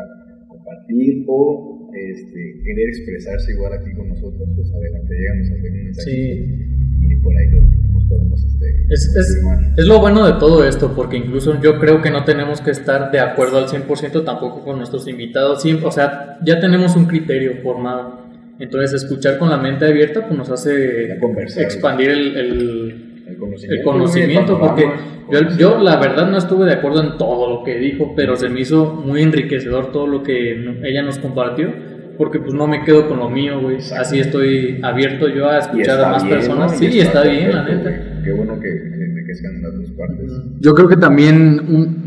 compartir 0.49 1.23
o 1.27 1.89
este, 1.93 2.61
querer 2.63 2.87
expresarse 2.89 3.53
igual 3.53 3.73
aquí 3.73 3.91
con 3.93 4.09
nosotros, 4.09 4.49
pues 4.55 4.71
adelante, 4.73 5.13
llegamos 5.17 5.49
a 5.49 5.53
hacer 5.55 5.71
un 5.71 5.83
mensaje 5.85 6.11
Sí. 6.11 7.09
y 7.09 7.15
por 7.21 7.33
ahí 7.37 7.47
nos, 7.51 7.63
nos 7.65 7.72
podemos 8.13 8.43
este, 8.43 8.85
Es, 8.89 9.15
es, 9.15 9.43
es 9.77 9.85
lo 9.85 9.99
bueno 9.99 10.25
de 10.25 10.33
todo 10.33 10.65
esto, 10.65 10.93
porque 10.95 11.17
incluso 11.17 11.59
yo 11.61 11.79
creo 11.79 12.01
que 12.01 12.11
no 12.11 12.23
tenemos 12.23 12.61
que 12.61 12.71
estar 12.71 13.11
de 13.11 13.19
acuerdo 13.19 13.57
al 13.57 13.67
100% 13.67 14.23
tampoco 14.23 14.63
con 14.63 14.77
nuestros 14.77 15.07
invitados. 15.07 15.63
O 15.83 15.91
sea, 15.91 16.37
ya 16.43 16.59
tenemos 16.59 16.95
un 16.95 17.05
criterio 17.05 17.61
formado. 17.61 18.23
Entonces, 18.59 19.03
escuchar 19.03 19.37
con 19.37 19.49
la 19.49 19.57
mente 19.57 19.85
abierta 19.85 20.27
pues, 20.27 20.37
nos 20.37 20.49
hace 20.49 21.13
expandir 21.57 22.09
el, 22.09 22.37
el, 22.37 23.23
el 23.27 23.37
conocimiento, 23.37 23.75
el 23.75 23.83
conocimiento, 23.83 24.53
el 24.53 24.59
porque 24.59 24.89
yo, 25.31 25.57
yo 25.57 25.77
la 25.79 25.97
verdad 25.97 26.29
no 26.29 26.37
estuve 26.37 26.65
de 26.65 26.73
acuerdo 26.73 27.01
en 27.01 27.17
todo 27.17 27.49
lo 27.49 27.63
que 27.63 27.79
dijo, 27.79 28.13
pero 28.15 28.35
se 28.35 28.49
me 28.49 28.61
hizo 28.61 28.85
muy 28.85 29.23
enriquecedor 29.23 29.91
todo 29.91 30.05
lo 30.05 30.21
que 30.21 30.51
ella 30.83 31.01
nos 31.01 31.17
compartió, 31.17 31.73
porque 32.17 32.39
pues 32.39 32.53
no 32.53 32.67
me 32.67 32.83
quedo 32.83 33.07
con 33.07 33.19
lo 33.19 33.29
mío, 33.29 33.61
güey. 33.61 33.77
Así 33.77 34.19
estoy 34.19 34.79
abierto 34.83 35.27
yo 35.27 35.49
a 35.49 35.59
escuchar 35.59 35.95
está 35.97 36.09
a 36.09 36.11
más 36.11 36.23
bien, 36.23 36.35
personas. 36.37 36.71
¿no? 36.71 36.77
Sí, 36.77 36.85
Y 36.85 36.99
está 36.99 37.23
bien, 37.23 37.51
la 37.51 37.63
neta. 37.63 38.21
Qué 38.23 38.31
bueno 38.31 38.59
que 38.59 38.69
se 38.69 39.03
enriquezcan 39.03 39.61
las 39.61 39.73
dos 39.75 39.91
partes. 39.91 40.31
Yo 40.59 40.73
creo 40.73 40.87
que 40.87 40.97
también 40.97 41.59
un, 41.67 42.05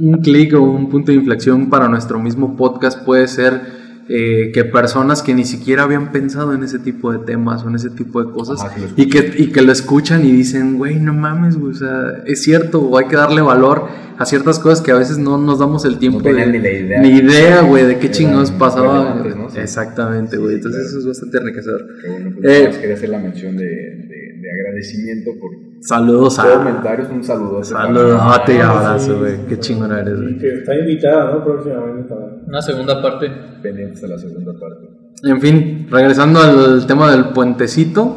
un 0.00 0.20
clic 0.22 0.54
o 0.54 0.62
un 0.62 0.88
punto 0.88 1.12
de 1.12 1.18
inflexión 1.18 1.70
para 1.70 1.88
nuestro 1.88 2.18
mismo 2.18 2.56
podcast 2.56 3.04
puede 3.04 3.26
ser 3.28 3.79
eh, 4.12 4.50
que 4.52 4.64
personas 4.64 5.22
que 5.22 5.34
ni 5.34 5.44
siquiera 5.44 5.84
habían 5.84 6.10
pensado 6.10 6.52
en 6.52 6.64
ese 6.64 6.80
tipo 6.80 7.12
de 7.12 7.20
temas 7.20 7.62
o 7.64 7.68
en 7.68 7.76
ese 7.76 7.90
tipo 7.90 8.22
de 8.24 8.32
cosas 8.32 8.60
Ajá, 8.60 8.74
que 8.74 9.02
y, 9.02 9.08
que, 9.08 9.32
y 9.38 9.46
que 9.52 9.62
lo 9.62 9.70
escuchan 9.70 10.24
y 10.26 10.32
dicen, 10.32 10.78
güey, 10.78 10.98
no 10.98 11.12
mames, 11.14 11.56
güey, 11.56 11.70
o 11.72 11.74
sea, 11.76 12.22
es 12.26 12.42
cierto, 12.42 12.80
o 12.82 12.98
hay 12.98 13.06
que 13.06 13.14
darle 13.14 13.40
valor 13.40 13.84
a 14.18 14.26
ciertas 14.26 14.58
cosas 14.58 14.80
que 14.82 14.90
a 14.90 14.96
veces 14.96 15.16
no 15.18 15.38
nos 15.38 15.60
damos 15.60 15.84
el 15.84 15.98
tiempo 15.98 16.18
No 16.18 16.24
tenían 16.24 16.50
de- 16.50 16.58
ni 16.58 16.64
la 16.64 16.72
idea. 16.72 17.00
ni 17.00 17.08
idea, 17.10 17.60
güey, 17.62 17.86
de 17.86 17.98
qué 17.98 18.10
chingados 18.10 18.50
pasaba. 18.50 18.98
relevantes, 19.14 19.36
¿no? 19.36 19.48
Sí. 19.50 19.58
Exactamente, 19.60 20.36
güey, 20.38 20.50
Sí, 20.50 20.56
entonces 20.56 20.80
claro. 20.82 20.88
eso 20.90 20.98
es 20.98 21.06
bastante 21.06 21.38
enriquecedor. 21.38 21.80
Que 22.02 22.08
bueno, 22.10 22.30
pues 22.34 22.46
Eh, 22.52 22.78
quería 22.80 22.94
hacer 22.96 23.08
la 23.10 23.18
mención 23.18 23.56
de, 23.56 23.64
de, 23.64 24.38
de 24.40 24.50
agradecimiento 24.60 25.30
por 25.40 25.50
Saludos 25.82 26.38
a... 26.38 26.52
comentarios, 26.58 27.08
un 27.10 27.22
saludo. 27.24 27.62
Saludote 27.64 28.54
y 28.54 28.58
Ah, 28.58 28.70
abrazo, 28.70 29.12
sí, 29.14 29.18
güey, 29.18 29.36
sí, 29.36 29.42
qué 29.48 29.58
chingón 29.60 29.92
eres, 29.92 30.18
Y 30.18 30.22
güey. 30.22 30.38
que 30.38 30.54
está 30.58 30.74
invitada, 30.78 31.32
¿no? 31.32 31.44
Próximamente 31.44 32.08
también. 32.08 32.29
Una 32.50 32.60
segunda 32.60 33.00
parte. 33.00 33.28
Pendientes 33.62 34.02
a 34.02 34.08
la 34.08 34.18
segunda 34.18 34.52
parte. 34.58 34.88
En 35.22 35.40
fin, 35.40 35.86
regresando 35.88 36.40
al 36.40 36.84
tema 36.86 37.12
del 37.12 37.26
puentecito, 37.32 38.16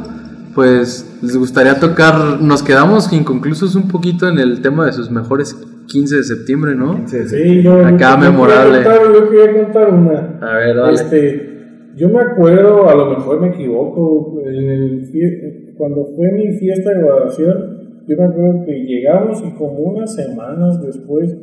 pues 0.56 1.20
les 1.22 1.38
gustaría 1.38 1.80
tocar, 1.80 2.42
nos 2.42 2.64
quedamos 2.64 3.14
inconclusos 3.14 3.76
un 3.76 3.88
poquito 3.90 4.28
en 4.28 4.40
el 4.40 4.62
tema 4.62 4.88
de 4.88 4.94
sus 4.94 5.12
mejores 5.12 5.56
15 5.88 6.18
de 6.18 6.24
septiembre, 6.24 6.76
¿no? 6.76 7.00
Sí, 7.08 7.62
yo, 7.62 7.86
Acá 7.86 8.14
yo 8.16 8.32
memorable. 8.32 8.80
Quería 8.80 8.98
contar, 9.00 9.14
yo 9.14 9.30
quería 9.30 9.64
contar 9.64 9.94
una. 9.94 10.40
A 10.42 10.58
ver, 10.58 10.76
dale. 10.78 10.94
Este, 10.94 11.50
yo 11.96 12.10
me 12.10 12.22
acuerdo, 12.22 12.90
a 12.90 12.96
lo 12.96 13.12
mejor 13.12 13.40
me 13.40 13.50
equivoco, 13.50 14.42
en 14.46 14.70
el 14.70 15.12
fie- 15.12 15.76
cuando 15.78 16.06
fue 16.16 16.32
mi 16.32 16.58
fiesta 16.58 16.90
de 16.92 17.02
graduación, 17.04 18.04
yo 18.08 18.18
me 18.18 18.24
acuerdo 18.26 18.66
que 18.66 18.74
llegamos 18.84 19.44
y 19.46 19.52
como 19.58 19.74
unas 19.80 20.16
semanas 20.16 20.82
después 20.82 21.36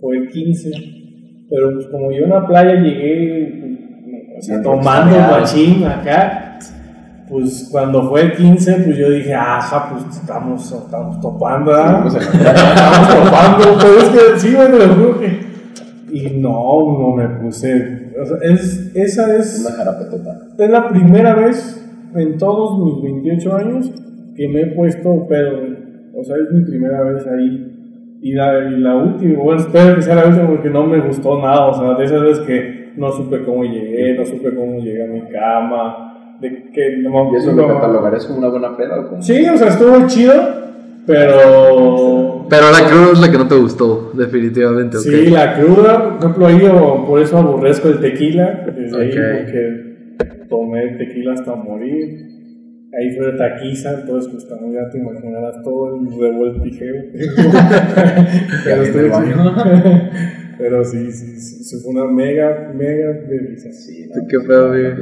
fue 0.00 0.16
el 0.18 0.28
15. 0.28 0.70
Pero 1.50 1.72
pues 1.74 1.86
como 1.88 2.10
yo 2.12 2.24
en 2.24 2.30
la 2.30 2.46
playa 2.46 2.74
llegué 2.74 4.34
o 4.38 4.42
sea, 4.42 4.62
tomando 4.62 5.16
machín 5.18 5.84
acá, 5.84 6.58
pues 7.28 7.68
cuando 7.70 8.08
fue 8.08 8.22
el 8.22 8.32
15, 8.32 8.72
pues 8.84 8.96
yo 8.96 9.10
dije, 9.10 9.34
ajá, 9.34 9.90
pues 9.90 10.16
estamos, 10.16 10.72
estamos 10.72 11.20
topando, 11.20 11.72
¿ah? 11.74 12.04
Seguimos 12.08 12.34
en 12.34 12.44
la- 12.44 12.50
Estamos 12.52 13.24
topando, 13.24 13.78
pero 13.80 13.98
es 13.98 14.08
que 14.08 14.38
sí, 14.40 14.56
te 14.56 14.86
lo 14.86 14.94
juro 14.94 15.20
que. 15.20 15.50
Y 16.12 16.40
no, 16.40 16.98
no 16.98 17.14
me 17.14 17.28
puse. 17.40 18.10
O 18.20 18.24
sea, 18.26 18.36
es, 18.42 18.90
esa 18.96 19.36
es, 19.36 19.64
Una 19.64 19.76
jarapetota. 19.76 20.38
es 20.58 20.70
la 20.70 20.88
primera 20.88 21.34
vez 21.34 21.76
en 22.14 22.36
todos 22.38 22.78
mis 22.84 23.02
28 23.02 23.56
años 23.56 23.92
que 24.34 24.48
me 24.48 24.62
he 24.62 24.66
puesto 24.68 25.26
pedo. 25.28 25.52
O 26.14 26.24
sea, 26.24 26.34
es 26.36 26.52
mi 26.52 26.64
primera 26.64 27.02
vez 27.02 27.24
ahí. 27.28 27.79
Y 28.22 28.32
la, 28.32 28.58
y 28.68 28.76
la 28.80 28.96
última, 28.96 29.42
bueno, 29.42 29.60
espero 29.60 29.96
que 29.96 30.02
sea 30.02 30.14
la 30.16 30.26
última 30.26 30.46
porque 30.48 30.68
no 30.70 30.84
me 30.86 30.98
gustó 31.00 31.40
nada. 31.40 31.66
O 31.68 31.74
sea, 31.74 31.94
de 31.98 32.04
esas 32.04 32.22
veces 32.22 32.40
que 32.46 32.92
no 32.96 33.10
supe 33.12 33.42
cómo 33.44 33.64
llegué, 33.64 34.14
no 34.14 34.24
supe 34.26 34.54
cómo 34.54 34.78
llegué 34.78 35.04
a 35.04 35.06
mi 35.06 35.22
cama. 35.30 36.06
De 36.40 36.70
que 36.72 36.96
no 36.98 37.32
¿Y 37.32 37.36
eso 37.36 37.52
no- 37.52 37.66
lo 37.66 37.74
catalogarías 37.74 38.26
como 38.26 38.38
una 38.38 38.48
buena 38.48 38.76
peda 38.76 38.98
o? 39.12 39.20
Sí, 39.22 39.46
o 39.48 39.56
sea, 39.56 39.68
estuvo 39.68 40.06
chido, 40.06 40.34
pero. 41.06 42.46
Pero 42.48 42.62
la 42.72 42.88
cruda 42.88 43.12
es 43.12 43.20
la 43.20 43.30
que 43.30 43.38
no 43.38 43.46
te 43.48 43.54
gustó, 43.56 44.10
definitivamente. 44.14 44.98
Sí, 44.98 45.26
la 45.30 45.54
cruda, 45.54 46.08
por 46.10 46.18
ejemplo, 46.18 46.46
ahí 46.46 46.60
yo 46.60 47.04
por 47.06 47.20
eso 47.20 47.38
aborrezco 47.38 47.88
el 47.88 48.00
tequila, 48.00 48.64
desde 48.76 49.00
ahí 49.00 49.08
Ok. 49.10 49.16
porque 49.44 50.46
tomé 50.48 50.86
tequila 50.98 51.34
hasta 51.34 51.54
morir. 51.54 52.39
Ahí 52.92 53.16
fue 53.16 53.26
de 53.32 53.38
taquiza, 53.38 54.00
entonces 54.00 54.32
pues 54.32 54.48
también 54.48 54.74
ya 54.74 54.90
te 54.90 54.98
imaginarás 54.98 55.62
todo 55.62 55.94
el 55.94 56.20
revoltijeo. 56.20 56.94
Pero 58.64 58.82
en 58.82 58.82
estuvo. 58.82 59.54
Pero 60.58 60.84
sí, 60.84 61.10
sí, 61.10 61.40
sí, 61.40 61.64
sí, 61.64 61.76
fue 61.82 61.92
una 61.92 62.04
mega, 62.12 62.70
mega 62.74 63.12
delicia. 63.28 63.72
Sí, 63.72 64.06
Qué 64.28 64.40
feo. 64.46 64.74
La. 64.74 64.94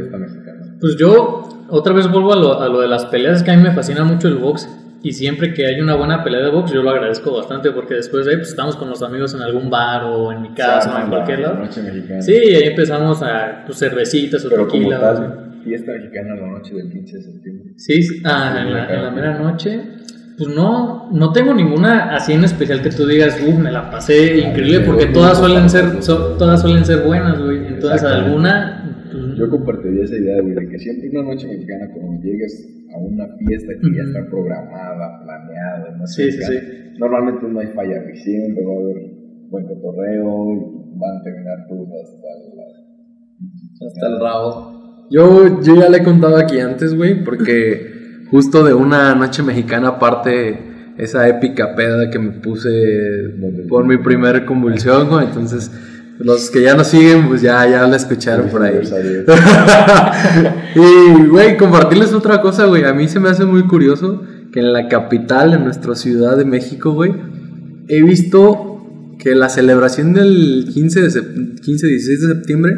Pues 0.81 0.97
yo 0.97 1.49
otra 1.69 1.93
vez 1.95 2.09
vuelvo 2.13 2.33
a 2.33 2.37
lo, 2.37 2.61
a 2.61 2.69
lo 2.69 2.81
de 2.81 2.87
las 2.89 3.07
peleas, 3.07 3.39
es 3.39 3.43
que 3.43 3.51
a 3.51 3.57
mí 3.57 3.63
me 3.63 3.73
fascina 3.73 4.05
mucho 4.05 4.29
el 4.29 4.37
box. 4.37 4.69
Y 5.03 5.13
siempre 5.13 5.55
que 5.55 5.65
hay 5.67 5.81
una 5.81 5.95
buena 5.95 6.23
pelea 6.25 6.41
de 6.43 6.51
box, 6.51 6.73
yo 6.73 6.83
lo 6.83 6.91
agradezco 6.91 7.33
bastante 7.37 7.71
porque 7.71 7.95
después 7.95 8.25
de 8.27 8.33
ahí 8.33 8.37
pues, 8.39 8.49
estamos 8.51 8.77
con 8.77 8.89
los 8.91 9.01
amigos 9.03 9.33
en 9.35 9.43
algún 9.43 9.71
bar 9.71 10.05
o 10.05 10.33
en 10.33 10.43
mi 10.43 10.53
casa 10.55 10.93
o 10.93 10.97
en 10.99 11.05
La- 11.05 11.11
cualquier 11.11 11.39
la 11.41 11.49
lado. 11.53 11.65
Noche 11.65 11.83
mexicana. 11.83 12.21
Sí, 12.23 12.33
y 12.35 12.55
ahí 12.57 12.65
empezamos 12.65 13.23
a 13.23 13.63
pues, 13.65 13.79
cervecitas 13.79 14.45
o 14.45 14.49
Pero 14.51 14.67
como 14.69 14.73
tequila. 14.81 14.99
o- 14.99 15.01
tal, 15.01 15.48
fiesta 15.65 15.93
mexicana 15.93 16.35
la 16.37 16.51
noche 16.51 16.75
del 16.75 16.91
15 16.91 17.17
de 17.17 17.23
septiembre. 17.23 17.73
Sí, 17.77 18.03
sí. 18.03 18.23
Ah, 18.25 18.57
en 18.61 18.73
la, 18.73 18.95
en 18.95 19.03
la 19.05 19.11
mera 19.11 19.39
noche. 19.39 19.81
Pues 20.39 20.55
no, 20.55 21.11
no 21.11 21.33
tengo 21.33 21.53
ninguna 21.53 22.15
así 22.15 22.33
en 22.33 22.45
especial 22.45 22.81
que 22.81 22.91
tú 22.91 23.05
digas, 23.07 23.41
uff, 23.45 23.59
me 23.59 23.73
la 23.73 23.91
pasé 23.91 24.39
increíble, 24.39 24.81
porque 24.87 25.07
todas 25.07 25.37
suelen 25.39 25.69
ser, 25.69 26.01
so- 26.01 26.37
todas 26.39 26.63
suelen 26.63 26.85
ser 26.85 27.05
buenas, 27.05 27.43
güey. 27.43 27.67
Entonces 27.67 28.05
alguna, 28.05 29.05
pues, 29.11 29.37
Yo 29.37 29.51
compartiría 29.51 30.05
esa 30.05 30.15
idea 30.17 30.41
güey, 30.41 30.55
de 30.55 30.69
que 30.69 30.79
siempre 30.79 31.11
una 31.11 31.35
noche 31.35 31.49
mexicana, 31.49 31.91
cuando 31.93 32.23
llegues 32.23 32.55
a 32.95 32.99
una 32.99 33.27
fiesta 33.37 33.73
que 33.83 33.97
ya 33.97 34.03
Ujú. 34.03 34.11
está 34.11 34.31
programada, 34.31 35.25
planeada, 35.25 35.97
no 35.99 36.07
Sí, 36.07 36.31
sé, 36.31 36.41
sí, 36.41 36.55
normalmente 37.01 37.45
no 37.49 37.59
hay 37.59 37.67
falla, 37.75 38.01
güey, 38.03 38.17
siempre 38.17 38.65
va 38.65 38.75
a 38.75 38.79
haber 38.79 38.97
buen 39.51 39.67
cotorreo 39.67 40.55
y 40.55 40.99
van 41.01 41.17
a 41.19 41.23
terminar 41.25 41.67
todos 41.69 41.89
hasta 41.89 42.29
la... 42.55 43.89
Hasta 43.89 44.07
el 44.09 44.21
rabo. 44.21 44.78
Yo, 45.11 45.63
yo 45.63 45.75
ya 45.77 45.89
le 45.89 45.99
he 45.99 46.03
contado 46.05 46.37
aquí 46.37 46.61
antes, 46.61 46.95
güey, 46.95 47.25
porque 47.25 48.27
justo 48.31 48.65
de 48.65 48.75
una 48.75 49.15
noche 49.15 49.43
mexicana 49.43 49.89
aparte 49.89 50.95
esa 50.99 51.29
épica 51.29 51.75
peda 51.75 52.11
que 52.11 52.19
me 52.19 52.33
puse 52.33 52.69
por 53.69 53.87
mi 53.87 53.97
primer 53.99 54.45
convulsión, 54.45 55.09
güey, 55.09 55.27
entonces 55.27 55.71
los 56.19 56.51
que 56.51 56.63
ya 56.63 56.75
nos 56.75 56.89
siguen, 56.89 57.29
pues 57.29 57.41
ya, 57.43 57.67
ya 57.69 57.87
la 57.87 57.97
escucharon 57.97 58.49
por 58.49 58.63
ahí. 58.63 58.81
y, 60.75 61.27
güey, 61.27 61.57
compartirles 61.57 62.13
otra 62.13 62.41
cosa, 62.41 62.67
güey, 62.67 62.85
a 62.85 62.93
mí 62.93 63.07
se 63.07 63.21
me 63.21 63.29
hace 63.29 63.45
muy 63.45 63.63
curioso 63.63 64.25
que 64.53 64.59
en 64.61 64.73
la 64.73 64.89
capital, 64.89 65.55
en 65.55 65.65
nuestra 65.65 65.95
ciudad 65.95 66.37
de 66.37 66.45
México, 66.45 66.93
güey, 66.93 67.15
he 67.87 68.03
visto 68.03 69.15
que 69.19 69.35
la 69.37 69.49
celebración 69.49 70.13
del 70.13 70.69
15, 70.73 71.03
de 71.03 71.09
15 71.63 71.87
16 71.87 72.21
de 72.21 72.35
septiembre 72.35 72.73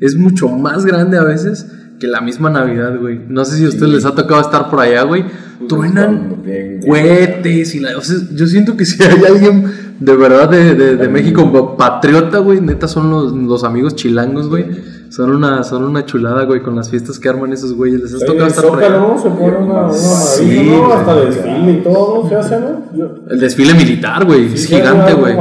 es 0.00 0.16
mucho 0.16 0.48
más 0.48 0.84
grande 0.84 1.16
a 1.18 1.24
veces 1.24 1.66
que 2.00 2.06
la 2.08 2.20
misma 2.20 2.50
Navidad, 2.50 2.98
güey. 3.00 3.20
No 3.28 3.44
sé 3.44 3.56
si 3.56 3.64
a 3.64 3.68
ustedes 3.68 3.92
les 3.92 4.04
ha 4.04 4.14
tocado 4.14 4.40
estar 4.40 4.68
por 4.68 4.80
allá, 4.80 5.02
güey. 5.04 5.24
Truenan 5.68 6.42
cohetes 6.86 7.74
y 7.74 7.80
la... 7.80 7.96
O 7.96 8.00
sea, 8.00 8.16
yo 8.34 8.46
siento 8.46 8.76
que 8.76 8.84
si 8.84 9.02
hay 9.02 9.24
alguien 9.24 9.64
de 10.00 10.16
verdad 10.16 10.48
de, 10.50 10.74
de, 10.74 10.96
de 10.96 11.08
México 11.08 11.76
patriota, 11.76 12.38
güey, 12.38 12.60
neta 12.60 12.88
son 12.88 13.10
los, 13.10 13.32
los 13.32 13.62
amigos 13.64 13.94
chilangos, 13.94 14.48
güey. 14.48 14.66
Son 15.08 15.30
una, 15.30 15.62
son 15.62 15.84
una 15.84 16.04
chulada, 16.04 16.44
güey, 16.44 16.60
con 16.60 16.74
las 16.74 16.90
fiestas 16.90 17.20
que 17.20 17.28
arman 17.28 17.52
esos 17.52 17.72
güeyes. 17.74 18.00
Les 18.02 18.14
has 18.14 18.24
tocado 18.24 18.48
estar 18.48 18.66
por 18.66 18.82
allá. 18.82 18.98
¿no? 18.98 19.16
Se 19.16 19.30
pone 19.30 19.56
una, 19.58 19.84
una 19.84 19.92
Sí. 19.92 20.72
Hasta 20.92 21.14
güey. 21.14 21.26
desfile 21.26 21.72
y 21.72 21.82
todo, 21.84 22.22
¿no? 22.24 22.28
Se 22.28 22.34
hace, 22.34 22.58
¿no? 22.58 22.96
Yo- 22.96 23.14
El 23.30 23.38
desfile 23.38 23.74
militar, 23.74 24.24
güey, 24.24 24.52
es 24.52 24.66
gigante, 24.66 25.14
güey. 25.14 25.36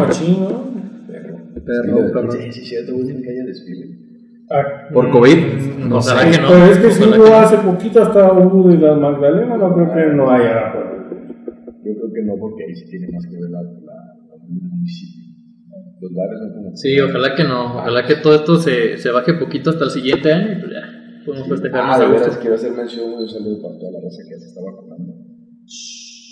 Perro, 1.66 2.12
perro. 2.14 2.32
Sí, 2.32 2.52
sí, 2.52 2.62
cierto, 2.66 2.94
que 2.94 3.30
haya 3.32 3.46
desfile. 3.46 4.03
Ah, 4.50 4.88
Por 4.94 5.10
COVID, 5.10 5.38
no 5.88 6.02
sé. 6.02 6.12
ojalá 6.12 6.32
que 6.32 6.38
no. 6.42 6.48
Pero 6.50 6.66
es 6.66 6.78
que 6.80 6.92
sí 6.92 7.04
Ojalá 7.04 7.16
hubo 7.18 7.24
que 7.26 7.30
no. 7.32 7.38
hace 7.38 7.58
poquito 7.58 8.02
hasta 8.02 8.34
hubo 8.34 8.70
de 8.70 8.78
la 8.78 8.96
Magdalena, 8.96 9.58
no 9.58 9.74
creo 9.74 9.94
que 9.94 10.16
no 10.16 10.30
haya. 10.30 10.74
pues. 10.74 10.86
Yo 11.86 11.92
creo 12.00 12.14
que 12.14 12.22
no, 12.24 12.34
porque 12.40 12.64
ahí 12.66 12.76
sí 12.76 12.90
tiene 12.90 13.08
más 13.12 13.26
que 13.26 13.36
ver 13.40 13.50
la, 13.50 13.62
municipio. 14.48 15.24
Los 16.02 16.12
bares 16.14 16.40
son 16.40 16.54
como. 16.54 16.76
Sí, 16.76 17.00
ojalá 17.00 17.36
que 17.36 17.44
no. 17.46 17.78
Ojalá 17.78 18.06
que 18.06 18.16
todo 18.16 18.36
esto 18.36 18.58
se, 18.58 18.98
se 18.98 19.10
baje 19.12 19.34
poquito 19.36 19.70
hasta 19.70 19.86
el 19.86 19.92
siguiente 19.92 20.32
año 20.34 20.52
y 20.52 20.60
pues 20.62 20.72
ya 20.72 20.82
podemos 21.26 21.48
festejar 21.50 21.82
Ah, 21.82 21.88
más 21.88 22.00
de 22.00 22.06
a 22.06 22.10
veras, 22.10 22.28
gusto. 22.28 22.42
quiero 22.42 22.56
hacer 22.56 22.72
mención 22.74 23.14
un 23.14 23.28
saludo 23.30 23.62
para 23.62 23.80
toda 23.80 23.92
la 23.94 24.00
raza 24.04 24.22
que 24.28 24.32
ya 24.36 24.40
se 24.40 24.48
está 24.48 24.62
vacunando. 24.62 25.14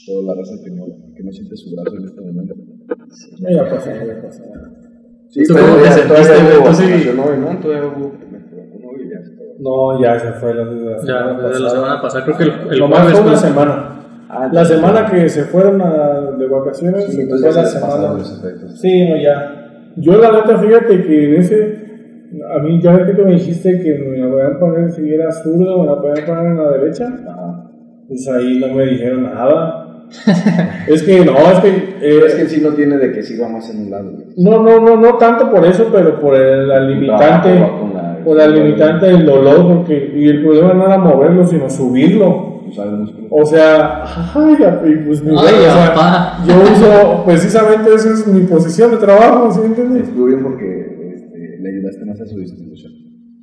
Toda 0.06 0.24
la 0.28 0.34
raza 0.42 0.54
que 0.64 0.72
no, 0.72 0.84
que 1.16 1.24
no 1.24 1.32
siente 1.32 1.56
su 1.56 1.74
brazo 1.76 1.96
en 1.98 2.04
este 2.06 2.22
momento. 2.22 2.56
Ya 3.50 3.70
pasó, 3.70 3.90
ya 3.92 4.22
pasó. 4.22 4.44
Sí, 5.32 5.44
Tú 5.48 5.54
cómo 5.56 5.78
te 5.78 5.84
ya 5.86 5.92
sentiste, 5.94 6.34
güey? 6.44 7.20
hoy, 7.30 7.40
¿no? 7.40 7.58
Todavía 7.60 7.88
hubo 7.88 8.12
ya 8.20 8.38
acabó. 8.38 9.94
No, 9.96 10.02
ya 10.02 10.20
se 10.20 10.32
fue 10.34 10.54
la, 10.54 10.64
la 10.66 10.98
Ya, 10.98 11.02
semana 11.04 11.48
desde 11.48 11.60
la 11.64 11.70
semana 11.70 12.02
pasada, 12.02 12.26
creo 12.26 12.38
que 12.38 12.44
el, 12.44 12.54
el 12.72 12.80
Nomás 12.80 13.00
jueves 13.00 13.20
fue 13.20 13.28
una 13.30 13.38
semana. 13.38 13.86
Ah, 14.30 14.50
La 14.52 14.64
ya. 14.64 14.66
semana 14.66 15.06
que 15.10 15.30
se 15.30 15.44
fueron 15.46 15.82
a- 15.82 16.32
de 16.38 16.48
vacaciones, 16.48 17.06
Sí, 17.06 17.22
entonces 17.22 17.48
fue 17.48 17.56
ya 17.56 17.62
la 17.62 17.68
semana. 17.68 18.20
Sí, 18.76 19.10
no, 19.10 19.18
ya. 19.18 19.58
Yo 19.98 20.18
la 20.18 20.32
neta, 20.32 20.58
fíjate 20.58 21.04
que 21.04 21.26
en 21.26 21.42
ese, 21.42 21.78
a 22.54 22.60
mí 22.60 22.82
ya 22.82 22.94
ves 22.96 23.08
que 23.08 23.14
tú 23.14 23.26
me 23.26 23.34
dijiste 23.34 23.82
que 23.82 23.94
me 24.00 24.18
la 24.18 24.30
podían 24.30 24.60
poner 24.60 24.92
si 24.92 25.14
era 25.14 25.32
zurdo, 25.32 25.80
me 25.82 25.86
la 25.88 26.02
podían 26.02 26.26
poner 26.26 26.46
en 26.46 26.58
la 26.58 26.72
derecha, 26.72 27.08
pues 28.08 28.28
ahí 28.30 28.60
no 28.60 28.74
me 28.74 28.86
dijeron 28.86 29.24
nada. 29.24 29.91
es 30.88 31.04
que 31.04 31.26
no, 31.26 31.38
es 31.38 31.60
que... 31.60 31.68
eh, 32.02 32.20
es 32.28 32.36
que 32.36 32.50
sí 32.50 32.62
no 32.62 32.70
tiene 32.72 32.98
de 32.98 33.12
que 33.12 33.24
siga 33.24 33.48
más 33.48 33.70
en 33.70 33.84
un 33.84 33.92
lado. 33.92 34.12
No, 34.38 34.62
no, 34.62 34.80
no, 34.82 34.98
no 34.98 35.18
tanto 35.18 35.50
por 35.50 35.66
eso, 35.66 35.88
pero 35.92 36.20
por 36.20 36.36
el- 36.36 36.68
la 36.68 36.80
limitante, 36.82 37.56
la- 37.56 38.20
por 38.24 38.36
la 38.38 38.48
limitante 38.48 39.06
del 39.08 39.26
dolor, 39.26 39.68
porque, 39.78 40.12
y 40.16 40.28
el 40.28 40.44
problema 40.44 40.74
no 40.74 40.86
era 40.86 40.98
moverlo, 40.98 41.46
sino 41.46 41.70
subirlo. 41.70 42.52
Músculo. 42.72 43.28
O 43.32 43.46
sea, 43.46 44.04
ay, 44.34 44.56
y 44.86 44.96
pues 45.06 45.22
mi 45.24 45.32
Ay, 45.32 45.56
güey, 45.56 45.66
o 45.66 45.72
sea, 45.72 46.38
yo 46.48 46.54
uso, 46.62 47.24
precisamente 47.26 47.94
esa 47.94 48.14
es 48.14 48.26
mi 48.28 48.42
posición 48.42 48.92
de 48.92 48.98
trabajo, 48.98 49.52
¿sí 49.52 49.60
entiendes? 49.66 50.04
Estuvo 50.04 50.28
bien 50.28 50.42
porque 50.42 51.12
este, 51.16 51.58
le 51.60 51.70
ayudaste 51.70 52.06
más 52.06 52.22
a 52.22 52.26
su 52.26 52.38
distribución. 52.40 52.94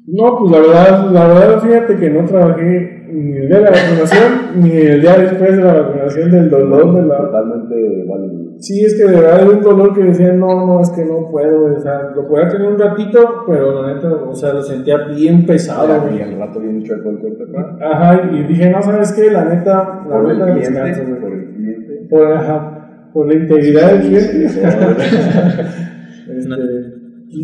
No, 0.07 0.39
pues 0.39 0.51
la 0.53 0.59
verdad, 0.61 1.11
la 1.13 1.27
verdad, 1.29 1.61
fíjate 1.63 1.97
que 1.99 2.09
no 2.09 2.25
trabajé 2.25 2.98
ni 3.13 3.37
el 3.37 3.49
día 3.49 3.59
de 3.59 3.65
la 3.65 3.71
vacunación, 3.71 4.33
ni 4.57 4.71
el 4.73 5.01
día 5.01 5.19
después 5.19 5.57
de 5.57 5.63
la 5.63 5.73
vacunación 5.75 6.31
del 6.31 6.51
dolor 6.51 6.95
de 6.95 7.03
la... 7.07 7.17
Totalmente 7.19 8.05
válido. 8.09 8.49
Sí, 8.59 8.85
es 8.85 8.95
que 8.97 9.05
de 9.05 9.17
verdad 9.21 9.43
era 9.43 9.51
un 9.51 9.63
dolor 9.63 9.95
que 9.95 10.03
decía, 10.05 10.33
no, 10.33 10.67
no, 10.67 10.81
es 10.81 10.91
que 10.91 11.05
no 11.05 11.31
puedo, 11.31 11.77
o 11.77 11.81
sea, 11.81 12.11
lo 12.15 12.27
podía 12.27 12.49
tener 12.49 12.69
un 12.69 12.79
ratito, 12.79 13.45
pero 13.47 13.83
la 13.83 13.95
neta, 13.95 14.09
o 14.13 14.35
sea, 14.35 14.53
lo 14.53 14.63
sentía 14.63 14.97
bien 15.07 15.47
pesado, 15.47 16.09
y 16.13 16.21
al 16.21 16.37
rato 16.39 16.59
bien 16.61 16.83
chueco 16.83 17.11
el 17.11 17.19
corte. 17.19 17.45
Ajá, 17.81 18.29
y 18.33 18.43
dije, 18.45 18.69
no, 18.71 18.83
¿sabes 18.83 19.13
qué? 19.13 19.31
La 19.31 19.45
neta, 19.45 20.03
la 20.09 20.17
Por 20.21 20.31
el 20.31 20.39
neta, 20.39 20.53
cliente, 20.53 20.81
descanso, 20.81 21.03
güey. 21.09 21.21
por 21.21 21.33
el 21.33 21.45
cliente. 21.55 22.07
Por, 22.11 22.33
ajá, 22.33 23.09
por 23.13 23.27
la 23.29 23.35
integridad 23.35 23.93
del 23.93 24.01
cliente. 24.01 24.49
Sí, 24.49 24.61
Este, 26.29 26.78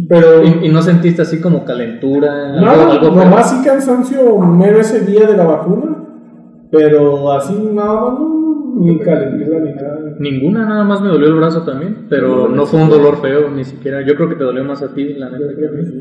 pero, 0.08 0.42
¿Y, 0.44 0.66
y 0.66 0.68
no 0.70 0.82
sentiste 0.82 1.22
así 1.22 1.40
como 1.40 1.64
calentura? 1.64 2.54
algo- 2.54 2.60
nada, 2.64 2.92
algo 2.92 3.10
nomás 3.16 3.50
sí 3.50 3.64
cansancio 3.64 4.38
mero 4.38 4.78
ese 4.80 5.00
día 5.04 5.26
de 5.26 5.36
la 5.36 5.44
vacuna, 5.44 5.96
pero 6.70 7.32
así 7.32 7.52
nada 7.72 8.00
más, 8.00 8.18
no, 8.20 8.74
ni 8.80 8.98
calentura 8.98 9.60
ni 9.60 9.72
nada. 9.74 10.00
Ninguna, 10.18 10.64
nada 10.66 10.84
más 10.84 11.00
me 11.00 11.08
dolió 11.08 11.28
el 11.28 11.34
brazo 11.34 11.62
también, 11.62 12.06
pero 12.08 12.48
no 12.48 12.66
fue 12.66 12.82
un 12.82 12.88
dolor 12.88 13.20
feo, 13.20 13.50
ni 13.50 13.64
siquiera. 13.64 14.00
Yo 14.06 14.14
creo 14.16 14.28
que 14.28 14.34
te 14.36 14.44
dolió 14.44 14.64
más 14.64 14.82
a 14.82 14.92
ti, 14.94 15.14
la 15.14 15.28
neta. 15.30 15.44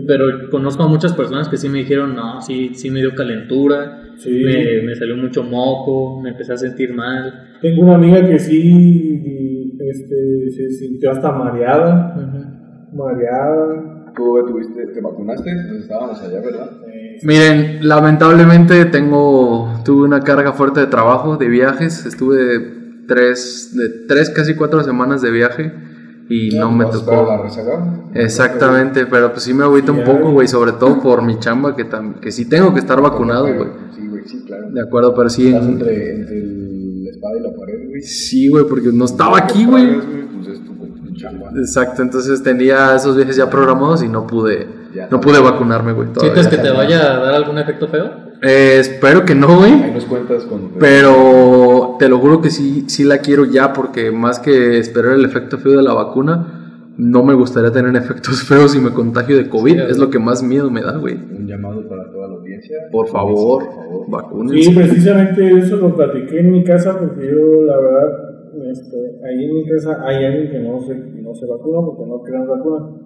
Pero 0.07 0.25
conozco 0.49 0.83
a 0.83 0.87
muchas 0.87 1.13
personas 1.13 1.49
que 1.49 1.57
sí 1.57 1.67
me 1.69 1.79
dijeron, 1.79 2.15
no, 2.15 2.41
sí, 2.41 2.71
sí 2.73 2.89
me 2.89 2.99
dio 3.01 3.13
calentura, 3.15 3.99
Sí. 4.15 4.43
me, 4.45 4.83
me 4.85 4.95
salió 4.95 5.17
mucho 5.17 5.43
moco, 5.43 6.21
me 6.21 6.29
empecé 6.29 6.53
a 6.53 6.57
sentir 6.57 6.93
mal. 6.93 7.33
Tengo 7.61 7.81
una 7.83 7.95
amiga 7.95 8.23
que 8.27 8.37
sí 8.39 9.75
este, 9.79 10.49
se 10.51 10.69
sintió 10.69 11.11
hasta 11.11 11.31
mareada, 11.31 12.15
mareada. 12.95 14.11
¿Tú 14.15 14.35
tuviste, 14.47 14.85
te 14.87 15.01
vacunaste? 15.01 15.49
Entonces 15.49 15.81
estábamos 15.83 16.21
allá, 16.21 16.39
¿verdad? 16.39 16.69
Miren, 17.23 17.87
lamentablemente 17.87 18.85
tengo, 18.85 19.81
tuve 19.83 20.05
una 20.05 20.19
carga 20.21 20.53
fuerte 20.53 20.81
de 20.81 20.87
trabajo, 20.87 21.37
de 21.37 21.47
viajes, 21.47 22.05
estuve 22.05 23.05
tres, 23.07 23.71
de 23.75 24.05
tres, 24.07 24.29
casi 24.29 24.53
cuatro 24.55 24.83
semanas 24.83 25.21
de 25.23 25.31
viaje 25.31 25.73
y 26.29 26.55
no 26.57 26.71
me 26.71 26.85
tocó. 26.85 27.25
la 27.27 27.41
rezaga? 27.41 28.03
Exactamente, 28.13 29.07
pero 29.07 29.31
pues 29.31 29.43
sí 29.43 29.53
me 29.53 29.63
agüita 29.63 29.91
un 29.91 30.03
poco, 30.03 30.31
güey, 30.31 30.47
sobre 30.47 30.73
todo 30.73 31.01
por 31.01 31.23
mi 31.23 31.39
chamba, 31.39 31.75
que, 31.75 31.89
tam- 31.89 32.19
que 32.19 32.31
sí 32.31 32.47
tengo 32.47 32.71
que 32.73 32.79
estar 32.81 33.01
vacunado, 33.01 33.45
güey. 33.53 33.69
Sí, 33.95 34.07
güey, 34.07 34.23
sí, 34.27 34.43
claro. 34.45 34.69
De 34.69 34.81
acuerdo, 34.81 35.15
pero 35.15 35.29
sí. 35.29 35.47
Estás 35.47 35.65
entre, 35.67 36.15
entre 36.17 36.37
el- 36.37 37.03
la 37.05 37.09
espada 37.11 37.33
y 37.39 37.41
la 37.41 37.49
pared, 37.55 37.87
güey. 37.89 38.01
Sí, 38.01 38.47
güey, 38.49 38.65
porque 38.69 38.89
no 38.93 39.05
estaba 39.05 39.37
aquí, 39.39 39.65
güey. 39.65 40.22
Exacto, 41.55 42.01
entonces 42.01 42.41
tenía 42.43 42.95
esos 42.95 43.15
viajes 43.15 43.35
ya 43.35 43.49
programados 43.49 44.03
y 44.03 44.07
no 44.09 44.25
pude, 44.27 44.67
Ya. 44.93 45.07
no 45.09 45.19
pude 45.21 45.39
vacunarme, 45.39 45.93
güey. 45.93 46.09
¿Sientes 46.17 46.47
que 46.47 46.57
te 46.57 46.69
vaya 46.71 47.13
a 47.13 47.19
dar 47.19 47.33
algún 47.35 47.57
efecto 47.57 47.87
feo? 47.87 48.11
Eh, 48.41 48.77
espero 48.79 49.23
que 49.23 49.35
no, 49.35 49.57
güey. 49.57 49.71
Ahí 49.71 49.91
nos 49.93 50.05
cuentas 50.05 50.43
cuando 50.43 50.67
te- 50.69 50.79
Pero 50.79 51.95
te 51.99 52.09
lo 52.09 52.19
juro 52.19 52.41
que 52.41 52.49
sí, 52.49 52.85
sí 52.87 53.03
la 53.03 53.19
quiero 53.19 53.45
ya 53.45 53.71
porque 53.73 54.11
más 54.11 54.39
que 54.39 54.77
esperar 54.79 55.13
el 55.13 55.23
efecto 55.25 55.57
feo 55.57 55.77
de 55.77 55.83
la 55.83 55.93
vacuna, 55.93 56.59
no 56.97 57.23
me 57.23 57.33
gustaría 57.33 57.71
tener 57.71 57.95
efectos 58.03 58.43
feos 58.43 58.71
si 58.73 58.79
me 58.79 58.91
contagio 58.91 59.37
de 59.37 59.49
COVID. 59.49 59.73
Sí, 59.73 59.79
es 59.89 59.97
lo 59.97 60.09
que 60.09 60.19
más 60.19 60.43
miedo 60.43 60.69
me 60.69 60.81
da, 60.81 60.97
güey. 60.97 61.15
Un 61.15 61.47
llamado 61.47 61.87
para 61.87 62.03
toda 62.11 62.27
la 62.27 62.33
audiencia. 62.35 62.77
Por 62.91 63.07
favor, 63.07 63.63
Por 63.63 63.73
favor. 63.75 64.09
vacúnense. 64.09 64.69
Sí, 64.69 64.75
precisamente 64.75 65.57
eso 65.59 65.77
lo 65.77 65.95
platiqué 65.95 66.39
en 66.41 66.51
mi 66.51 66.63
casa 66.63 66.99
porque 66.99 67.25
yo, 67.25 67.63
la 67.65 67.77
verdad, 67.77 68.22
este, 68.73 68.97
ahí 69.25 69.45
en 69.45 69.53
mi 69.55 69.65
casa 69.69 69.97
hay 70.05 70.25
alguien 70.25 70.51
que 70.51 70.59
no 70.59 70.81
se, 70.81 70.95
no 70.95 71.33
se 71.33 71.45
vacuna 71.47 71.79
porque 71.87 72.05
no 72.09 72.21
crean 72.21 72.47
vacuna. 72.47 72.99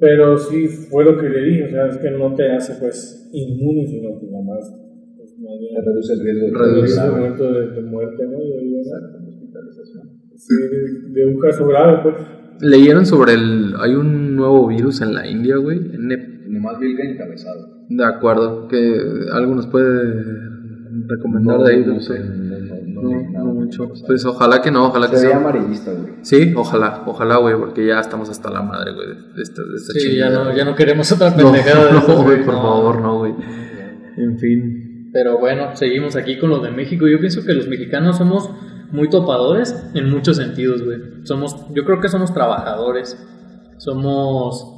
Pero 0.00 0.36
sí 0.38 0.66
fue 0.66 1.04
lo 1.04 1.16
que 1.18 1.28
le 1.28 1.44
dije, 1.44 1.64
o 1.64 1.68
sea, 1.68 1.86
es 1.88 1.98
que 1.98 2.10
no 2.10 2.34
te 2.34 2.50
hace 2.50 2.74
pues 2.80 3.28
inmune, 3.32 3.86
sino 3.86 4.18
que 4.18 4.26
pues, 4.26 5.38
más 5.38 5.58
bien 5.60 5.74
Se 5.74 5.80
reduce 5.82 6.12
el 6.14 6.20
riesgo 6.20 6.46
de 6.46 6.52
Reduce 6.64 7.00
el 7.04 7.10
momento 7.12 7.52
de, 7.52 7.70
de 7.70 7.80
muerte, 7.82 8.24
¿no? 8.26 8.38
Yo 8.38 8.60
digo, 8.60 8.78
Exacto, 8.80 9.18
de 9.20 9.28
hospitalización. 9.28 10.08
sí, 10.36 10.54
de, 10.54 11.20
de 11.20 11.26
un 11.34 11.40
caso 11.40 11.66
grave, 11.66 11.98
pues. 12.02 12.14
Leyeron 12.60 13.04
sobre 13.06 13.32
el... 13.34 13.74
Hay 13.80 13.94
un 13.94 14.36
nuevo 14.36 14.66
virus 14.68 15.00
en 15.02 15.14
la 15.14 15.26
India, 15.28 15.56
güey. 15.56 15.78
N- 15.78 16.34
Nomás 16.48 16.78
vi 16.80 16.92
el 16.92 17.00
encabezado. 17.12 17.84
De 17.88 18.04
acuerdo, 18.04 18.68
que 18.68 18.76
algo 19.32 19.54
nos 19.54 19.66
puede 19.66 20.14
recomendar 21.08 21.60
de 21.62 21.72
ahí. 21.72 21.84
no, 21.86 21.94
No, 21.94 22.00
sé, 22.00 22.14
sé. 22.16 22.24
no, 22.86 23.02
no, 23.02 23.44
no, 23.44 23.53
No, 23.78 23.84
no 23.84 23.90
mucho. 23.94 24.04
Pues 24.06 24.24
ojalá 24.24 24.60
que 24.62 24.70
no, 24.70 24.86
ojalá 24.86 25.10
que 25.10 25.16
Se 25.16 25.28
sea. 25.28 25.36
amarillista, 25.36 25.92
güey. 25.92 26.14
Sí, 26.22 26.52
ojalá, 26.56 27.02
ojalá, 27.06 27.36
güey, 27.36 27.56
porque 27.56 27.86
ya 27.86 28.00
estamos 28.00 28.28
hasta 28.30 28.50
la 28.50 28.62
madre, 28.62 28.92
güey, 28.92 29.08
de 29.34 29.42
esta, 29.42 29.62
de 29.62 29.76
esta 29.76 29.92
Sí, 29.92 30.16
ya 30.16 30.30
no, 30.30 30.54
ya 30.54 30.64
no 30.64 30.74
queremos 30.74 31.10
otra 31.12 31.30
No, 31.30 31.36
pendejada 31.52 31.86
de 31.86 31.92
no, 31.92 31.98
esas, 31.98 32.22
güey, 32.22 32.44
por 32.44 32.54
no. 32.54 32.62
favor, 32.62 33.00
no, 33.00 33.18
güey. 33.18 33.34
En 34.16 34.38
fin. 34.38 35.10
Pero 35.12 35.38
bueno, 35.38 35.74
seguimos 35.76 36.16
aquí 36.16 36.38
con 36.38 36.50
lo 36.50 36.58
de 36.60 36.70
México. 36.70 37.06
Yo 37.08 37.18
pienso 37.20 37.44
que 37.44 37.52
los 37.52 37.68
mexicanos 37.68 38.18
somos 38.18 38.50
muy 38.90 39.08
topadores 39.08 39.74
en 39.94 40.10
muchos 40.10 40.36
sentidos, 40.36 40.82
güey. 40.82 40.98
Somos, 41.24 41.56
yo 41.74 41.84
creo 41.84 42.00
que 42.00 42.08
somos 42.08 42.32
trabajadores. 42.34 43.16
somos 43.78 44.70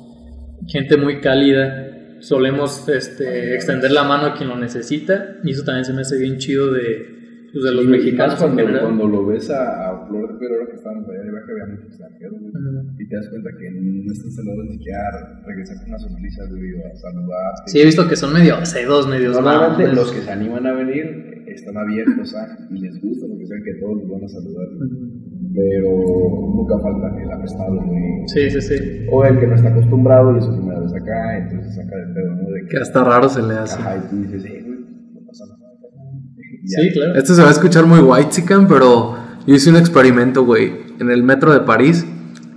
gente 0.68 0.96
muy 0.96 1.20
cálida, 1.20 2.16
solemos 2.20 2.88
este, 2.88 3.54
extender 3.54 3.92
la 3.92 4.04
mano 4.04 4.26
a 4.28 4.34
quien 4.34 4.48
lo 4.48 4.56
necesita 4.56 5.36
y 5.44 5.50
eso 5.52 5.64
también 5.64 5.84
se 5.84 5.92
me 5.92 6.00
hace 6.00 6.18
bien 6.18 6.38
chido 6.38 6.72
de, 6.72 7.15
pues, 7.56 7.64
de 7.64 7.72
los 7.72 7.84
y 7.84 7.88
mexicanos 7.88 8.34
cuando, 8.36 8.60
en 8.62 8.78
cuando 8.78 9.06
lo 9.08 9.26
ves 9.26 9.48
a, 9.50 9.90
a 9.90 10.06
Flor 10.06 10.32
de 10.32 10.38
Pelo, 10.38 10.54
ahora 10.54 10.66
que 10.70 10.76
estábamos 10.76 11.08
allá 11.08 11.22
de 11.24 11.30
viaje, 11.30 11.50
había 11.52 11.66
muchos 11.72 11.86
extranjeros, 11.88 12.36
güey. 12.40 12.52
Ujú. 12.52 13.00
Y 13.00 13.08
te 13.08 13.16
das 13.16 13.28
cuenta 13.30 13.50
que 13.58 13.66
no 13.70 14.12
estás 14.12 14.34
saludando 14.36 14.62
ni 14.64 14.72
siquiera 14.76 15.00
regresar 15.46 15.76
con 15.80 15.88
una 15.88 15.98
sonrisa, 15.98 16.42
güey, 16.50 16.70
a 16.84 16.96
saludarte. 16.96 17.62
Sí, 17.66 17.80
he 17.80 17.84
visto 17.86 18.08
que 18.08 18.16
son 18.16 18.32
medio 18.32 18.54
cedos, 18.66 19.08
medios 19.08 19.32
Normalmente 19.34 19.82
mamones. 19.88 19.96
los 19.96 20.12
que 20.12 20.20
se 20.20 20.30
animan 20.30 20.66
a 20.66 20.72
venir 20.72 21.44
están 21.48 21.76
abiertos 21.78 22.34
a, 22.34 22.58
y 22.70 22.78
les 22.80 23.00
gusta 23.00 23.26
porque 23.26 23.46
saben 23.46 23.64
que 23.64 23.74
todos 23.80 23.96
los 24.02 24.08
van 24.10 24.24
a 24.24 24.28
saludar. 24.28 24.68
Pero 25.54 25.88
nunca 26.54 26.74
falta 26.82 27.16
el 27.22 27.32
apestado, 27.32 27.76
güey. 27.76 28.02
Sí, 28.26 28.50
sí, 28.50 28.60
sí. 28.60 29.06
O 29.10 29.24
el 29.24 29.38
que 29.40 29.46
no 29.46 29.54
está 29.54 29.70
acostumbrado 29.70 30.34
y 30.34 30.38
es 30.38 30.44
su 30.44 30.52
primera 30.52 30.80
vez 30.80 30.92
acá, 30.92 31.38
entonces 31.38 31.74
saca 31.74 31.96
de 31.96 32.12
pedo, 32.12 32.30
¿no? 32.34 32.50
De 32.50 32.66
Que 32.68 32.76
hasta 32.76 33.04
raro 33.04 33.28
se 33.28 33.42
le 33.42 33.54
hace. 33.54 33.80
Ajá, 33.80 33.96
y 33.96 34.10
tú 34.10 34.16
dices, 34.22 34.44
eh, 34.44 34.66
ya. 36.66 36.82
Sí, 36.82 36.92
claro. 36.92 37.14
Esto 37.18 37.34
se 37.34 37.42
va 37.42 37.48
a 37.48 37.52
escuchar 37.52 37.86
muy 37.86 38.00
white 38.00 38.44
pero 38.68 39.16
yo 39.46 39.54
hice 39.54 39.70
un 39.70 39.76
experimento, 39.76 40.44
güey. 40.44 40.72
En 40.98 41.10
el 41.10 41.22
metro 41.22 41.52
de 41.52 41.60
París 41.60 42.04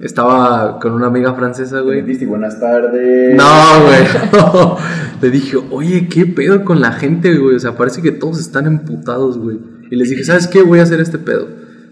estaba 0.01 0.79
con 0.79 0.93
una 0.93 1.07
amiga 1.07 1.33
francesa, 1.33 1.81
Güey, 1.81 2.01
güey. 2.01 2.25
buenas 2.25 2.59
tardes. 2.59 3.35
No, 3.35 3.45
güey. 3.85 4.77
Le 5.21 5.29
dije, 5.29 5.57
oye, 5.71 6.07
¿qué 6.07 6.25
pedo 6.25 6.63
con 6.63 6.79
la 6.81 6.93
gente, 6.93 7.35
güey? 7.37 7.55
O 7.55 7.59
sea, 7.59 7.75
parece 7.75 8.01
que 8.01 8.11
todos 8.11 8.39
están 8.39 8.65
emputados, 8.65 9.37
güey. 9.37 9.59
Y 9.91 9.95
les 9.95 10.09
dije, 10.09 10.23
¿sabes 10.23 10.47
qué? 10.47 10.61
Voy 10.61 10.79
a 10.79 10.83
hacer 10.83 10.99
este 11.01 11.17
pedo. 11.17 11.47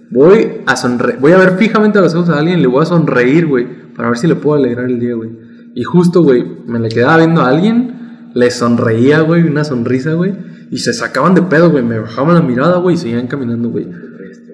Voy 0.09 0.61
a 0.65 0.75
sonreír. 0.77 1.19
Voy 1.19 1.33
a 1.33 1.37
ver 1.37 1.57
fijamente 1.57 1.99
a 1.99 2.01
los 2.01 2.15
ojos 2.15 2.29
a 2.29 2.39
alguien 2.39 2.59
y 2.59 2.61
le 2.61 2.67
voy 2.67 2.81
a 2.81 2.85
sonreír, 2.85 3.45
güey. 3.45 3.67
Para 3.95 4.09
ver 4.09 4.17
si 4.17 4.27
le 4.27 4.35
puedo 4.35 4.57
alegrar 4.57 4.85
el 4.85 4.99
día, 4.99 5.15
güey. 5.15 5.29
Y 5.75 5.83
justo, 5.83 6.23
güey, 6.23 6.45
me 6.65 6.79
le 6.79 6.89
quedaba 6.89 7.17
viendo 7.17 7.41
a 7.41 7.49
alguien, 7.49 8.29
le 8.33 8.49
sonreía, 8.51 9.19
güey, 9.21 9.43
una 9.43 9.63
sonrisa, 9.63 10.13
güey. 10.13 10.33
Y 10.71 10.77
se 10.79 10.93
sacaban 10.93 11.33
de 11.35 11.41
pedo, 11.41 11.69
güey. 11.71 11.83
Me 11.83 11.99
bajaban 11.99 12.35
la 12.35 12.41
mirada, 12.41 12.77
güey, 12.77 12.95
y 12.95 12.97
seguían 12.97 13.27
caminando, 13.27 13.69
güey. 13.69 13.87
Este. 14.31 14.53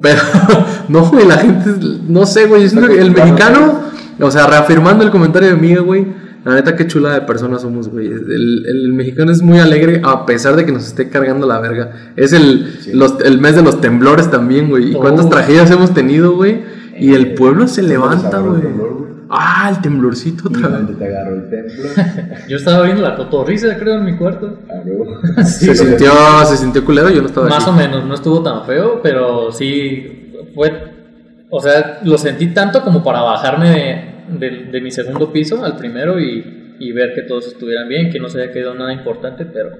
Pero, 0.00 0.20
no, 0.88 1.10
güey, 1.10 1.26
la 1.26 1.38
gente, 1.38 1.70
no 2.08 2.26
sé, 2.26 2.46
güey, 2.46 2.62
el 2.64 3.10
mexicano, 3.10 3.80
o 4.20 4.30
sea, 4.30 4.46
reafirmando 4.46 5.02
el 5.04 5.10
comentario 5.10 5.48
de 5.48 5.54
amiga, 5.54 5.80
güey, 5.82 6.06
la 6.44 6.54
neta, 6.54 6.76
qué 6.76 6.86
chula 6.86 7.14
de 7.14 7.22
personas 7.22 7.62
somos, 7.62 7.88
güey. 7.88 8.06
El, 8.06 8.64
el 8.66 8.92
mexicano 8.92 9.32
es 9.32 9.40
muy 9.42 9.58
alegre 9.58 10.02
a 10.04 10.26
pesar 10.26 10.56
de 10.56 10.64
que 10.66 10.72
nos 10.72 10.86
esté 10.86 11.08
cargando 11.08 11.46
la 11.46 11.58
verga. 11.58 12.12
Es 12.16 12.32
el, 12.34 12.76
Sí. 12.80 12.92
los- 12.92 13.18
el 13.24 13.40
mes 13.40 13.56
de 13.56 13.62
los 13.62 13.80
temblores 13.80 14.30
también, 14.30 14.68
güey. 14.68 14.90
¿Y 14.90 14.92
cuántas 14.92 15.26
Oh. 15.26 15.30
tragedias 15.30 15.70
hemos 15.70 15.94
tenido, 15.94 16.36
güey? 16.36 16.62
Y 17.00 17.14
el 17.14 17.32
pueblo 17.34 17.66
se 17.66 17.80
¿dónde 17.80 17.94
levanta, 17.96 18.38
güey. 18.40 18.60
Temblor? 19.34 19.54
Ah, 19.56 19.70
el 19.74 19.80
temblorcito 19.82 20.44
¿Y 20.50 20.94
te 20.96 21.04
agarró 21.06 21.34
el 21.36 21.50
templo? 21.50 21.84
Yo 22.48 22.56
estaba 22.56 22.84
viendo 22.84 23.02
la 23.02 23.16
cotorriza, 23.16 23.76
creo, 23.78 23.96
en 23.96 24.04
mi 24.04 24.16
cuarto. 24.16 24.58
Ah. 25.36 25.42
Se 25.44 25.74
sintió, 25.74 26.10
se 26.46 26.56
sintió 26.56 26.84
culero, 26.84 27.10
yo 27.10 27.20
no 27.22 27.26
estaba 27.28 27.48
Más 27.48 27.62
aquí. 27.62 27.70
o 27.70 27.72
menos, 27.72 28.04
no 28.06 28.14
estuvo 28.14 28.42
tan 28.42 28.64
feo, 28.64 29.00
pero 29.02 29.50
sí 29.52 30.32
fue. 30.54 30.72
O 31.50 31.60
sea, 31.60 32.00
lo 32.04 32.18
sentí 32.18 32.48
tanto 32.54 32.82
como 32.82 33.02
para 33.02 33.22
bajarme 33.22 33.70
de, 34.30 34.38
de- 34.38 34.64
de 34.72 34.80
mi 34.80 34.90
segundo 34.90 35.32
piso 35.32 35.64
al 35.64 35.76
primero 35.76 36.18
y, 36.20 36.76
y 36.80 36.92
ver 36.92 37.12
que 37.14 37.22
todos 37.22 37.46
estuvieran 37.48 37.88
bien, 37.88 38.10
que 38.10 38.18
no 38.18 38.28
se 38.28 38.42
haya 38.42 38.52
quedado 38.52 38.74
nada 38.74 38.92
importante, 38.92 39.44
pero 39.46 39.70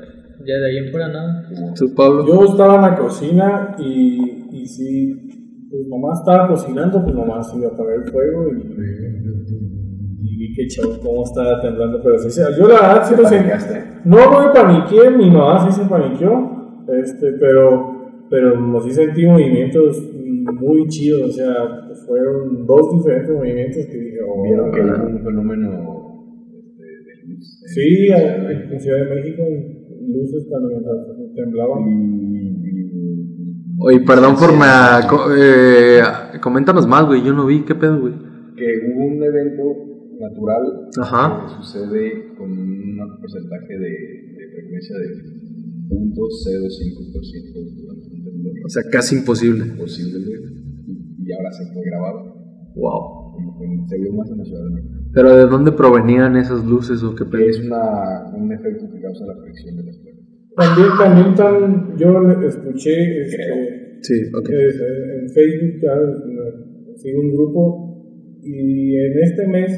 ya 0.47 0.55
de 0.57 0.67
ahí 0.71 0.79
en 0.87 0.91
fuera 0.91 1.09
nada. 1.09 1.49
Tú, 1.77 1.95
Pablo. 1.95 2.27
Yo 2.27 2.45
estaba 2.45 2.77
en 2.77 2.83
la 2.83 2.95
cocina 2.97 3.75
y, 3.79 4.47
y 4.53 4.67
sí, 4.67 5.67
pues 5.71 5.87
nomás 5.89 6.21
estaba 6.21 6.47
cocinando, 6.49 7.03
pues 7.03 7.15
nomás 7.15 7.53
iba 7.57 7.69
a 7.69 7.75
apagar 7.75 7.95
el 8.05 8.11
fuego 8.13 8.49
y, 8.53 9.24
que 10.55 10.67
chavo 10.69 10.95
cómo 11.03 11.25
estaba 11.25 11.61
temblando, 11.61 12.01
pero 12.03 12.19
sí, 12.19 12.31
se- 12.31 12.43
yo 12.59 12.69
la 12.69 12.75
verdad 12.75 13.05
sí 13.09 13.15
lo 13.17 13.29
sentí. 13.29 13.51
No, 14.05 14.31
no 14.31 14.47
me 14.47 14.53
paniqué, 14.53 15.11
mi 15.11 15.31
mamá 15.31 15.69
sí 15.71 15.81
se 15.83 15.89
paniqueó, 15.89 16.85
este, 17.03 17.33
pero, 17.41 18.25
pero 18.31 18.81
sí 18.83 18.91
sentí 18.93 19.27
movimientos 19.27 20.01
muy 20.61 20.87
chidos, 20.89 21.23
o 21.31 21.33
sea, 21.33 21.55
fueron 22.07 22.67
dos 22.67 22.93
diferentes 22.97 23.31
movimientos 23.35 23.87
que 23.87 23.97
dije, 23.99 24.19
oh, 24.29 24.43
Vieron 24.45 24.71
que 24.73 24.81
hubo 24.81 25.07
un 25.09 25.19
fenómeno 25.25 25.69
este, 26.53 26.85
de 26.85 27.27
luz. 27.35 27.63
en 27.63 27.69
Sí, 27.69 27.97
Ciudad 28.07 28.19
de 28.19 28.75
en 28.75 28.81
Ciudad 28.81 28.99
de 29.09 29.15
México, 29.15 29.43
luces 30.07 30.47
cuando 30.51 30.69
mientras 30.69 31.07
temblaban. 31.35 31.83
Oye, 33.81 34.01
perdón 34.01 34.37
por 34.37 34.53
co- 35.09 35.27
eh, 35.37 36.01
coméntanos 36.41 36.87
más, 36.87 37.07
güey. 37.07 37.23
Yo 37.25 37.33
no 37.33 37.47
vi, 37.47 37.65
¿qué 37.65 37.75
pedo, 37.75 38.01
güey? 38.01 38.15
que 38.57 38.65
hubo 38.87 39.07
un 39.07 39.21
evento 39.21 39.63
natural 40.21 40.63
Ajá. 41.01 41.45
que 41.47 41.55
sucede 41.63 42.35
con 42.37 42.51
un 42.51 42.97
porcentaje 43.21 43.75
de, 43.79 43.91
de 44.39 44.45
frecuencia 44.55 44.97
de 44.99 45.09
0.05% 45.89 47.75
durante 47.77 48.07
un 48.15 48.25
temblor 48.25 48.53
O 48.65 48.69
sea, 48.69 48.83
casi 48.91 49.17
imposible. 49.17 49.65
posible 49.77 50.19
y, 50.87 51.29
y 51.29 51.33
ahora 51.33 51.51
se 51.53 51.65
fue 51.73 51.83
grabado 51.85 52.35
Wow. 52.77 53.87
se 53.89 53.99
vio 53.99 54.13
más 54.15 54.29
en 54.31 54.39
la 54.39 54.45
Ciudad 54.45 54.65
de 54.65 54.71
México 54.75 54.95
Pero 55.13 55.37
¿de 55.37 55.47
dónde 55.47 55.73
provenían 55.73 56.37
esas 56.37 56.65
luces 56.65 57.03
o 57.05 57.15
qué 57.15 57.25
es 57.49 57.61
una, 57.65 58.33
un 58.35 58.53
efecto 58.53 58.91
que 58.93 59.01
causa 59.01 59.25
la 59.27 59.37
fricción 59.43 59.77
de 59.77 59.85
las 59.85 59.97
placas 59.99 60.21
También, 60.57 60.89
también 60.99 61.35
tan, 61.37 61.97
yo 61.97 62.21
le- 62.21 62.47
escuché 62.49 63.23
este, 63.23 63.43
Sí, 64.03 64.15
ok. 64.37 64.51
eh, 64.51 65.21
en 65.23 65.29
Facebook, 65.31 65.85
eh, 65.85 66.97
sigo 66.97 67.21
un 67.21 67.33
grupo 67.33 68.41
y 68.43 68.97
en 68.97 69.19
este 69.23 69.47
mes 69.47 69.71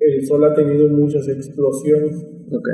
el 0.00 0.26
sol 0.26 0.44
ha 0.44 0.54
tenido 0.54 0.88
muchas 0.88 1.28
explosiones 1.28 2.24
Ok. 2.50 2.68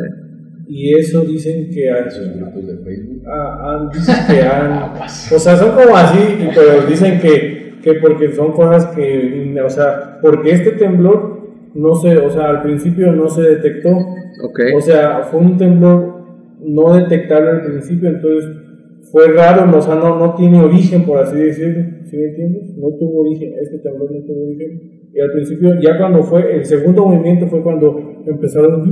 y 0.69 0.95
eso 0.95 1.21
dicen 1.23 1.69
que 1.71 1.91
ha- 1.91 2.07
esos 2.07 2.35
grupos 2.37 2.67
de 2.67 2.77
Facebook 2.79 3.23
ha- 3.29 3.73
han, 3.75 3.89
dicen 3.91 4.15
que 4.29 4.43
han, 4.43 4.93
o 5.03 5.39
sea, 5.39 5.57
son 5.57 5.71
como 5.75 5.97
así, 5.97 6.19
pero 6.55 6.87
dicen 6.89 7.21
que, 7.21 7.75
que 7.83 7.95
porque 7.95 8.33
son 8.33 8.53
cosas 8.53 8.87
que, 8.95 9.55
o 9.65 9.71
sea, 9.71 10.19
porque 10.23 10.51
este 10.51 10.73
temblor 10.73 11.37
no 11.75 11.95
se, 11.97 12.17
o 12.17 12.31
sea, 12.31 12.49
al 12.51 12.63
principio 12.63 13.13
no 13.13 13.29
se 13.29 13.43
detectó, 13.43 13.91
Ok. 14.45 14.61
o 14.77 14.81
sea, 14.81 15.23
fue 15.25 15.41
un 15.41 15.57
temblor 15.59 16.15
no 16.61 16.95
detectable 16.97 17.51
al 17.51 17.65
principio, 17.65 18.09
entonces 18.09 18.51
fue 19.13 19.29
raro, 19.33 19.77
o 19.77 19.81
sea, 19.81 19.95
no, 19.95 20.19
no 20.19 20.35
tiene 20.35 20.61
origen, 20.61 21.05
por 21.05 21.19
así 21.19 21.37
decirlo, 21.37 21.85
¿sí 22.07 22.17
me 22.17 22.25
entiendes? 22.29 22.77
No 22.77 22.89
tuvo 22.99 23.21
origen, 23.21 23.53
este 23.63 23.79
temblor 23.79 24.11
no 24.11 24.21
tuvo 24.25 24.45
origen. 24.47 25.06
Y 25.17 25.21
al 25.21 25.31
principio, 25.33 25.81
ya 25.81 25.97
cuando 25.97 26.23
fue, 26.23 26.57
el 26.57 26.65
segundo 26.67 27.07
movimiento 27.07 27.47
fue 27.47 27.63
cuando 27.63 28.23
empezaron 28.27 28.83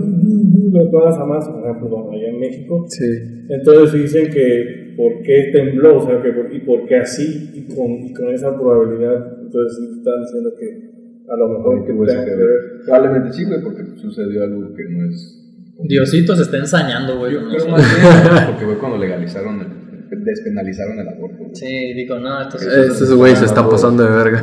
todas 0.91 1.11
las 1.11 1.19
amas, 1.19 1.47
por 1.49 1.61
ejemplo, 1.69 2.11
allá 2.11 2.29
en 2.29 2.41
México. 2.41 2.87
Sí. 2.89 3.05
Entonces 3.51 3.93
dicen 4.03 4.31
que 4.33 4.95
por 4.97 5.21
qué 5.23 5.51
tembló, 5.53 5.99
o 5.99 6.07
sea, 6.07 6.23
que 6.23 6.31
por- 6.33 6.55
y 6.55 6.61
por 6.61 6.87
qué 6.87 6.97
así, 6.97 7.51
y 7.55 7.75
con, 7.75 7.91
y 8.07 8.13
con 8.15 8.29
esa 8.31 8.57
probabilidad. 8.57 9.37
Entonces 9.43 9.99
están 9.99 10.23
diciendo 10.23 10.51
que 10.59 10.95
a 11.31 11.37
lo 11.37 11.49
mejor 11.49 11.85
que 11.87 11.93
tuvo 11.93 12.07
tenga 12.07 12.21
ese 12.23 12.31
que 12.31 12.37
que 12.37 12.37
ver. 12.43 12.47
ver. 12.49 12.61
Probablemente 12.87 13.33
sí, 13.33 13.45
güey, 13.45 13.63
porque 13.63 13.83
sucedió 13.97 14.45
algo 14.45 14.75
que 14.75 14.85
no 14.89 15.05
es. 15.11 15.41
Diosito 15.87 16.37
se 16.37 16.43
está 16.43 16.57
ensañando, 16.57 17.19
güey. 17.19 17.35
Yo 17.35 17.41
con 17.41 17.49
creo 17.51 17.67
nosotros. 17.69 17.81
más 17.83 18.33
bien 18.33 18.47
porque 18.51 18.65
fue 18.65 18.79
cuando 18.79 18.97
legalizaron, 18.99 19.61
el, 19.61 19.67
despenalizaron 20.17 20.99
el 21.01 21.09
aborto. 21.09 21.37
güey. 21.39 21.55
Sí, 21.55 21.93
digo, 21.95 22.19
no, 22.19 22.43
esto 22.43 22.59
sí- 22.59 22.67
Este 23.05 23.15
güey 23.15 23.35
se 23.37 23.45
está 23.47 23.69
pasando 23.69 24.03
de 24.05 24.11
verga. 24.11 24.43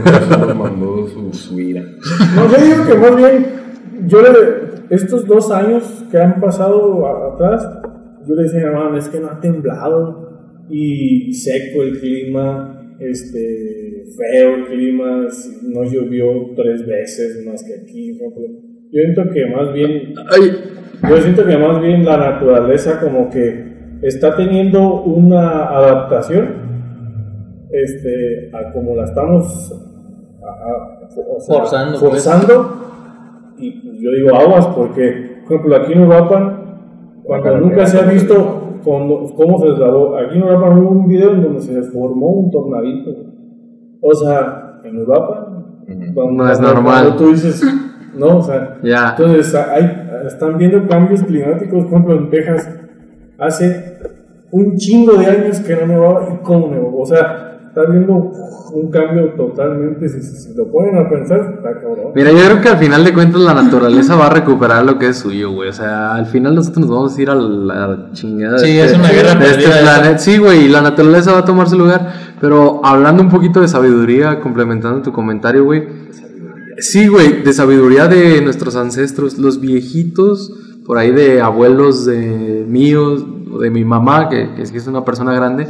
Mandó 0.56 1.08
su, 1.08 1.34
su 1.34 1.60
ira. 1.60 1.82
No, 2.36 2.50
yo 2.52 2.64
digo 2.66 2.86
que 2.88 2.96
más 2.96 3.16
bien, 3.16 3.46
yo 4.08 4.22
le, 4.22 4.30
estos 4.96 5.26
dos 5.28 5.52
años 5.52 6.06
que 6.12 6.18
han 6.18 6.40
pasado 6.40 7.06
a- 7.06 7.34
atrás, 7.34 7.68
yo 8.28 8.36
le 8.36 8.44
decía, 8.44 8.62
hermano, 8.62 8.98
es 8.98 9.08
que 9.10 9.20
no 9.20 9.28
ha 9.30 9.40
temblado 9.40 10.66
y 10.70 11.34
seco 11.34 11.84
el 11.84 12.00
clima, 12.00 12.96
este, 13.00 14.04
feo 14.18 14.56
el 14.56 14.66
clima, 14.66 15.28
no 15.64 15.84
llovió 15.84 16.54
tres 16.56 16.86
veces 16.86 17.44
más 17.46 17.64
que 17.64 17.82
aquí. 17.82 18.14
por 18.20 18.32
ejemplo. 18.32 18.62
Yo 18.94 19.00
siento 19.02 19.24
que 19.34 19.46
más 19.46 19.74
bien 19.74 20.14
Ay, 20.30 20.52
Yo 21.10 21.18
siento 21.22 21.46
que 21.46 21.56
más 21.58 21.82
bien 21.82 22.04
la 22.06 22.18
naturaleza 22.18 23.00
como 23.00 23.30
que 23.30 23.71
está 24.02 24.36
teniendo 24.36 25.02
una 25.04 25.66
adaptación 25.70 26.72
este, 27.72 28.50
a 28.54 28.72
como 28.74 28.96
la 28.96 29.06
estamos 29.06 29.72
a- 30.44 30.48
a- 30.48 31.00
o 31.06 31.40
sea, 31.40 31.56
Forzando, 31.58 32.00
pues. 32.00 32.12
forzando. 32.12 32.76
Y 33.58 33.72
pues, 33.82 34.00
yo 34.00 34.12
digo 34.12 34.36
aguas 34.36 34.68
porque, 34.68 35.42
por 35.48 35.54
ejemplo, 35.58 35.76
aquí 35.76 35.94
en 35.94 36.02
Uruapan, 36.04 36.58
cuando 37.24 37.50
Acá 37.50 37.60
nunca 37.60 37.86
se 37.86 38.00
ha 38.00 38.04
visto 38.04 38.80
cómo, 38.84 39.34
cómo 39.36 39.60
se 39.60 39.70
deslavó, 39.70 40.18
aquí 40.18 40.38
en 40.38 40.44
Uruapan 40.44 40.78
hubo 40.80 40.90
un 40.92 41.08
video 41.08 41.32
en 41.34 41.44
donde 41.44 41.62
se 41.62 41.82
formó 41.84 42.28
un 42.28 42.52
tornadito. 42.52 43.12
O 44.02 44.14
sea, 44.16 44.80
en 44.84 44.98
Uruapan, 45.00 45.66
cuando- 46.14 46.32
No 46.44 46.50
es 46.52 46.58
cuando- 46.58 46.74
normal. 46.74 47.04
cuando 47.08 47.24
tú 47.24 47.32
dices, 47.32 47.64
no, 48.18 48.38
o 48.40 48.42
sea, 48.42 48.80
ya. 48.84 49.12
entonces, 49.18 49.54
hay, 49.56 50.08
están 50.26 50.58
viendo 50.58 50.88
cambios 50.88 51.24
climáticos, 51.24 51.84
por 51.84 51.92
ejemplo, 51.94 52.16
en 52.16 52.30
Texas, 52.32 52.80
hace 53.42 53.98
un 54.52 54.78
chingo 54.78 55.14
de 55.18 55.26
años 55.26 55.60
que 55.60 55.76
no 55.76 55.88
nevaba 55.88 56.28
y 56.34 56.44
cómo 56.44 56.68
nevó. 56.72 57.02
O 57.02 57.06
sea, 57.06 57.60
está 57.68 57.86
viendo 57.90 58.32
un 58.74 58.90
cambio 58.90 59.34
totalmente, 59.36 60.08
si, 60.08 60.22
si- 60.22 60.36
si 60.38 60.54
lo 60.54 60.72
ponen 60.72 60.98
a 60.98 61.10
pensar, 61.10 61.56
está 61.58 61.74
cabrón. 61.82 62.12
Mira, 62.16 62.32
yo 62.32 62.38
creo 62.46 62.62
que 62.62 62.70
al 62.70 62.78
final 62.78 63.04
de 63.04 63.14
cuentas 63.14 63.42
la 63.42 63.54
naturaleza 63.54 64.16
va 64.16 64.28
a 64.28 64.30
recuperar 64.30 64.86
lo 64.86 64.98
que 64.98 65.10
es 65.10 65.18
suyo, 65.18 65.52
güey. 65.52 65.70
O 65.70 65.74
sea, 65.74 66.14
al 66.16 66.26
final 66.26 66.56
nosotros 66.56 66.86
nos 66.88 66.90
vamos 66.96 67.18
a 67.18 67.22
ir 67.22 67.30
a 67.30 67.36
la 67.36 68.10
chingada 68.14 68.58
Sí, 68.60 68.68
de 68.74 68.80
es 68.86 68.92
este, 68.92 69.00
una 69.00 69.10
guerra 69.12 69.36
de 69.36 69.46
este 69.52 69.64
planeta. 69.68 70.18
Sí, 70.18 70.38
güey, 70.38 70.66
y 70.66 70.70
la 70.70 70.82
naturaleza 70.82 71.34
va 71.34 71.40
a 71.40 71.46
tomar 71.46 71.68
su 71.70 71.78
lugar. 71.78 72.14
Pero 72.40 72.82
hablando 72.84 73.22
un 73.24 73.30
poquito 73.30 73.60
de 73.62 73.68
sabiduría, 73.68 74.40
complementando 74.40 75.02
tu 75.02 75.12
comentario, 75.12 75.64
güey. 75.66 75.84
Sí, 76.80 77.08
güey, 77.08 77.44
de 77.44 77.54
sabiduría 77.54 78.08
de 78.08 78.42
nuestros 78.42 78.76
ancestros, 78.76 79.38
los 79.38 79.60
viejitos, 79.60 80.52
por 80.86 80.98
ahí 80.98 81.12
de 81.12 81.42
abuelos 81.42 82.06
de 82.06 82.66
míos, 82.68 83.26
o 83.52 83.60
de 83.60 83.70
mi 83.70 83.84
mamá, 83.86 84.30
que, 84.30 84.50
que 84.56 84.62
es 84.64 84.88
una 84.88 85.04
persona 85.06 85.34
grande, 85.34 85.68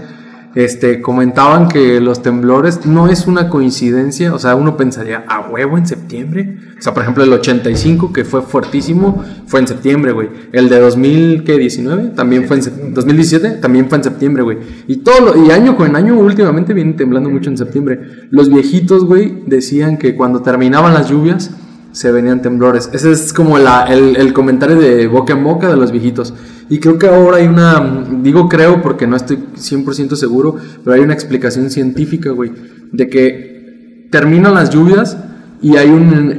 este, 0.53 1.01
comentaban 1.01 1.70
que 1.70 2.01
los 2.01 2.22
temblores 2.22 2.86
no 2.86 3.07
es 3.07 3.26
una 3.26 3.47
coincidencia, 3.47 4.34
o 4.34 4.39
sea, 4.39 4.55
uno 4.55 4.76
pensaría, 4.76 5.24
a 5.28 5.49
huevo 5.49 5.78
en 5.78 5.86
septiembre. 5.88 6.57
O 6.78 6.82
sea, 6.82 6.93
por 6.93 7.03
ejemplo, 7.03 7.24
el 7.24 7.32
85, 7.32 8.12
que 8.12 8.26
fue 8.26 8.41
fuertísimo, 8.41 9.24
fue 9.47 9.62
en 9.62 9.68
septiembre, 9.68 10.12
güey. 10.12 10.28
El 10.51 10.68
de 10.68 10.80
2019 10.80 12.09
también 12.16 12.45
fue 12.47 12.57
en 12.57 12.64
sep- 12.64 12.93
2017, 12.93 13.49
también 13.62 13.88
fue 13.88 13.99
en 13.99 14.03
septiembre, 14.03 14.43
güey. 14.43 14.57
Y 14.88 14.97
todo 14.97 15.34
lo- 15.34 15.45
y 15.45 15.51
año 15.51 15.78
con 15.78 15.95
año 15.95 16.18
últimamente 16.20 16.74
viene 16.74 16.93
temblando 16.93 17.30
mucho 17.30 17.49
en 17.49 17.57
septiembre. 17.57 17.99
Los 18.30 18.49
viejitos, 18.49 19.05
güey, 19.05 19.43
decían 19.47 19.97
que 19.97 20.16
cuando 20.16 20.41
terminaban 20.41 20.93
las 20.93 21.09
lluvias 21.09 21.51
se 21.91 22.11
venían 22.11 22.41
temblores. 22.41 22.89
Ese 22.93 23.11
es 23.11 23.33
como 23.33 23.57
la- 23.57 23.85
el, 23.85 24.15
el 24.17 24.33
comentario 24.33 24.77
de 24.79 25.07
boca 25.07 25.33
en 25.33 25.43
boca 25.43 25.67
de 25.69 25.75
los 25.77 25.91
viejitos. 25.91 26.33
Y 26.69 26.79
creo 26.79 26.97
que 26.97 27.07
ahora 27.07 27.37
hay 27.37 27.47
una, 27.47 28.05
digo 28.21 28.47
creo 28.47 28.81
porque 28.81 29.07
no 29.07 29.15
estoy 29.17 29.37
100% 29.57 30.15
seguro, 30.15 30.55
pero 30.83 30.95
hay 30.95 31.01
una 31.01 31.13
explicación 31.13 31.69
científica, 31.69 32.29
güey, 32.31 32.51
de 32.91 33.09
que 33.09 34.07
terminan 34.11 34.53
las 34.53 34.69
lluvias 34.69 35.17
y 35.61 35.75
hay 35.77 35.89
un... 35.89 36.37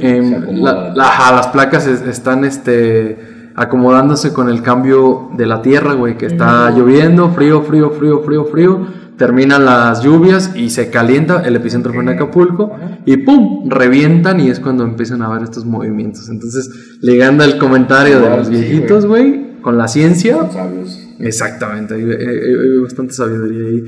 la- 0.63 0.93
la- 0.95 1.03
ajá, 1.07 1.35
las 1.35 1.47
placas 1.47 1.85
es- 1.87 2.01
están 2.01 2.45
este, 2.45 3.51
acomodándose 3.55 4.33
con 4.33 4.49
el 4.49 4.61
cambio 4.63 5.29
de 5.37 5.45
la 5.45 5.61
tierra, 5.61 5.93
güey, 5.93 6.17
que 6.17 6.25
está 6.25 6.71
lloviendo, 6.71 7.29
frío, 7.29 7.61
frío, 7.61 7.91
frío, 7.91 8.21
frío, 8.23 8.45
frío. 8.45 8.87
Terminan 9.17 9.63
las 9.65 10.01
lluvias 10.03 10.51
y 10.55 10.69
se 10.71 10.89
calienta, 10.89 11.43
el 11.45 11.55
epicentro 11.55 11.93
fue 11.93 12.01
en 12.01 12.09
Acapulco 12.09 12.75
y 13.05 13.17
¡pum! 13.17 13.69
revientan 13.69 14.39
y 14.39 14.49
es 14.49 14.59
cuando 14.59 14.83
empiezan 14.83 15.21
a 15.21 15.29
ver 15.29 15.43
estos 15.43 15.65
movimientos. 15.65 16.29
Entonces, 16.29 16.97
ligando 17.01 17.43
el 17.43 17.57
comentario 17.59 18.19
de 18.19 18.29
los 18.29 18.47
sí, 18.47 18.53
viejitos, 18.53 19.05
güey, 19.05 19.59
con 19.61 19.77
la 19.77 19.87
ciencia, 19.87 20.35
Son 20.37 20.51
sabios. 20.51 20.99
Exactamente, 21.19 21.93
hay, 21.93 22.01
hay- 22.01 22.09
hay 22.09 22.77
bastante 22.81 23.13
sabiduría 23.13 23.67
ahí. 23.67 23.83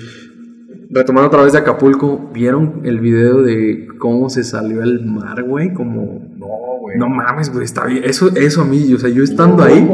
Retomando 0.92 1.28
otra 1.28 1.42
vez 1.44 1.54
de 1.54 1.60
Acapulco, 1.60 2.30
¿vieron 2.32 2.82
el 2.84 3.00
video 3.00 3.42
de 3.42 3.88
cómo 3.98 4.30
se 4.30 4.44
salió 4.44 4.84
el 4.84 5.04
mar, 5.06 5.42
güey? 5.44 5.74
Como... 5.74 6.22
No, 6.38 6.46
güey. 6.82 6.98
No 7.00 7.10
mames, 7.10 7.52
güey, 7.52 7.66
está 7.66 7.86
bien. 7.86 8.04
Eso, 8.06 8.30
eso 8.36 8.62
a 8.62 8.66
mí, 8.66 8.94
o 8.94 9.00
sea, 9.00 9.10
yo 9.10 9.24
estando 9.24 9.64
ahí... 9.64 9.90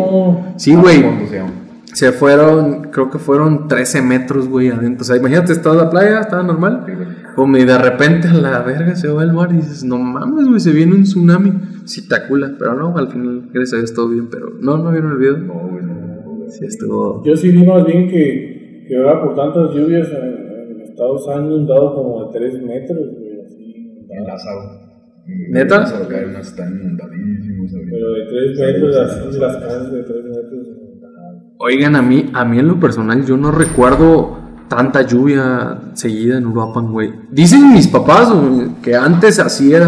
Sí, 0.58 0.76
güey. 0.76 1.02
¿Cuántos 1.02 1.30
se 1.94 2.12
fueron, 2.14 2.84
creo 2.92 3.10
que 3.10 3.20
fueron 3.20 3.68
13 3.68 4.02
metros, 4.02 4.48
güey, 4.48 4.70
adentro. 4.70 5.02
O 5.02 5.06
sea, 5.06 5.18
imagínate, 5.18 5.52
estaba 5.52 5.76
la 5.76 5.90
playa, 5.90 6.22
estaba 6.22 6.44
normal. 6.44 6.86
Como 7.36 7.58
y 7.58 7.66
de 7.66 7.78
repente 7.78 8.28
a 8.28 8.34
la 8.34 8.62
verga 8.62 8.96
se 8.96 9.08
va 9.08 9.24
el 9.24 9.34
mar 9.34 9.50
y 9.52 9.58
dices, 9.58 9.84
no 9.84 9.98
mames, 9.98 10.48
güey, 10.48 10.60
se 10.60 10.72
viene 10.72 10.96
un 10.96 11.04
tsunami. 11.04 11.54
Sí, 11.86 12.08
tacula, 12.08 12.56
pero 12.58 12.76
no, 12.76 12.98
al 12.98 13.10
final, 13.10 13.50
gracias 13.54 13.74
a 13.74 13.78
Dios, 13.78 13.94
todo 13.94 14.10
bien. 14.10 14.30
Pero 14.30 14.52
no, 14.60 14.78
no 14.78 14.92
vieron 14.92 15.12
el 15.12 15.18
video. 15.18 15.38
No, 15.38 15.68
güey, 15.70 15.84
no, 15.84 15.94
no, 15.94 16.36
güey. 16.36 16.50
Sí, 16.50 16.66
estuvo. 16.66 17.24
Yo 17.26 17.36
sí 17.36 17.52
vi 17.52 17.66
más 17.66 17.86
bien 17.86 18.08
que, 18.08 18.86
que 18.88 18.98
ahora 18.98 19.22
por 19.22 19.36
tantas 19.36 19.76
lluvias 19.76 20.10
en, 20.12 20.76
en 20.76 20.82
Estados 20.82 21.28
han 21.30 21.46
inundado 21.46 21.96
como 21.96 22.32
de 22.32 22.40
3 22.40 22.64
metros, 22.64 23.08
güey, 23.18 23.42
así. 23.42 24.08
En 24.10 24.24
Lázaro. 24.26 24.82
¿Neta? 25.50 25.76
En 25.76 25.82
Lázaro 25.82 26.08
Cárdenas 26.08 26.48
están 26.48 26.80
inundadísimos. 26.80 27.72
Pero 27.90 28.12
de 28.12 28.56
3 28.56 28.60
metros, 28.60 28.96
así, 28.98 29.40
las 29.40 29.58
casas 29.58 29.92
de 29.92 30.04
3 30.04 30.24
metros. 30.24 30.31
Oigan, 31.64 31.96
a 31.96 32.02
mí, 32.02 32.30
a 32.34 32.44
mí 32.44 32.58
en 32.58 32.68
lo 32.68 32.80
personal, 32.80 33.24
yo 33.24 33.38
no 33.38 33.52
recuerdo 33.52 34.40
tanta 34.68 35.04
lluvia 35.04 35.78
seguida 35.94 36.38
en 36.38 36.48
Uruapan, 36.48 36.92
güey. 36.92 37.14
Dicen 37.30 37.72
mis 37.72 37.88
papás 37.88 38.32
güey, 38.34 38.70
que 38.82 38.96
antes 38.96 39.38
así 39.40 39.74
era. 39.74 39.88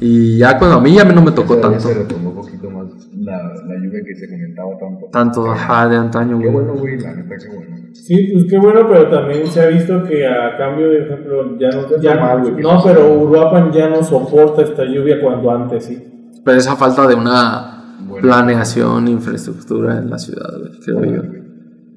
Y 0.00 0.36
ya 0.38 0.58
cuando 0.58 0.76
a 0.76 0.80
mí 0.80 0.94
ya 0.94 1.04
no 1.04 1.22
me 1.22 1.32
tocó 1.32 1.56
tanto. 1.56 1.80
se 1.80 1.94
retomó 1.94 2.30
un 2.30 2.36
poquito 2.36 2.70
más 2.70 2.86
la, 3.16 3.36
la 3.36 3.74
lluvia 3.76 4.00
que 4.06 4.14
se 4.14 4.28
comentaba 4.28 4.70
tanto. 4.78 5.06
Tanto, 5.10 5.50
ajá, 5.50 5.88
de 5.88 5.96
antaño, 5.96 6.38
Qué 6.38 6.48
güey. 6.48 6.52
bueno, 6.52 6.74
güey, 6.78 7.00
la 7.00 7.14
neta, 7.14 7.34
qué 7.36 7.56
bueno. 7.56 7.76
Sí, 7.94 8.30
pues 8.32 8.44
qué 8.50 8.58
bueno, 8.58 8.86
pero 8.88 9.08
también 9.08 9.46
se 9.46 9.62
ha 9.62 9.66
visto 9.66 10.04
que 10.04 10.26
a 10.26 10.56
cambio, 10.58 10.90
de 10.90 11.04
ejemplo, 11.04 11.58
ya 11.58 11.70
no. 11.70 12.00
Ya, 12.02 12.14
normal, 12.16 12.52
güey, 12.52 12.62
no, 12.62 12.82
pero 12.84 13.14
Uruapan 13.14 13.72
ya 13.72 13.88
no 13.88 14.02
soporta 14.04 14.62
esta 14.62 14.84
lluvia 14.84 15.20
cuando 15.22 15.50
antes 15.50 15.86
sí. 15.86 16.04
Pero 16.44 16.58
esa 16.58 16.76
falta 16.76 17.06
de 17.06 17.14
una 17.14 17.77
Planeación, 18.20 19.08
infraestructura 19.08 19.98
en 19.98 20.10
la 20.10 20.18
ciudad, 20.18 20.50
güey, 20.58 20.80
creo 20.80 21.04
yo. 21.04 21.22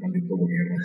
Maldito 0.01 0.35
gobierno. 0.37 0.75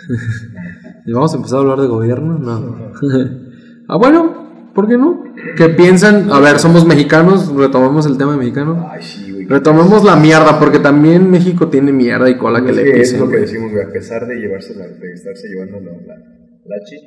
¿Y 1.05 1.11
vamos 1.11 1.33
a 1.33 1.37
empezar 1.37 1.57
a 1.57 1.61
hablar 1.61 1.79
de 1.79 1.87
gobierno? 1.87 2.37
No. 2.37 2.91
ah, 3.87 3.97
bueno, 3.97 4.71
¿por 4.73 4.87
qué 4.87 4.97
no? 4.97 5.23
¿Qué 5.55 5.69
piensan? 5.69 6.29
A 6.31 6.39
ver, 6.39 6.59
somos 6.59 6.85
mexicanos, 6.85 7.53
retomamos 7.55 8.05
el 8.05 8.17
tema 8.17 8.31
de 8.33 8.37
mexicano. 8.37 8.87
Ay, 8.89 9.01
sí, 9.01 9.31
güey. 9.31 9.45
Retomemos 9.45 10.03
la 10.03 10.15
mierda, 10.15 10.59
porque 10.59 10.79
también 10.79 11.29
México 11.31 11.69
tiene 11.69 11.91
mierda 11.93 12.29
y 12.29 12.37
cola 12.37 12.63
que 12.63 12.73
le 12.73 12.83
que 12.83 13.01
es 13.01 13.11
pisen. 13.11 13.19
lo 13.21 13.29
que 13.29 13.37
decimos, 13.37 13.71
güey, 13.71 13.83
a 13.85 13.89
pesar 13.91 14.27
de 14.27 14.35
llevarse 14.35 14.75
la, 14.75 14.87
de 14.87 15.13
estarse 15.13 15.47
llevando 15.47 15.79
la, 15.79 15.91
la, 15.91 16.15
la 16.15 16.75
chi, 16.85 16.97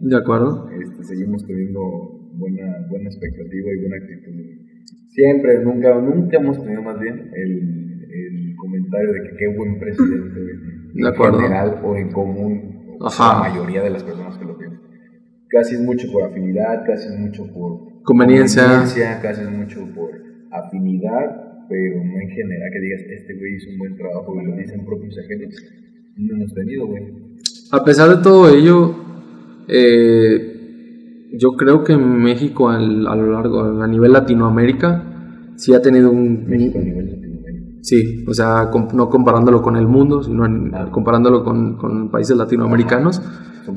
¿De 0.00 0.16
acuerdo? 0.16 0.68
este, 0.70 1.04
seguimos 1.04 1.44
teniendo 1.46 1.80
buena, 2.34 2.86
buena 2.88 3.10
expectativa 3.10 3.68
y 3.76 3.80
buena 3.80 3.96
actitud. 3.96 4.32
Siempre, 5.14 5.62
nunca, 5.64 5.94
nunca 6.00 6.36
hemos 6.38 6.62
tenido 6.62 6.82
más 6.82 6.98
bien 7.00 7.30
el, 7.34 7.52
el 8.10 8.56
comentario 8.56 9.12
de 9.12 9.22
que 9.22 9.36
qué 9.36 9.56
buen 9.56 9.78
presidente, 9.78 10.40
güey, 10.40 10.56
De 10.94 11.00
en 11.00 11.06
acuerdo. 11.06 11.40
general 11.40 11.80
o 11.84 11.96
en 11.96 12.10
común, 12.12 12.96
o 12.98 13.06
Ajá. 13.06 13.34
la 13.42 13.48
mayoría 13.50 13.82
de 13.82 13.90
las 13.90 14.02
personas 14.04 14.36
que 14.38 14.44
lo 14.44 14.56
piensan. 14.56 14.80
Casi 15.48 15.74
es 15.74 15.80
mucho 15.80 16.10
por 16.12 16.22
afinidad, 16.24 16.84
casi 16.86 17.08
es 17.08 17.18
mucho 17.18 17.44
por 17.52 18.02
Conveniencia. 18.04 18.62
conveniencia, 18.64 19.20
casi 19.20 19.42
es 19.42 19.50
mucho 19.50 19.80
por 19.94 20.10
afinidad, 20.52 21.66
pero 21.68 21.96
no 22.04 22.20
en 22.20 22.28
general 22.30 22.70
que 22.72 22.80
digas, 22.80 23.00
este 23.02 23.34
güey 23.34 23.56
hizo 23.56 23.70
un 23.70 23.78
buen 23.78 23.96
trabajo, 23.96 24.34
lo 24.40 24.56
dicen 24.56 24.84
propios 24.84 25.18
ajenos. 25.18 25.54
No 26.16 26.36
hemos 26.36 26.54
tenido, 26.54 26.86
güey. 26.86 27.02
A 27.72 27.84
pesar 27.84 28.16
de 28.16 28.22
todo 28.22 28.48
ello, 28.48 28.94
eh, 29.68 30.49
yo 31.38 31.52
creo 31.52 31.84
que 31.84 31.96
México 31.96 32.68
al- 32.70 33.06
a 33.06 33.14
lo 33.16 33.32
largo, 33.32 33.82
a 33.82 33.86
nivel 33.86 34.12
Latinoamérica, 34.12 35.04
sí 35.56 35.74
ha 35.74 35.82
tenido 35.82 36.10
un... 36.10 36.46
México 36.46 36.78
a 36.78 36.82
nivel 36.82 37.06
Latinoamérica. 37.06 37.30
Sí, 37.82 38.24
o 38.28 38.34
sea, 38.34 38.68
com- 38.70 38.88
no 38.94 39.08
comparándolo 39.08 39.62
con 39.62 39.76
el 39.76 39.86
mundo, 39.86 40.22
sino 40.22 40.44
en- 40.46 40.72
comparándolo 40.90 41.44
con, 41.44 41.76
con 41.76 42.10
países 42.10 42.36
latinoamericanos. 42.36 43.22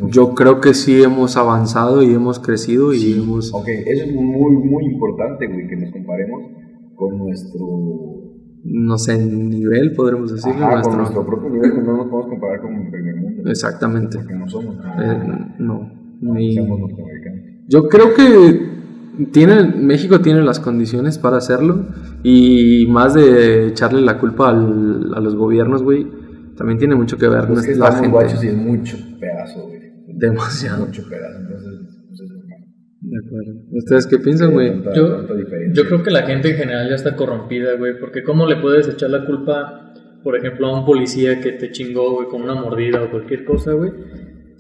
Yo 0.09 0.33
creo 0.33 0.59
que 0.59 0.73
sí 0.73 1.03
hemos 1.03 1.37
avanzado 1.37 2.01
y 2.01 2.13
hemos 2.13 2.39
crecido 2.39 2.93
y 2.93 3.13
hemos... 3.13 3.53
Ok, 3.53 3.67
eso 3.67 4.05
es 4.05 4.13
muy, 4.15 4.51
muy 4.57 4.85
importante, 4.85 5.45
güey, 5.47 5.67
que 5.67 5.75
nos 5.75 5.91
comparemos 5.91 6.41
con 6.95 7.17
nuestro, 7.17 7.65
no 8.63 8.97
sé, 8.97 9.17
nivel, 9.23 9.93
podremos 9.93 10.31
decirlo. 10.31 10.65
ajá, 10.65 10.71
nuestro- 10.75 10.89
con 10.91 10.97
nuestro 10.99 11.25
propio 11.25 11.49
nivel, 11.49 11.71
que 11.73 11.81
no 11.81 11.97
nos 11.97 12.07
podemos 12.07 12.27
comparar 12.27 12.61
con 12.61 12.73
el 12.75 12.89
primer 12.91 13.15
mundo. 13.17 13.49
Exactamente. 13.49 14.17
Porque 14.17 14.35
no 14.35 14.47
somos, 14.47 14.75
Eh, 14.75 15.19
no. 15.59 15.91
no 16.21 16.33
hay- 16.33 16.55
somos. 16.55 16.79
Yo 17.67 17.83
creo 17.83 18.13
que 18.13 18.71
tiene, 19.31 19.63
México 19.77 20.19
tiene 20.21 20.41
las 20.43 20.59
condiciones 20.59 21.17
para 21.17 21.37
hacerlo 21.37 21.85
y 22.23 22.85
más 22.87 23.13
de 23.13 23.67
echarle 23.67 24.01
la 24.01 24.19
culpa 24.19 24.49
al- 24.49 25.13
a 25.15 25.19
los 25.19 25.35
gobiernos, 25.35 25.83
güey, 25.83 26.07
también 26.57 26.79
tiene 26.79 26.95
mucho 26.95 27.17
que 27.17 27.27
ver 27.27 27.39
Es 27.41 27.45
que 27.45 27.51
nuestra 27.53 27.73
estamos 27.73 27.95
gente. 27.95 28.09
guachos 28.11 28.43
y 28.43 28.47
es 28.47 28.55
mucho 28.55 28.97
pedazo, 29.19 29.67
güey. 29.67 29.79
Demasiado. 30.15 30.85
Mucho 30.85 31.03
pedazo, 31.09 31.39
entonces, 31.39 32.03
pues 32.07 32.21
es 32.21 32.29
normal. 32.29 32.59
De 33.01 33.17
acuerdo. 33.25 33.53
¿Ustedes 33.71 34.07
qué 34.07 34.17
piensan, 34.19 34.51
güey? 34.51 34.73
Yo-. 34.95 35.27
Yo 35.73 35.85
creo 35.85 36.03
que 36.03 36.11
la 36.11 36.23
gente 36.23 36.51
en 36.51 36.57
general 36.57 36.89
ya 36.89 36.95
está 36.95 37.15
corrompida, 37.15 37.75
güey, 37.77 37.99
porque 37.99 38.23
¿cómo 38.23 38.45
le 38.47 38.57
puedes 38.57 38.87
echar 38.87 39.09
la 39.09 39.25
culpa, 39.25 39.93
por 40.23 40.37
ejemplo, 40.37 40.67
a 40.67 40.79
un 40.79 40.85
policía 40.85 41.39
que 41.41 41.51
te 41.53 41.71
chingó, 41.71 42.13
güey, 42.13 42.27
con 42.27 42.41
una 42.43 42.55
mordida 42.55 43.01
o 43.03 43.09
cualquier 43.11 43.43
cosa, 43.45 43.73
güey? 43.73 43.91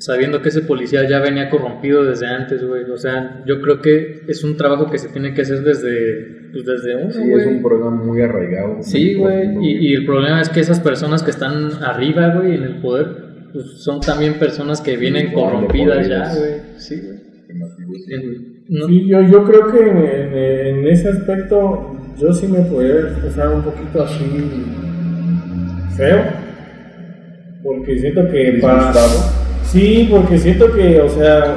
Sabiendo 0.05 0.41
que 0.41 0.49
ese 0.49 0.63
policía 0.63 1.07
ya 1.07 1.21
venía 1.21 1.49
corrompido 1.49 2.03
desde 2.03 2.27
antes, 2.27 2.61
güey. 2.61 2.83
O 2.91 2.97
sea, 2.97 3.41
yo 3.45 3.61
creo 3.61 3.79
que 3.81 4.23
es 4.27 4.43
un 4.43 4.57
trabajo 4.57 4.91
que 4.91 4.97
se 4.97 5.07
tiene 5.07 5.33
que 5.33 5.43
hacer 5.43 5.61
desde, 5.61 6.49
pues, 6.51 6.65
desde 6.65 6.95
uno, 7.01 7.09
Sí, 7.09 7.21
es 7.31 7.47
un 7.47 7.61
problema 7.61 7.91
muy 7.91 8.19
arraigado. 8.21 8.79
Sí, 8.81 9.13
güey. 9.13 9.55
Y, 9.61 9.91
y 9.91 9.93
el 9.95 10.05
problema 10.05 10.41
es 10.41 10.49
que 10.49 10.59
esas 10.59 10.81
personas 10.81 11.23
que 11.23 11.31
están 11.31 11.69
arriba, 11.81 12.35
güey, 12.35 12.55
en 12.55 12.63
el 12.63 12.81
poder, 12.81 13.07
pues 13.53 13.65
son 13.81 14.01
también 14.01 14.33
personas 14.33 14.81
que 14.81 14.97
vienen 14.97 15.31
corrompidas 15.31 16.05
ya, 16.09 16.35
güey. 16.35 16.51
Sí, 16.75 16.99
güey. 16.99 17.19
No- 18.67 18.87
Sí, 18.87 19.07
yo, 19.07 19.21
yo 19.21 19.43
creo 19.45 19.71
que 19.71 20.69
en, 20.69 20.85
ese 20.87 21.07
aspecto 21.09 21.95
yo 22.19 22.33
sí 22.33 22.47
me 22.47 22.59
podría 22.59 22.99
expresar 23.07 23.49
un 23.55 23.61
poquito 23.61 24.03
así 24.03 24.25
feo. 25.95 26.23
Porque 27.63 27.97
siento 27.99 28.29
que 28.29 28.59
para... 28.61 28.91
Sí, 29.63 30.07
porque 30.11 30.37
siento 30.37 30.71
que, 30.71 31.01
o 31.01 31.09
sea, 31.09 31.55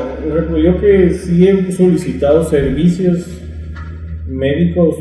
yo 0.56 0.80
que 0.80 1.10
sí 1.10 1.46
he 1.46 1.70
solicitado 1.72 2.44
servicios 2.44 3.26
médicos 4.26 4.96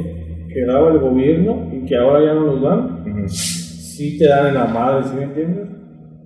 que 0.53 0.65
daba 0.65 0.91
el 0.91 0.99
gobierno 0.99 1.69
y 1.73 1.85
que 1.85 1.95
ahora 1.95 2.25
ya 2.25 2.33
no 2.33 2.41
los 2.41 2.61
dan, 2.61 3.27
sí 3.27 4.17
te 4.17 4.27
dan 4.27 4.47
en 4.47 4.53
la 4.55 4.65
madre, 4.65 5.03
¿sí 5.07 5.15
me 5.15 5.23
entiendes? 5.23 5.67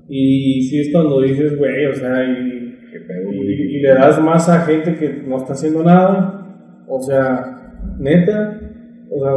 Y 0.08 0.64
sí 0.64 0.82
es 0.82 0.92
cuando 0.92 1.22
dices, 1.22 1.58
güey, 1.58 1.86
o 1.86 1.94
sea, 1.94 2.24
y, 2.24 2.76
pedo, 3.08 3.32
y 3.34 3.80
le 3.80 3.90
das 3.90 4.22
más 4.22 4.50
a 4.50 4.62
gente 4.62 4.96
que 4.96 5.24
no 5.28 5.38
está 5.38 5.54
haciendo 5.54 5.84
nada, 5.84 6.84
o 6.88 7.00
sea, 7.02 7.74
neta, 8.00 8.60
o 9.12 9.24
sea, 9.24 9.34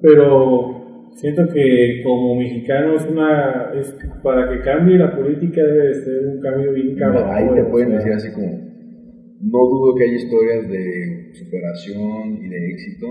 pero 0.00 0.75
siento 1.16 1.42
que 1.52 2.02
como 2.04 2.36
mexicano 2.36 2.94
es 2.94 3.06
una, 3.06 3.72
es, 3.74 3.96
para 4.22 4.48
que 4.48 4.60
cambie 4.60 4.98
la 4.98 5.16
política 5.16 5.62
debe 5.62 5.88
de 5.88 5.94
ser 5.94 6.26
un 6.26 6.40
cambio 6.40 6.72
bien 6.72 6.94
cabrón. 6.96 7.24
Ahí 7.30 7.48
te 7.54 7.64
pueden 7.64 7.92
decir 7.92 8.12
así 8.12 8.32
como, 8.32 8.46
no 8.46 9.58
dudo 9.58 9.94
que 9.96 10.04
haya 10.04 10.14
historias 10.14 10.68
de 10.68 11.32
superación 11.32 12.36
y 12.44 12.48
de 12.48 12.70
éxito 12.70 13.06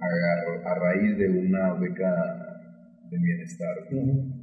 a, 0.00 0.70
a 0.70 0.74
raíz 0.78 1.18
de 1.18 1.28
una 1.28 1.74
beca 1.74 2.14
de 3.10 3.18
bienestar. 3.18 3.74
Ujú. 3.92 4.40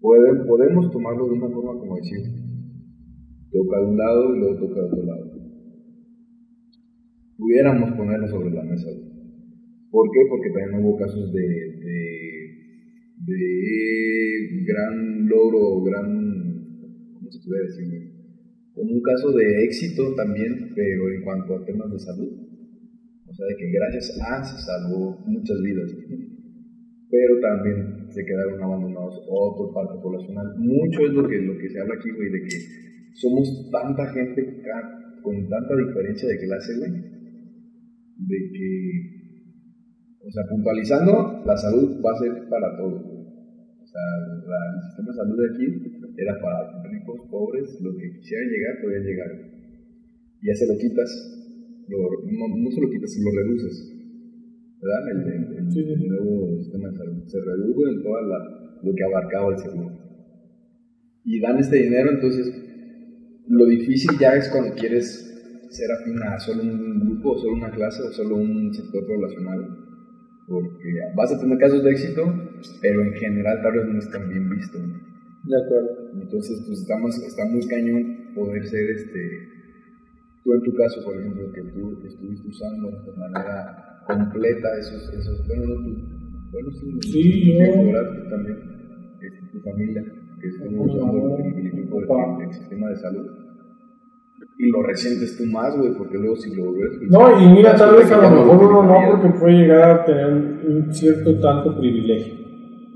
Pueden, 0.00 0.46
podemos 0.46 0.90
tomarlo 0.90 1.26
de 1.26 1.32
una 1.34 1.48
forma 1.48 1.78
como 1.78 1.96
decir, 1.96 2.18
toca 3.52 3.80
de 3.80 3.86
un 3.86 3.98
lado 3.98 4.34
y 4.34 4.38
luego 4.38 4.66
toca 4.66 4.80
de 4.80 4.86
otro 4.86 5.02
lado. 5.04 5.32
Pudiéramos 7.36 7.92
ponerlo 7.92 8.28
sobre 8.28 8.50
la 8.50 8.62
mesa. 8.62 8.88
¿Por 9.92 10.08
qué? 10.10 10.20
Porque 10.28 10.48
también 10.48 10.82
hubo 10.82 10.96
casos 10.96 11.30
de, 11.34 11.44
de, 13.18 14.64
gran 14.64 15.28
logro, 15.28 15.82
gran, 15.82 16.08
¿cómo 17.12 17.30
se 17.30 17.46
puede 17.46 17.62
decir? 17.64 18.10
Como 18.72 18.90
un 18.90 19.02
caso 19.02 19.32
de 19.32 19.64
éxito 19.64 20.14
también, 20.14 20.72
pero 20.74 21.10
en 21.12 21.22
cuanto 21.22 21.56
a 21.56 21.64
temas 21.66 21.92
de 21.92 21.98
salud. 21.98 22.32
O 23.28 23.34
sea, 23.34 23.46
de 23.46 23.56
que 23.56 23.70
gracias 23.70 24.18
a 24.20 24.42
se 24.42 24.64
salvó 24.64 25.18
muchas 25.26 25.60
vidas. 25.62 25.94
Pero 27.10 27.40
también 27.40 28.06
se 28.08 28.24
quedaron 28.24 28.62
abandonados 28.62 29.20
otra 29.28 29.74
parte 29.74 30.02
poblacional. 30.02 30.56
Mucho 30.58 31.06
es 31.06 31.12
lo 31.12 31.28
que, 31.28 31.36
lo 31.36 31.58
que 31.58 31.68
se 31.68 31.80
habla 31.80 31.94
aquí, 31.94 32.10
güey, 32.12 32.30
de 32.30 32.42
que 32.44 32.56
somos 33.12 33.70
tanta 33.70 34.10
gente 34.14 34.62
con 35.22 35.48
tanta 35.48 35.76
diferencia 35.76 36.28
de 36.28 36.38
clase, 36.38 36.78
güey, 36.78 36.92
de 38.16 38.50
que, 38.52 39.21
o 40.24 40.30
sea, 40.30 40.42
puntualizando, 40.48 41.42
la 41.44 41.56
salud 41.56 42.00
va 42.04 42.12
a 42.12 42.18
ser 42.18 42.48
para 42.48 42.76
todos. 42.78 43.02
O 43.02 43.86
sea, 43.86 44.04
la- 44.46 44.70
el 44.76 44.82
sistema 44.86 45.08
de 45.12 45.16
salud 45.18 45.36
de 45.36 45.48
aquí 45.52 45.66
era 46.16 46.34
para 46.40 46.82
ricos, 46.88 47.20
pobres, 47.30 47.78
lo 47.82 47.92
que 47.96 48.10
quisieran 48.18 48.48
llegar, 48.48 48.74
podían 48.82 49.04
llegar. 49.04 49.30
Y 50.40 50.46
ya 50.48 50.54
se 50.54 50.66
lo 50.66 50.78
quitas, 50.78 51.10
lo- 51.88 51.98
no, 51.98 52.44
no 52.56 52.70
se 52.70 52.80
lo 52.80 52.90
quitas, 52.90 53.10
lo 53.22 53.30
reduces. 53.30 53.88
¿Verdad? 54.80 55.02
El, 55.10 55.18
el- 55.32 55.58
el- 55.58 55.72
Sí, 55.72 55.82
sí, 55.84 55.94
sí. 55.96 56.04
el 56.04 56.08
nuevo 56.08 56.56
sistema 56.58 56.88
de 56.90 56.96
salud 56.98 57.22
se 57.26 57.38
redujo 57.40 57.88
en 57.88 58.02
todo 58.02 58.16
lo 58.82 58.94
que 58.94 59.04
abarcaba 59.04 59.52
el 59.52 59.58
seguro. 59.58 59.90
Y 61.24 61.40
dan 61.40 61.58
este 61.58 61.76
dinero, 61.76 62.10
entonces 62.10 62.46
lo 63.48 63.66
difícil 63.66 64.10
ya 64.20 64.34
es 64.34 64.48
cuando 64.48 64.74
quieres 64.74 65.28
ser 65.70 65.90
afín 65.92 66.20
a 66.22 66.38
solo 66.38 66.62
un 66.62 67.00
grupo, 67.00 67.30
o 67.32 67.38
solo 67.38 67.54
una 67.54 67.70
clase, 67.70 68.02
o 68.02 68.10
solo 68.12 68.36
un 68.36 68.72
sector 68.74 69.06
poblacional. 69.06 69.60
Porque 70.52 70.88
vas 71.16 71.32
a 71.32 71.40
tener 71.40 71.56
casos 71.58 71.82
de 71.82 71.90
éxito, 71.90 72.22
pero 72.82 73.00
en 73.02 73.12
general 73.14 73.56
tal 73.62 73.72
vez 73.72 73.86
no 73.88 73.98
están 73.98 74.28
bien 74.28 74.50
vistos. 74.50 74.82
De 74.82 75.56
acuerdo. 75.64 76.12
Entonces, 76.20 76.62
pues 76.66 76.80
está, 76.82 76.98
más- 76.98 77.22
está 77.24 77.44
muy 77.46 77.66
cañón 77.66 78.34
poder 78.34 78.66
ser 78.68 78.90
este. 78.90 79.48
Tú 80.44 80.52
en 80.52 80.60
tu 80.62 80.74
caso, 80.74 81.02
por 81.04 81.16
ejemplo, 81.16 81.50
que 81.52 81.62
tú 81.72 81.98
estuviste 82.06 82.48
usando 82.48 82.90
de 82.90 83.16
manera 83.16 84.04
completa 84.06 84.68
esos. 84.78 85.08
esos 85.14 85.46
bueno, 85.48 85.64
no 85.66 85.74
tú. 85.88 85.90
Bueno, 86.52 86.70
sí, 86.72 86.98
Sí, 87.00 87.56
yo. 87.56 87.64
tu 87.72 88.28
también. 88.28 88.58
este, 89.22 89.46
tu 89.52 89.60
familia, 89.60 90.04
que 90.40 90.48
estuvo 90.48 90.82
usando 90.84 91.38
el, 91.38 91.66
el 91.66 91.88
Papá. 91.88 92.38
del 92.40 92.52
sistema 92.52 92.90
de 92.90 92.96
salud. 92.96 93.26
Y 94.62 94.70
lo 94.70 94.80
resientes 94.84 95.36
tú 95.36 95.44
más, 95.46 95.76
güey, 95.76 95.92
porque 95.98 96.18
luego 96.18 96.36
si 96.36 96.54
lo 96.54 96.72
ves. 96.72 96.92
No, 97.10 97.40
y 97.42 97.48
mira, 97.48 97.74
tal 97.74 97.96
vez 97.96 98.08
a 98.12 98.16
lo 98.22 98.30
mejor 98.30 98.64
uno 98.64 98.82
no, 98.84 99.10
porque 99.10 99.36
puede 99.40 99.54
llegar 99.54 99.90
a 99.90 100.04
tener 100.04 100.28
un 100.28 100.86
cierto 100.94 101.34
tanto 101.40 101.76
privilegio. 101.76 102.34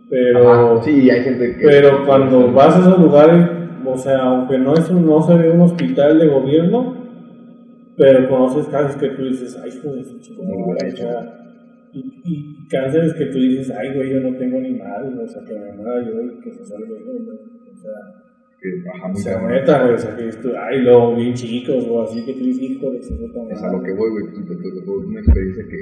Pero, 0.08 0.52
Ajá, 0.52 0.82
sí, 0.84 1.10
hay 1.10 1.22
gente 1.22 1.56
que. 1.56 1.66
pero 1.66 2.06
cuando 2.06 2.52
vas 2.52 2.76
a 2.76 2.78
esos 2.78 3.00
lugares, 3.00 3.48
o 3.84 3.98
sea, 3.98 4.18
aunque 4.26 4.58
no 4.58 4.74
es 4.74 4.88
un, 4.90 5.04
no 5.06 5.20
se 5.22 5.34
ve 5.36 5.50
un 5.50 5.62
hospital 5.62 6.20
de 6.20 6.28
gobierno, 6.28 6.94
pero 7.96 8.28
conoces 8.28 8.68
casos 8.68 8.94
que 9.00 9.08
tú 9.08 9.24
dices, 9.24 9.58
ay, 9.60 9.70
hijo 9.70 9.92
de 9.92 10.04
su 10.04 10.20
chingada, 10.20 10.46
Como 10.46 10.60
lo 10.60 10.66
hubiera 10.66 10.86
o 10.86 10.88
hecho. 10.88 11.02
sea, 11.02 11.42
y, 11.94 11.98
y 12.24 12.68
cánceres 12.68 13.14
que 13.14 13.26
tú 13.26 13.38
dices, 13.38 13.74
ay, 13.76 13.92
güey, 13.92 14.12
yo 14.12 14.20
no 14.20 14.36
tengo 14.36 14.60
ni 14.60 14.70
madre, 14.70 15.08
o 15.20 15.26
sea, 15.26 15.42
que 15.42 15.54
me 15.54 15.72
muera 15.72 16.00
yo 16.06 16.20
y 16.22 16.40
que 16.40 16.52
se 16.52 16.64
salga 16.64 16.86
yo, 16.86 17.12
o 17.12 17.76
sea. 17.76 18.25
Que 18.66 18.88
baja 18.88 19.06
O 19.06 19.08
muy 19.10 19.20
sea, 19.20 19.34
cabrón. 19.34 19.52
neta, 19.52 19.82
güey, 19.82 19.94
o 19.94 19.98
sea, 19.98 20.16
que 20.16 20.24
tú, 20.42 20.48
ay, 20.58 21.16
bien 21.16 21.34
chicos, 21.34 21.86
o 21.88 22.02
así 22.02 22.24
que 22.24 22.32
tú 22.34 22.44
dices, 22.44 22.78
Es 23.50 23.62
a 23.62 23.72
lo 23.72 23.82
que 23.82 23.92
voy, 23.94 24.10
güey. 24.10 24.24
Una 25.06 25.20
experiencia 25.20 25.64
que, 25.68 25.78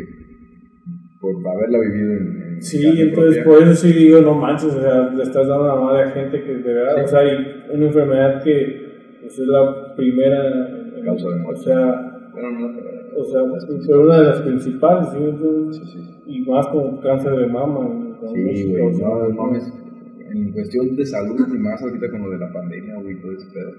por 1.21 1.49
haberla 1.49 1.79
vivido 1.81 2.13
en. 2.13 2.43
en 2.57 2.63
Sí, 2.63 2.85
entonces 3.01 3.43
propia, 3.43 3.45
por 3.45 3.63
eso 3.63 3.75
sí 3.75 3.93
digo, 3.95 4.21
no 4.21 4.35
manches, 4.35 4.75
o 4.75 4.81
sea, 4.83 5.09
le 5.11 5.23
estás 5.23 5.49
dando 5.49 5.67
la 5.67 5.77
madre 5.77 6.03
a 6.03 6.11
gente 6.11 6.43
que 6.43 6.55
de 6.57 6.75
verdad, 6.75 6.97
Sí. 6.97 7.03
o 7.05 7.09
sea, 7.09 7.19
hay 7.21 7.37
una 7.73 7.87
enfermedad 7.87 8.43
que 8.45 9.17
pues, 9.23 9.39
es 9.39 9.47
la 9.47 9.95
primera 9.97 10.71
Causa 11.05 11.29
de 11.29 11.35
o 11.35 11.39
muerte. 11.39 11.63
sea, 11.63 12.29
Bueno, 12.33 12.51
no, 12.51 13.21
o 13.21 13.25
sea, 13.25 13.41
fue 13.87 13.99
una 13.99 14.21
de 14.21 14.27
las 14.27 14.41
principales, 14.43 15.09
¿sí? 15.11 15.19
Entonces, 15.21 15.83
Sí, 15.91 15.99
sí. 15.99 16.15
y 16.27 16.41
más 16.51 16.67
con 16.69 16.99
cáncer 16.99 17.33
de 17.37 17.47
mama. 17.47 18.17
Sí, 18.33 18.71
güey, 18.71 18.83
o 18.83 18.91
no, 18.91 19.29
no. 19.29 19.84
En 20.33 20.53
cuestión 20.53 20.97
de 20.97 21.05
salud, 21.07 21.47
y 21.55 21.59
más 21.59 21.83
ahorita 21.83 22.11
con 22.11 22.23
lo 22.23 22.31
de 22.31 22.39
la 22.39 22.53
pandemia, 22.53 22.97
güey, 23.01 23.21
todo 23.21 23.33
ese 23.33 23.47
pedo, 23.53 23.73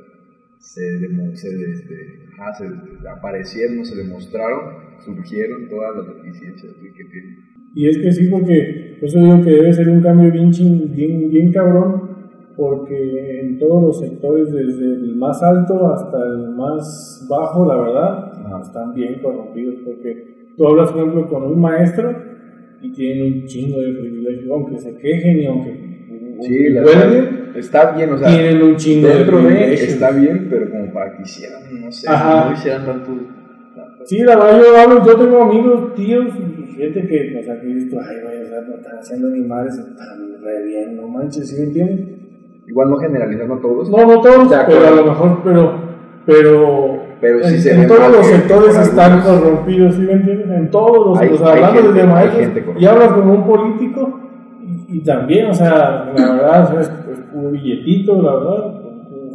se, 0.59 0.81
demo- 0.99 1.35
se, 1.35 1.47
este, 1.49 1.95
ajá, 2.33 2.53
se 2.55 2.65
aparecieron, 3.09 3.85
se 3.85 3.95
demostraron, 3.95 4.75
surgieron 5.03 5.67
todas 5.69 5.95
las 5.97 6.15
deficiencias 6.15 6.73
güey, 6.79 6.93
que 6.93 7.03
tiene. 7.05 7.37
Y 7.75 7.89
es 7.89 7.97
que 7.97 8.11
sí, 8.13 8.27
porque 8.29 8.95
por 8.99 9.09
eso 9.09 9.19
digo 9.19 9.41
que 9.43 9.51
debe 9.51 9.73
ser 9.73 9.89
un 9.89 10.01
cambio 10.01 10.31
bien, 10.31 10.51
chin- 10.51 10.91
bien, 10.95 11.29
bien 11.29 11.51
cabrón, 11.51 12.01
porque 12.55 13.41
en 13.41 13.59
todos 13.59 13.83
los 13.83 13.99
sectores, 13.99 14.51
desde 14.51 14.85
el 14.85 15.15
más 15.17 15.43
alto 15.43 15.87
hasta 15.93 16.17
el 16.25 16.55
más 16.55 17.27
bajo, 17.29 17.67
la 17.67 17.77
verdad, 17.77 18.45
Ajá. 18.45 18.61
están 18.61 18.93
bien 18.93 19.19
corrompidos, 19.21 19.75
porque 19.83 20.51
tú 20.55 20.65
hablas, 20.67 20.91
por 20.91 21.01
ejemplo, 21.01 21.27
con 21.27 21.43
un 21.43 21.59
maestro 21.59 22.15
y 22.81 22.91
tienen 22.93 23.33
un 23.41 23.45
chingo 23.45 23.77
de 23.81 23.91
privilegios, 23.93 24.49
aunque 24.51 24.79
se 24.79 24.95
quejen 24.97 25.39
y 25.39 25.45
aunque, 25.47 25.94
Sí, 26.41 26.69
la 26.69 26.83
cuelguen, 26.83 27.51
está 27.55 27.91
bien, 27.91 28.11
o 28.13 28.17
sea, 28.17 28.27
tienen 28.27 28.61
un 28.61 28.75
chingo 28.75 29.07
de 29.07 29.15
dentro 29.15 29.37
de 29.37 29.43
privilegios. 29.45 29.89
está 29.89 30.11
bien, 30.11 30.47
pero 30.49 30.69
como 30.69 30.93
para 30.93 31.15
que 31.15 31.21
hicieran, 31.23 31.61
no 31.81 31.91
sé, 31.91 32.07
Ajá. 32.09 32.45
no 32.49 32.53
hicieran 32.53 32.85
tanto. 32.85 33.11
Sí, 34.05 34.19
la 34.19 34.35
verdad, 34.35 34.61
yo 34.61 34.77
hablo, 34.79 35.05
yo 35.05 35.15
tengo 35.15 35.41
amigos, 35.43 35.95
tíos 35.95 36.25
gente 36.77 37.07
que, 37.07 37.37
o 37.39 37.43
sea, 37.43 37.59
que 37.61 37.67
dices 37.67 37.93
ay, 38.07 38.17
güey, 38.21 38.41
o 38.43 38.47
sea, 38.47 38.61
no 38.61 38.75
están 38.75 38.97
haciendo 38.99 39.29
ni 39.29 39.41
madres, 39.41 39.77
están 39.77 40.41
re 40.43 40.63
bien, 40.65 40.95
no 40.97 41.07
manches, 41.07 41.49
¿sí 41.49 41.55
me 41.57 41.63
entiendes? 41.67 42.07
Igual 42.67 42.89
no 42.89 42.97
generalizando 42.97 43.53
a 43.55 43.61
todos, 43.61 43.89
No, 43.89 44.05
no 44.05 44.21
todos, 44.21 44.49
De 44.49 44.57
pero 44.67 44.87
a 44.87 44.91
lo 44.91 45.05
mejor, 45.05 45.39
pero, 45.43 45.79
pero, 46.25 47.03
Pero 47.21 47.39
sí 47.47 47.53
en, 47.55 47.61
se 47.61 47.73
en 47.75 47.87
todos 47.87 48.11
los 48.11 48.27
sectores 48.27 48.75
están 48.77 49.21
corrompidos, 49.21 49.95
¿sí 49.95 50.01
me 50.01 50.13
entiendes? 50.13 50.49
En 50.49 50.69
todos 50.69 51.07
los, 51.07 51.17
Hay- 51.19 51.29
o 51.29 51.37
sea, 51.37 51.47
hablando 51.53 51.81
gente- 51.81 51.93
desde 51.93 52.07
maestros, 52.07 52.47
y 52.77 52.85
hablas 52.85 53.11
como 53.13 53.33
un 53.33 53.47
político, 53.47 54.19
y, 54.87 55.03
también, 55.03 55.47
o 55.49 55.53
sea, 55.53 56.11
la 56.15 56.31
verdad, 56.33 56.81
es, 56.81 56.87
es 56.87 57.19
un 57.33 57.51
billetito, 57.51 58.21
la 58.21 58.35
verdad, 58.35 58.81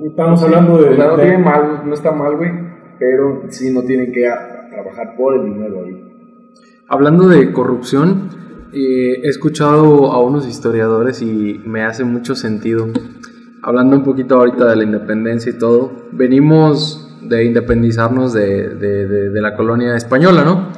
estamos 0.04 0.42
hablando 0.42 0.78
de... 0.82 0.90
O 0.90 0.94
sea, 0.96 1.06
no 1.08 1.16
de- 1.16 1.22
tiene 1.24 1.38
mal, 1.38 1.82
no 1.86 1.94
está 1.94 2.12
mal, 2.12 2.36
güey, 2.36 2.50
pero 2.98 3.42
sí 3.48 3.72
no 3.72 3.82
tienen 3.82 4.12
que 4.12 4.26
a- 4.28 4.68
trabajar 4.70 5.14
por 5.16 5.36
el 5.36 5.44
dinero 5.52 5.84
ahí. 5.84 6.04
Hablando 6.88 7.28
de 7.28 7.52
corrupción, 7.52 8.28
eh, 8.72 9.20
he 9.24 9.28
escuchado 9.28 10.12
a 10.12 10.20
unos 10.22 10.46
historiadores 10.46 11.22
y 11.22 11.60
me 11.64 11.82
hace 11.82 12.04
mucho 12.04 12.34
sentido. 12.34 12.86
Hablando 13.62 13.96
un 13.96 14.04
poquito 14.04 14.36
ahorita 14.36 14.68
de 14.70 14.76
la 14.76 14.84
independencia 14.84 15.50
y 15.52 15.58
todo, 15.58 15.92
venimos 16.12 17.18
de 17.22 17.44
independizarnos 17.44 18.32
de, 18.32 18.70
de- 18.76 19.06
de- 19.06 19.30
de 19.30 19.40
la 19.40 19.54
colonia 19.54 19.94
española, 19.96 20.42
¿no? 20.44 20.68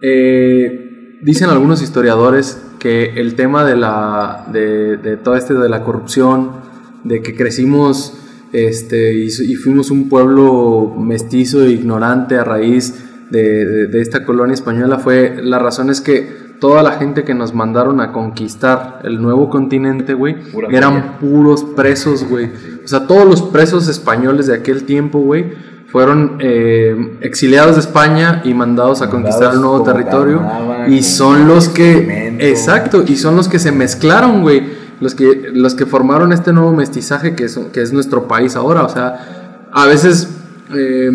Eh, 0.00 0.85
dicen 1.22 1.50
algunos 1.50 1.82
historiadores 1.82 2.60
que 2.78 3.14
el 3.20 3.34
tema 3.34 3.64
de, 3.64 3.76
la, 3.76 4.46
de, 4.52 4.96
de 4.96 5.16
todo 5.16 5.34
este 5.36 5.54
de 5.54 5.68
la 5.68 5.82
corrupción, 5.82 6.50
de 7.04 7.22
que 7.22 7.34
crecimos 7.36 8.14
este, 8.52 9.14
y, 9.14 9.26
y 9.26 9.54
fuimos 9.56 9.90
un 9.90 10.08
pueblo 10.08 10.94
mestizo 10.98 11.62
e 11.62 11.70
ignorante 11.70 12.36
a 12.36 12.44
raíz 12.44 13.04
de, 13.30 13.64
de- 13.64 13.86
de 13.88 14.00
esta 14.00 14.24
colonia 14.24 14.54
española, 14.54 14.98
fue 14.98 15.36
la 15.42 15.58
razón 15.58 15.90
es 15.90 16.00
que 16.00 16.46
toda 16.60 16.82
la 16.82 16.92
gente 16.92 17.24
que 17.24 17.34
nos 17.34 17.52
mandaron 17.54 18.00
a 18.00 18.12
conquistar 18.12 19.00
el 19.04 19.20
nuevo 19.20 19.50
continente, 19.50 20.14
güey, 20.14 20.36
eran 20.70 21.18
puros 21.18 21.64
presos, 21.76 22.24
güey. 22.24 22.46
O 22.84 22.88
sea, 22.88 23.06
todos 23.06 23.26
los 23.26 23.42
presos 23.42 23.88
españoles 23.88 24.46
de 24.46 24.54
aquel 24.54 24.84
tiempo, 24.84 25.18
güey, 25.18 25.52
fueron 25.88 26.38
eh, 26.40 27.18
exiliados 27.20 27.76
de 27.76 27.80
España 27.80 28.42
y 28.44 28.54
mandados 28.54 29.02
a 29.02 29.08
conquistar 29.08 29.54
el 29.54 29.60
nuevo 29.60 29.82
territorio. 29.82 30.42
Y 30.88 31.02
son 31.02 31.48
los 31.48 31.68
que, 31.68 32.36
exacto, 32.38 33.04
y 33.06 33.16
son 33.16 33.36
los 33.36 33.48
que 33.48 33.58
se 33.58 33.72
mezclaron, 33.72 34.42
güey. 34.42 34.86
Los 34.98 35.14
que, 35.14 35.50
los 35.52 35.74
que 35.74 35.84
formaron 35.84 36.32
este 36.32 36.54
nuevo 36.54 36.72
mestizaje 36.72 37.34
que 37.34 37.44
es, 37.44 37.58
que 37.72 37.82
es 37.82 37.92
nuestro 37.92 38.26
país 38.26 38.56
ahora. 38.56 38.82
O 38.82 38.88
sea, 38.88 39.68
a 39.70 39.86
veces 39.86 40.28
eh, 40.74 41.10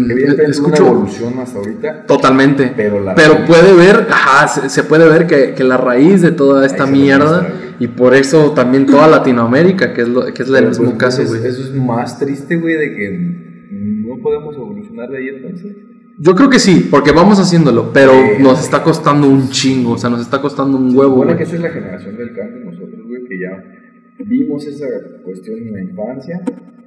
escucho... 0.48 0.86
una 0.86 0.92
evolución 0.92 1.40
hasta 1.40 1.58
ahorita. 1.58 2.06
Totalmente. 2.06 2.72
Pero 2.76 3.00
la 3.00 3.16
Pero 3.16 3.44
puede 3.46 3.74
ver, 3.74 4.08
ajá, 4.12 4.48
se, 4.48 4.70
se 4.70 4.84
puede 4.84 5.10
ver 5.10 5.26
que, 5.26 5.54
que 5.56 5.64
la 5.64 5.78
raíz 5.78 6.22
de 6.22 6.32
toda 6.32 6.66
esta 6.66 6.86
mierda, 6.86 7.48
y 7.80 7.88
por 7.88 8.14
eso 8.14 8.52
también 8.52 8.86
toda 8.86 9.08
Latinoamérica, 9.08 9.94
que 9.94 10.04
es, 10.04 10.08
lo, 10.08 10.26
que 10.32 10.44
es 10.44 10.50
el 10.50 10.68
mismo 10.68 10.86
pues, 10.86 10.98
caso, 10.98 11.24
güey. 11.26 11.46
Eso 11.46 11.62
es 11.64 11.74
más 11.74 12.20
triste, 12.20 12.58
güey, 12.58 12.76
de 12.76 12.96
que 12.96 13.51
podemos 14.22 14.56
evolucionar 14.56 15.10
de 15.10 15.18
ahí 15.18 15.28
entonces. 15.30 15.76
Yo 16.18 16.36
creo 16.36 16.50
que 16.50 16.60
sí, 16.60 16.88
porque 16.92 17.12
vamos 17.12 17.40
haciéndolo, 17.40 17.92
pero 17.94 18.12
nos 18.40 18.60
está 18.62 18.84
costando 18.84 19.28
un 19.28 19.50
chingo, 19.50 19.94
o 19.94 19.98
sea, 19.98 20.10
nos 20.10 20.22
está 20.22 20.40
costando 20.42 20.78
un 20.78 20.96
huevo. 20.96 21.16
Bueno, 21.16 21.36
que 21.36 21.44
esa 21.44 21.56
es 21.56 21.62
la 21.62 21.70
generación 21.70 22.16
del 22.18 22.34
cambio 22.36 22.66
nosotros, 22.66 23.08
güey, 23.08 23.24
que 23.26 23.40
ya 23.40 23.64
vimos 24.26 24.66
esa 24.68 24.86
cuestión 25.24 25.58
en 25.60 25.74
la 25.74 25.82
infancia, 25.82 26.40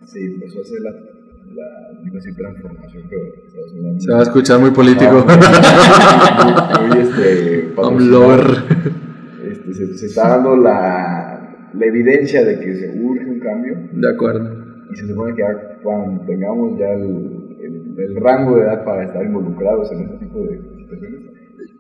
se 0.05 0.25
empezó 0.25 0.59
a 0.61 0.63
hacer 0.63 0.81
la, 0.83 0.91
la 0.91 2.11
transformación, 2.37 3.03
pero 3.09 3.23
se 3.51 3.59
va 3.61 3.67
a 3.67 3.69
sonar 3.71 3.93
muy- 3.93 4.01
Se 4.01 4.13
va 4.13 4.19
a 4.21 4.23
escuchar 4.23 4.61
muy 4.61 4.71
político. 4.71 5.25
Ah, 5.27 6.81
muy, 6.81 6.89
muy, 6.97 6.99
este. 7.09 7.73
Este, 9.51 9.75
se, 9.75 9.99
se 9.99 10.07
está 10.07 10.29
dando 10.29 10.57
la, 10.57 11.69
la 11.73 11.87
evidencia 11.87 12.45
de 12.45 12.59
que 12.61 12.75
se 12.77 12.99
urge 13.01 13.25
un 13.27 13.41
cambio 13.41 13.75
De 13.93 14.09
acuerdo. 14.11 14.54
Y 14.93 14.97
se 14.97 15.07
supone 15.07 15.35
que 15.35 15.43
ya 15.43 15.79
cuando 15.83 16.25
tengamos 16.27 16.79
ya 16.79 16.91
el, 16.93 17.57
el- 17.61 17.95
el 17.99 18.17
rango 18.17 18.57
de 18.57 18.63
edad 18.65 18.85
para 18.85 19.05
estar 19.05 19.25
involucrados 19.25 19.91
en 19.93 20.01
este 20.03 20.17
tipo 20.27 20.39
de 20.41 20.61
situaciones, 20.79 21.21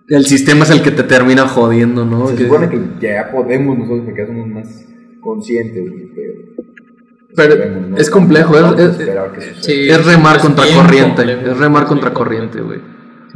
El 0.08 0.24
sistema 0.24 0.64
es 0.64 0.70
el 0.70 0.82
que 0.82 0.90
te 0.90 1.02
termina 1.02 1.46
jodiendo, 1.48 2.04
¿no? 2.04 2.26
se 2.28 2.36
supone 2.36 2.68
que 2.68 2.80
ya 3.00 3.30
podemos 3.30 3.78
nosotros 3.78 4.04
porque 4.06 4.20
ya 4.20 4.26
somos 4.26 4.46
más 4.48 4.86
conscientes, 5.20 5.90
güey, 5.90 6.08
pero, 6.14 7.54
Pero 7.56 7.80
¿no? 7.90 7.96
es 7.96 8.10
complejo, 8.10 8.56
es- 8.56 8.62
a 8.64 9.32
es-. 9.38 9.56
Sí, 9.60 9.88
es 9.88 10.04
remar 10.06 10.36
es 10.36 10.42
contra 10.42 10.64
corriente, 10.66 11.22
complejo, 11.24 11.50
es 11.50 11.58
remar 11.58 11.84
contra 11.86 12.12
corriente, 12.12 12.60
güey. 12.60 12.80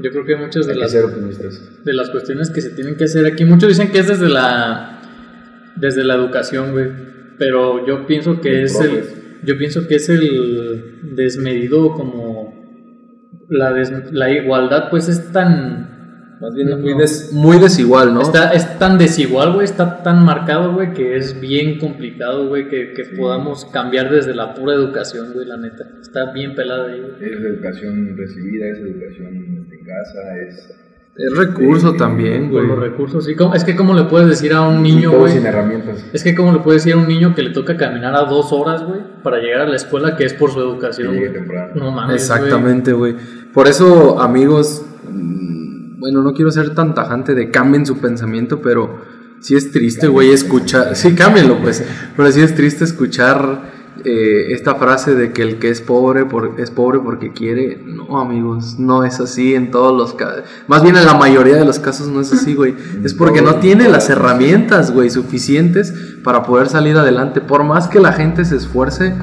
Yo 0.01 0.11
creo 0.12 0.25
que 0.25 0.37
muchas 0.37 0.66
de 0.66 0.75
Hay 0.75 0.79
las 0.79 0.93
de 0.93 1.93
las 1.93 2.11
cuestiones 2.11 2.51
que 2.51 2.61
se 2.61 2.71
tienen 2.71 2.97
que 2.97 3.05
hacer 3.05 3.27
aquí. 3.27 3.45
Muchos 3.45 3.69
dicen 3.71 3.91
que 3.91 3.99
es 3.99 4.07
desde 4.07 4.29
la 4.29 5.01
desde 5.75 6.05
la 6.05 6.14
educación, 6.14 6.71
güey, 6.71 6.87
pero 7.37 7.85
yo 7.85 8.07
pienso 8.07 8.41
que 8.41 8.62
es 8.62 8.81
el. 8.81 9.03
Yo 9.45 9.57
pienso 9.59 9.86
que 9.89 9.97
es 9.97 10.09
el 10.09 11.14
desmedido 11.14 11.93
como 11.95 12.55
la 13.49 13.72
des- 13.72 14.12
la 14.12 14.30
igualdad 14.30 14.91
pues 14.91 15.09
es 15.09 15.32
tan 15.32 15.97
Más 16.41 16.55
bien 16.55 16.68
muy 16.70 16.93
muy, 16.95 17.01
des- 17.03 17.32
muy 17.32 17.59
desigual, 17.59 18.14
¿no? 18.14 18.22
está 18.22 18.53
es 18.53 18.78
tan 18.78 18.97
desigual, 18.99 19.55
güey, 19.55 19.64
está 19.64 20.03
tan 20.05 20.24
marcado, 20.24 20.72
güey, 20.74 20.93
que 20.93 21.16
es 21.16 21.41
bien 21.41 21.78
complicado, 21.80 22.49
güey, 22.49 22.68
que, 22.68 22.93
que 22.93 23.05
Sí. 23.07 23.16
podamos 23.16 23.64
cambiar 23.66 24.09
desde 24.11 24.34
la 24.34 24.55
pura 24.55 24.74
educación, 24.74 25.32
güey, 25.32 25.47
la 25.49 25.57
neta. 25.57 25.84
Está 26.01 26.32
bien 26.32 26.55
pelada 26.55 26.93
ahí, 26.93 27.01
güey. 27.01 27.32
Es 27.32 27.41
educación 27.41 28.16
recibida, 28.16 28.68
es 28.68 28.78
educación 28.78 29.34
en 29.72 29.84
casa, 29.84 30.20
es... 30.47 30.74
Es 31.19 31.37
recurso 31.37 31.91
Sí, 31.93 31.97
también, 31.99 32.49
güey. 32.49 32.64
los 32.66 32.79
recursos, 32.79 33.25
sí. 33.25 33.35
¿Cómo- 33.35 33.53
Es 33.55 33.64
que 33.64 33.75
cómo 33.75 33.93
le 33.93 34.05
puedes 34.05 34.29
decir 34.29 34.53
a 34.53 34.61
un 34.62 34.83
niño, 34.85 35.11
güey, 35.11 35.33
sin 35.33 35.45
herramientas. 35.47 36.05
Es 36.12 36.23
que 36.23 36.33
como 36.35 36.53
le 36.53 36.61
puedes 36.61 36.85
decir 36.85 36.97
a 36.97 37.03
un 37.03 37.09
niño 37.09 37.35
que 37.35 37.43
le 37.43 37.51
toca 37.51 37.77
caminar 37.77 38.14
a 38.14 38.23
dos 38.25 38.53
horas, 38.53 38.85
güey, 38.87 39.01
para 39.25 39.39
llegar 39.39 39.62
a 39.62 39.66
la 39.66 39.75
escuela, 39.75 40.16
que 40.16 40.25
es 40.25 40.33
por 40.35 40.53
su 40.53 40.61
educación, 40.61 41.16
temprano. 41.33 41.73
No 41.75 41.91
mames, 41.91 42.23
Exactamente, 42.23 42.93
güey. 42.93 43.16
Por 43.53 43.66
eso, 43.66 44.21
amigos, 44.21 44.85
mm, 45.11 45.99
bueno, 45.99 46.23
no 46.23 46.33
quiero 46.35 46.53
ser 46.53 46.75
tan 46.75 46.95
tajante 46.95 47.35
de 47.35 47.51
cambien 47.51 47.85
su 47.85 47.99
pensamiento, 47.99 48.61
pero 48.62 49.01
sí 49.41 49.57
es 49.57 49.73
triste, 49.73 50.07
güey, 50.07 50.31
escuchar. 50.31 50.95
Sí, 50.95 51.14
cámbienlo, 51.16 51.59
pues. 51.61 51.85
Pero 52.16 52.31
sí 52.31 52.41
es 52.43 52.55
triste 52.55 52.85
escuchar 52.85 53.78
eh, 54.05 54.53
esta 54.53 54.77
frase 54.77 55.15
de 55.15 55.33
que 55.33 55.43
el 55.43 55.59
que 55.59 55.71
es 55.71 55.81
pobre 55.81 56.25
por, 56.25 56.55
es 56.59 56.71
pobre 56.71 57.01
porque 57.01 57.33
quiere. 57.33 57.83
No, 57.85 58.21
amigos, 58.21 58.79
no 58.79 59.05
es 59.05 59.21
así 59.21 59.55
en 59.55 59.71
todos 59.71 59.97
los 59.97 60.15
casos. 60.15 60.45
Más 60.67 60.83
bien 60.83 60.97
en 60.97 61.05
la 61.05 61.15
mayoría 61.15 61.57
de 61.57 61.65
los 61.65 61.79
casos 61.79 62.09
no 62.09 62.21
es 62.21 62.33
así, 62.33 62.55
güey. 62.55 62.75
Es 63.05 63.15
porque 63.15 63.43
no 63.43 63.57
tiene 63.57 63.89
las 63.89 64.09
herramientas, 64.11 64.93
güey, 64.93 65.11
suficientes 65.11 65.93
para 66.23 66.43
poder 66.45 66.69
salir 66.69 66.97
adelante. 66.97 67.41
Por 67.41 67.65
más 67.65 67.89
que 67.89 68.01
la 68.01 68.13
gente 68.13 68.45
se 68.45 68.57
esfuerce, 68.57 69.15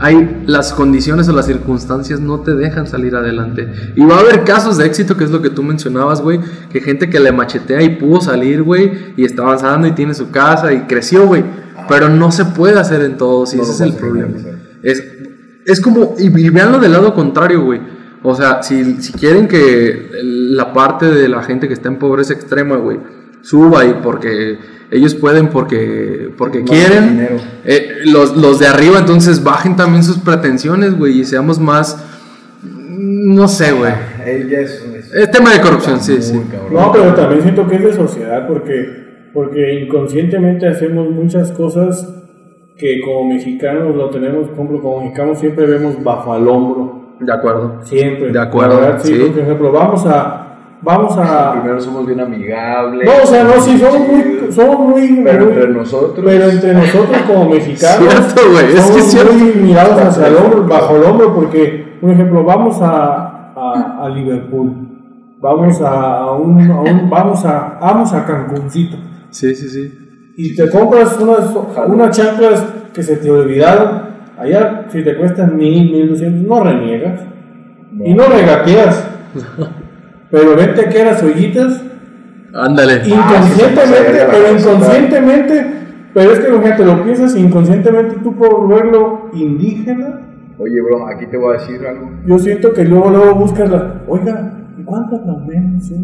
hay 0.00 0.44
las 0.46 0.72
condiciones 0.72 1.28
o 1.28 1.32
las 1.32 1.46
circunstancias 1.46 2.20
no 2.20 2.40
te 2.40 2.54
dejan 2.54 2.86
salir 2.86 3.14
adelante. 3.14 3.92
Y 3.94 4.04
va 4.04 4.16
a 4.16 4.20
haber 4.20 4.44
casos 4.44 4.78
de 4.78 4.86
éxito, 4.86 5.16
que 5.16 5.24
es 5.24 5.30
lo 5.30 5.42
que 5.42 5.50
tú 5.50 5.62
mencionabas, 5.62 6.22
güey, 6.22 6.40
que 6.72 6.80
gente 6.80 7.10
que 7.10 7.20
le 7.20 7.32
machetea 7.32 7.82
y 7.82 7.96
pudo 7.96 8.22
salir, 8.22 8.62
güey, 8.62 9.12
y 9.16 9.24
está 9.24 9.42
avanzando 9.42 9.86
y 9.86 9.92
tiene 9.92 10.14
su 10.14 10.30
casa 10.30 10.72
y 10.72 10.82
creció, 10.82 11.26
güey. 11.26 11.44
Pero 11.90 12.08
no 12.08 12.32
se 12.32 12.46
puede 12.46 12.78
hacer 12.80 13.02
en 13.02 13.18
todos 13.18 13.52
y 13.52 13.58
No 13.58 13.64
ese 13.64 13.72
es 13.72 13.80
el 13.82 13.92
problema. 13.92 14.32
Es, 14.82 15.04
es 15.66 15.80
como, 15.80 16.14
y, 16.18 16.26
y 16.28 16.48
veanlo 16.48 16.78
del 16.78 16.92
lado 16.92 17.12
contrario, 17.14 17.62
güey. 17.62 17.80
O 18.22 18.34
sea, 18.34 18.62
si, 18.62 19.02
si 19.02 19.12
quieren 19.12 19.48
que 19.48 20.10
la 20.22 20.72
parte 20.72 21.06
de 21.06 21.28
la 21.28 21.42
gente 21.42 21.68
que 21.68 21.74
está 21.74 21.88
en 21.88 21.98
pobreza 21.98 22.32
extrema, 22.32 22.76
güey, 22.76 22.98
suba 23.42 23.84
y 23.84 23.94
porque 24.02 24.58
ellos 24.90 25.14
pueden, 25.14 25.48
porque, 25.48 26.30
porque 26.36 26.64
quieren, 26.64 27.28
eh, 27.64 28.00
los, 28.06 28.36
los 28.36 28.58
de 28.58 28.66
arriba 28.66 28.98
entonces 28.98 29.42
bajen 29.42 29.76
también 29.76 30.04
sus 30.04 30.18
pretensiones, 30.18 30.98
güey, 30.98 31.20
y 31.20 31.24
seamos 31.24 31.58
más, 31.58 32.04
no 32.62 33.48
sé, 33.48 33.72
güey. 33.72 33.92
Ella 34.26 34.60
es, 34.60 34.84
es, 34.94 35.12
Es 35.14 35.30
tema 35.30 35.52
de 35.54 35.60
corrupción, 35.60 36.00
sí, 36.02 36.20
sí. 36.20 36.40
cabrón. 36.50 36.74
No, 36.74 36.92
pero 36.92 37.14
también 37.14 37.42
siento 37.42 37.66
que 37.66 37.76
es 37.76 37.84
de 37.84 37.94
sociedad 37.94 38.46
porque, 38.46 39.09
porque 39.34 39.80
inconscientemente 39.84 40.66
hacemos 40.68 41.10
muchas 41.10 41.52
cosas 41.52 42.16
que 42.76 43.00
como 43.04 43.28
mexicanos 43.28 43.94
lo 43.94 44.08
tenemos, 44.10 44.46
por 44.48 44.54
ejemplo, 44.54 44.80
como 44.80 45.00
mexicanos 45.02 45.38
siempre 45.38 45.66
vemos 45.66 46.02
bajo 46.02 46.32
al 46.32 46.48
hombro. 46.48 47.00
De 47.20 47.32
acuerdo. 47.32 47.74
Siempre. 47.82 48.32
De 48.32 48.40
acuerdo, 48.40 48.80
verdad, 48.80 48.98
sí, 49.02 49.14
sí. 49.14 49.30
Por 49.30 49.42
ejemplo, 49.42 49.72
vamos 49.72 50.06
a. 50.06 50.46
Vamos 50.82 51.14
a. 51.18 51.52
Primero 51.60 51.78
somos 51.78 52.06
bien 52.06 52.18
amigables. 52.20 53.06
No, 53.06 53.22
o 53.22 53.26
sea, 53.26 53.44
no, 53.44 53.52
sí, 53.60 53.76
somos 53.78 54.00
muy. 54.08 54.50
Somos 54.50 54.78
muy 54.78 55.20
Pero 55.22 55.44
muy- 55.44 55.52
entre 55.52 55.68
nosotros. 55.68 56.24
Pero 56.24 56.48
entre 56.48 56.72
nosotros 56.72 57.18
como 57.26 57.50
mexicanos, 57.50 58.08
Cierto, 58.08 58.40
güey, 58.50 58.64
es 58.74 58.90
que 58.90 59.00
cierto. 59.02 59.32
muy 59.34 59.52
mirados 59.52 60.00
hacia 60.00 60.28
el 60.28 60.36
hombro, 60.36 60.66
bajo 60.66 60.96
el 60.96 61.04
hombro, 61.04 61.34
porque, 61.34 61.98
por 62.00 62.10
ejemplo, 62.10 62.42
vamos 62.42 62.80
a, 62.80 63.52
a, 63.54 63.98
a 64.04 64.08
Liverpool, 64.08 64.72
vamos 65.38 65.80
a, 65.82 66.20
a 66.20 66.32
un, 66.32 66.70
a 66.70 66.80
un- 66.80 67.10
vamos 67.10 67.44
a, 67.44 67.78
vamos 67.80 68.12
a 68.14 68.24
Cancuncito, 68.24 68.96
Sí, 69.30 69.54
sí, 69.54 69.68
sí. 69.68 70.32
y 70.36 70.54
te 70.56 70.68
compras 70.70 71.18
unas, 71.20 71.54
unas 71.88 72.16
chanclas 72.16 72.64
que 72.92 73.02
se 73.02 73.16
te 73.16 73.30
olvidaron, 73.30 74.02
allá 74.38 74.86
si 74.90 75.02
te 75.04 75.16
cuestan 75.16 75.56
mil, 75.56 75.90
mil 75.92 76.08
doscientos, 76.10 76.42
no 76.46 76.64
reniegas, 76.64 77.20
y 78.04 78.14
no 78.14 78.24
regateas, 78.26 79.04
pero 80.30 80.56
vente 80.56 80.80
aquí 80.86 80.98
a 80.98 81.04
las 81.06 81.22
ollitas, 81.22 81.82
Ándale. 82.52 83.02
inconscientemente, 83.06 84.20
Ah, 84.22 84.28
pero 84.30 84.58
inconscientemente, 84.58 85.66
pero 86.14 86.32
es 86.32 86.38
que 86.40 86.52
fíjate, 86.52 86.84
lo 86.84 87.02
piensas 87.04 87.36
inconscientemente, 87.36 88.16
tú 88.22 88.34
por 88.36 88.68
verlo 88.68 89.30
indígena, 89.34 90.26
Oye, 90.58 90.78
bro, 90.82 91.06
aquí 91.08 91.24
te 91.26 91.38
voy 91.38 91.56
a 91.56 91.58
decir 91.60 91.80
algo. 91.86 92.10
yo 92.26 92.38
siento 92.38 92.72
que 92.74 92.84
luego, 92.84 93.08
luego 93.10 93.34
buscas 93.36 93.70
la, 93.70 94.02
oiga, 94.06 94.59
¿y 94.59 94.59
cuántas 94.90 95.24
nos 95.26 95.46
ven? 95.46 95.80
¿Sí? 95.80 95.94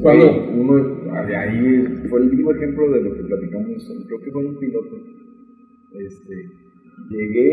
Cuando- 0.00 0.48
uno, 0.54 1.12
ahí 1.14 1.84
fue 2.08 2.20
el 2.22 2.30
mismo 2.30 2.52
ejemplo 2.52 2.90
de 2.90 3.02
lo 3.02 3.14
que 3.14 3.22
platicamos, 3.24 3.92
creo 4.06 4.20
que 4.20 4.30
fue 4.30 4.46
un 4.46 4.58
piloto. 4.58 4.96
Este, 5.92 6.34
llegué, 7.10 7.50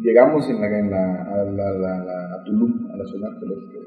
llegamos 0.00 0.48
en 0.50 0.60
la, 0.60 0.78
en 0.78 0.90
la, 0.90 1.22
a, 1.22 1.44
la, 1.44 1.70
la- 1.70 2.04
la- 2.04 2.34
a 2.34 2.44
Tulum, 2.44 2.90
a 2.92 2.96
la 2.96 3.04
zona 3.06 3.28
arqueológica. 3.28 3.78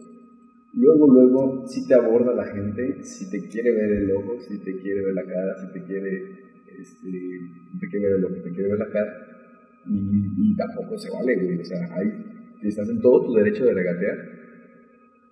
Luego, 0.73 1.07
luego, 1.11 1.63
si 1.67 1.87
te 1.87 1.95
aborda 1.95 2.33
la 2.35 2.45
gente, 2.45 3.03
si 3.03 3.29
te 3.31 3.47
quiere 3.49 3.71
ver 3.71 3.91
el 3.91 4.11
ojo, 4.11 4.39
si 4.47 4.59
te 4.63 4.77
quiere 4.79 5.01
ver 5.05 5.13
la 5.15 5.23
cara, 5.23 5.53
si 5.59 5.73
te 5.73 5.85
quiere, 5.85 6.11
este, 6.79 7.09
te 7.79 7.87
quiere 7.87 8.07
ver 8.09 8.17
el 8.19 8.25
ojo, 8.25 8.35
te 8.43 8.51
quiere 8.51 8.69
ver 8.69 8.79
la 8.79 8.89
cara. 8.91 9.11
Y, 9.87 10.51
y 10.51 10.55
tampoco 10.55 10.97
se 10.97 11.09
vale, 11.09 11.35
güey. 11.35 11.59
O 11.61 11.65
sea, 11.65 11.79
ahí 11.95 12.09
estás 12.61 12.87
en 12.89 13.01
todo 13.01 13.25
tu 13.25 13.33
derecho 13.33 13.65
de 13.65 13.73
regatear, 13.73 14.15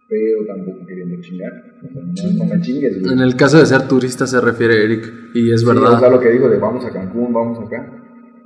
pero 0.07 0.45
tampoco 0.45 0.85
queriendo 0.85 1.19
chingar. 1.21 1.51
O 1.83 1.91
sea, 1.91 2.01
no, 2.03 2.45
no 2.45 2.53
me 2.53 2.61
chingues, 2.61 3.01
güey. 3.01 3.13
En 3.13 3.19
el 3.19 3.35
caso 3.35 3.57
de 3.59 3.65
ser 3.65 3.87
turista 3.87 4.27
se 4.27 4.39
refiere 4.41 4.83
Eric, 4.83 5.11
y 5.33 5.51
es 5.51 5.61
Sí, 5.61 5.67
verdad. 5.67 5.93
o 5.93 5.99
sea, 5.99 6.09
lo 6.09 6.19
que 6.19 6.29
digo 6.31 6.47
de 6.49 6.57
vamos 6.59 6.85
a 6.85 6.91
Cancún, 6.91 7.33
vamos 7.33 7.59
acá. 7.65 7.91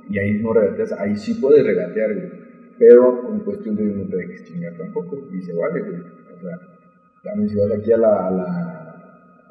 Y 0.08 0.18
ahí 0.18 0.40
no 0.42 0.52
regateas, 0.52 0.92
ahí 0.92 1.16
sí 1.16 1.34
puedes 1.34 1.64
regatear, 1.64 2.14
güey. 2.14 2.28
Pero 2.78 3.32
en 3.34 3.40
cuestión 3.40 3.76
de 3.76 3.84
no 3.84 4.08
te 4.08 4.16
dejes 4.16 4.44
chingar 4.44 4.72
tampoco. 4.76 5.28
Y 5.32 5.42
se 5.42 5.52
vale, 5.52 5.80
güey. 5.82 6.00
O 6.00 6.40
sea, 6.40 6.58
también 7.22 7.48
si 7.50 7.56
vas 7.56 7.70
aquí 7.78 7.92
a 7.92 7.98
la, 7.98 8.26
a 8.26 8.30
la, 8.30 8.44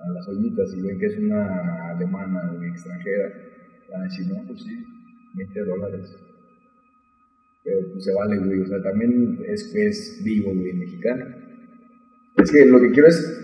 a 0.04 0.10
las 0.14 0.28
ollitas 0.28 0.74
y 0.76 0.82
ven 0.82 0.98
que 1.00 1.06
es 1.06 1.18
una 1.20 1.90
alemana 1.92 2.52
o 2.52 2.64
extranjera, 2.64 3.30
van 3.92 4.02
a 4.02 4.04
decir, 4.06 4.26
no, 4.28 4.44
pues 4.48 4.64
sí, 4.64 4.84
20 5.36 5.60
dólares. 5.64 6.18
Pero 7.64 7.88
pues 7.92 8.04
se 8.04 8.14
vale, 8.14 8.38
güey. 8.40 8.62
O 8.62 8.68
sea, 8.68 8.82
también 8.82 9.40
es 9.48 9.72
que 9.72 9.88
es 9.88 10.22
vivo, 10.26 10.52
güey, 10.56 10.74
mexicano. 10.74 11.26
Es 12.44 12.52
que 12.52 12.66
lo 12.66 12.80
que 12.80 12.92
quiero 12.92 13.08
es 13.08 13.36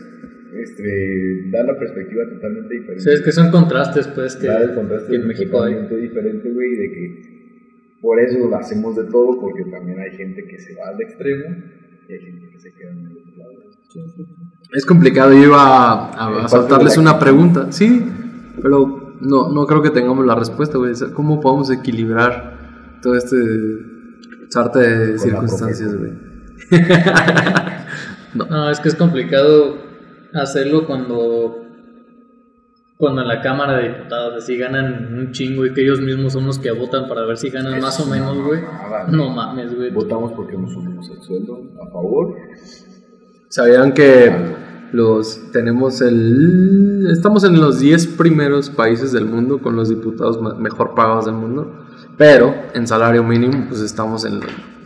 este, 0.54 1.50
dar 1.52 1.66
la 1.66 1.78
perspectiva 1.78 2.24
totalmente 2.34 2.74
diferente. 2.76 3.04
Sí, 3.04 3.10
es 3.12 3.22
que 3.22 3.32
son 3.32 3.52
contrastes, 3.52 4.08
pues, 4.08 4.36
que, 4.36 4.48
el 4.48 4.74
contraste 4.74 5.10
que 5.12 5.16
en 5.18 5.28
México 5.28 5.62
hay. 5.64 5.74
totalmente 5.74 5.98
diferente, 6.08 6.52
güey, 6.52 6.76
de 6.76 6.91
que 6.91 7.36
por 8.02 8.20
eso 8.20 8.56
hacemos 8.56 8.96
de 8.96 9.04
todo, 9.06 9.39
porque 9.39 9.64
también 9.72 10.00
hay 10.00 10.12
gente 10.16 10.46
que 10.46 10.60
se 10.60 10.76
va 10.76 10.89
al 10.89 11.02
extremo 11.02 11.56
y 12.08 12.14
hay 12.14 12.20
gente 12.20 12.50
que 12.52 12.60
se 12.60 12.72
queda 12.74 12.91
en 12.91 13.00
el 13.08 13.18
otro 13.18 13.38
lado. 13.38 13.54
Es 14.74 14.86
complicado, 14.86 15.34
yo 15.34 15.43
iba 15.43 15.58
a, 15.62 16.12
a- 16.14 16.46
a 16.46 16.84
la 16.84 17.00
una 17.00 17.20
pregunta. 17.20 17.72
Sí, 17.72 18.04
pero 18.62 19.18
no, 19.22 19.52
no 19.52 19.66
creo 19.66 19.82
que 19.82 19.89
tengamos 19.89 20.26
la 20.26 20.36
respuesta, 20.36 20.78
güey. 20.78 20.93
¿Cómo 21.14 21.39
podemos 21.39 21.72
equilibrar 21.72 23.00
todo 23.02 23.16
este 23.16 23.38
sarte 24.50 24.80
de 24.80 25.18
circunstancias, 25.20 25.96
güey? 25.96 26.12
No, 28.50 28.70
es 28.70 28.80
que 28.80 28.90
es 28.90 28.96
complicado 28.96 29.78
hacerlo 30.34 30.86
cuando 30.86 31.62
cuando 32.98 33.22
en 33.22 33.28
la 33.28 33.42
Cámara 33.42 33.78
de 33.78 33.90
Diputados 33.90 34.44
así 34.44 34.58
ganan 34.58 35.14
un 35.14 35.32
chingo 35.32 35.66
y 35.66 35.74
que 35.74 35.82
ellos 35.82 36.00
mismos 36.00 36.34
son 36.34 36.46
los 36.46 36.60
que 36.60 36.72
votan 36.72 37.10
para 37.10 37.26
ver 37.26 37.38
si 37.38 37.50
ganan 37.50 37.80
más 37.82 38.00
o 38.00 38.06
menos, 38.06 38.38
güey. 38.42 38.62
No 39.10 39.30
mames, 39.30 39.76
güey. 39.76 39.92
Votamos 39.92 40.32
porque 40.32 40.58
nos 40.58 40.72
subimos 40.72 41.10
el 41.10 41.22
sueldo 41.22 41.62
a 41.82 41.92
favor. 41.92 42.36
¿Sabían 43.50 43.94
que 43.94 44.32
los 44.94 45.52
tenemos 45.52 46.02
el 46.02 47.08
estamos 47.12 47.44
en 47.44 47.60
los 47.60 47.80
10 47.80 48.08
primeros 48.08 48.70
países 48.70 49.12
del 49.12 49.26
mundo 49.26 49.62
con 49.62 49.76
los 49.76 49.90
diputados 49.90 50.40
mejor 50.58 50.96
pagados 50.96 51.26
del 51.26 51.36
mundo? 51.36 51.86
Pero 52.18 52.56
en 52.74 52.88
salario 52.88 53.26
mínimo 53.26 53.66
pues 53.68 53.82
estamos 53.82 54.24
en 54.24 54.40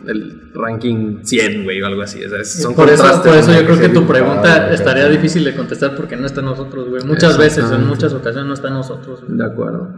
el 0.06 0.52
ranking 0.54 1.22
100, 1.22 1.64
güey, 1.64 1.80
o 1.82 1.86
algo 1.86 2.02
así. 2.02 2.24
O 2.24 2.28
sea, 2.28 2.44
son 2.44 2.74
Por 2.74 2.88
eso, 2.88 3.02
contrastes, 3.02 3.32
por 3.32 3.38
eso 3.38 3.60
yo 3.60 3.66
creo 3.66 3.80
que 3.80 3.88
tu 3.88 4.06
pregunta 4.06 4.42
diputado, 4.42 4.74
estaría 4.74 5.08
difícil 5.08 5.44
de 5.44 5.54
contestar 5.54 5.96
porque 5.96 6.16
no 6.16 6.26
está 6.26 6.40
en 6.40 6.46
nosotros, 6.46 6.88
güey. 6.88 7.04
Muchas 7.04 7.38
veces, 7.38 7.70
en 7.70 7.86
muchas 7.86 8.12
ocasiones 8.12 8.46
no 8.46 8.54
está 8.54 8.68
en 8.68 8.74
nosotros. 8.74 9.24
De 9.26 9.44
acuerdo. 9.44 9.88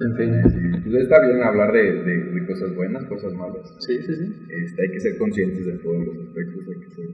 En 0.00 0.16
fin. 0.16 0.82
Pues 0.84 1.02
está 1.04 1.24
bien 1.26 1.42
hablar 1.42 1.72
de, 1.72 1.82
de, 2.04 2.14
de 2.32 2.46
cosas 2.46 2.74
buenas, 2.74 3.04
cosas 3.06 3.32
malas. 3.32 3.74
Sí, 3.78 3.96
sí, 4.02 4.14
sí. 4.14 4.24
Este, 4.50 4.82
hay 4.82 4.90
que 4.92 5.00
ser 5.00 5.18
conscientes 5.18 5.64
de 5.64 5.72
todos 5.78 6.06
los 6.06 6.26
aspectos, 6.28 6.62
hay 6.68 6.80
que 6.80 6.90
ser 6.94 7.08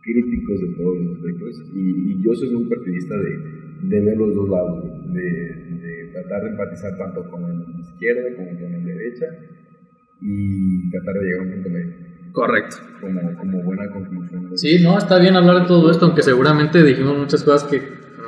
críticos 0.00 0.60
de 0.60 0.68
todos 0.76 0.98
los 1.00 1.16
aspectos. 1.16 1.62
Y, 1.74 2.12
y 2.12 2.24
yo 2.24 2.34
soy 2.34 2.50
muy 2.50 2.64
partidista 2.64 3.14
de, 3.18 3.64
de 3.88 4.00
ver 4.00 4.16
los 4.16 4.34
dos 4.34 4.48
lados, 4.48 4.84
de, 5.12 5.20
de 5.20 6.10
tratar 6.12 6.44
de 6.44 6.48
empatizar 6.50 6.96
tanto 6.96 7.28
con 7.30 7.44
el 7.44 7.80
izquierda 7.80 8.36
como 8.36 8.58
con 8.58 8.72
el 8.72 8.84
derecha 8.84 9.26
y 10.20 10.90
tratar 10.90 11.14
de 11.14 11.20
llegar 11.22 11.40
a 11.40 11.42
un 11.42 11.52
punto 11.52 11.68
medio, 11.70 11.94
Correcto. 12.32 12.76
como, 13.00 13.36
como 13.36 13.62
buena 13.62 13.90
conclusión. 13.90 14.50
de- 14.50 14.58
Sí, 14.58 14.82
no, 14.82 14.98
está 14.98 15.18
bien 15.18 15.36
hablar 15.36 15.62
de 15.62 15.68
todo 15.68 15.90
esto, 15.90 16.06
aunque 16.06 16.22
seguramente 16.22 16.82
dijimos 16.82 17.18
muchas 17.18 17.42
cosas 17.42 17.64
que 17.70 17.80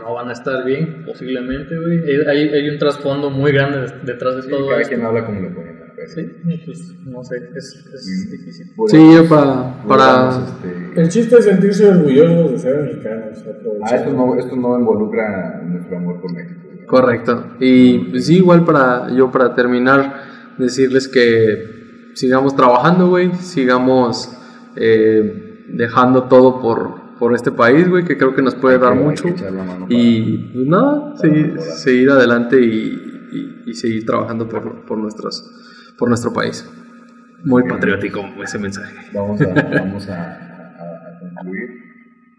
no 0.02 0.14
van 0.14 0.28
a 0.28 0.32
estar 0.32 0.64
bien, 0.64 1.02
posiblemente, 1.04 1.74
güey. 1.78 1.98
Hay, 2.28 2.48
hay 2.50 2.68
un 2.68 2.78
trasfondo 2.78 3.30
muy 3.30 3.52
grande 3.52 3.92
detrás 4.04 4.36
de 4.36 4.42
Sí, 4.42 4.50
todo 4.50 4.68
cada 4.68 4.80
esto. 4.82 4.94
quien 4.94 5.06
habla 5.06 5.24
como 5.26 5.40
le 5.40 5.48
pone. 5.48 5.76
Sí, 6.14 6.20
pues 6.64 6.94
no 7.06 7.24
sé, 7.24 7.36
es, 7.56 7.84
es 7.92 8.30
difícil. 8.30 8.66
Sí, 8.86 9.14
yo 9.14 9.26
para, 9.28 9.82
para 9.88 10.38
este, 10.46 11.00
El 11.00 11.08
chiste 11.08 11.38
es 11.38 11.44
sentirse 11.46 11.88
orgullosos 11.88 12.52
de 12.52 12.58
ser 12.58 12.82
mexicanos. 12.82 13.38
Ah, 13.82 13.96
esto 13.96 14.12
no, 14.12 14.36
esto 14.38 14.54
no 14.54 14.78
involucra 14.78 15.62
nuestro 15.64 15.96
amor 15.96 16.20
por 16.20 16.32
México. 16.32 16.60
Correcto. 16.86 17.56
Y 17.58 17.98
pues 18.10 18.26
sí, 18.26 18.36
igual 18.36 18.64
para 18.64 19.10
yo 19.16 19.32
para 19.32 19.54
terminar, 19.56 20.22
decirles 20.58 21.08
que 21.08 21.75
sigamos 22.16 22.56
trabajando, 22.56 23.08
güey, 23.08 23.32
sigamos 23.36 24.36
eh, 24.74 25.64
dejando 25.68 26.24
todo 26.24 26.60
por, 26.60 27.16
por 27.18 27.34
este 27.34 27.52
país, 27.52 27.88
güey, 27.88 28.04
que 28.04 28.16
creo 28.16 28.34
que 28.34 28.42
nos 28.42 28.54
puede 28.54 28.76
Hay 28.76 28.80
dar 28.82 28.94
que- 28.94 28.98
mucho. 29.04 29.28
Y 29.88 30.38
pues 30.52 30.66
nada, 30.66 31.04
para 31.04 31.16
seguir, 31.16 31.60
seguir 31.60 32.10
adelante 32.10 32.60
y, 32.60 33.02
y- 33.32 33.70
y 33.70 33.74
seguir 33.74 34.04
trabajando 34.06 34.48
por, 34.48 34.84
por, 34.86 34.98
nuestros, 34.98 35.42
por 35.98 36.08
nuestro 36.08 36.32
país. 36.32 36.68
Muy 37.44 37.62
patriótico 37.68 38.20
ese 38.42 38.58
mensaje. 38.58 38.94
Vamos 39.14 39.40
a, 39.40 39.46
vamos 39.78 40.08
a, 40.08 40.14
a- 40.14 41.16
a 41.16 41.18
concluir. 41.20 41.68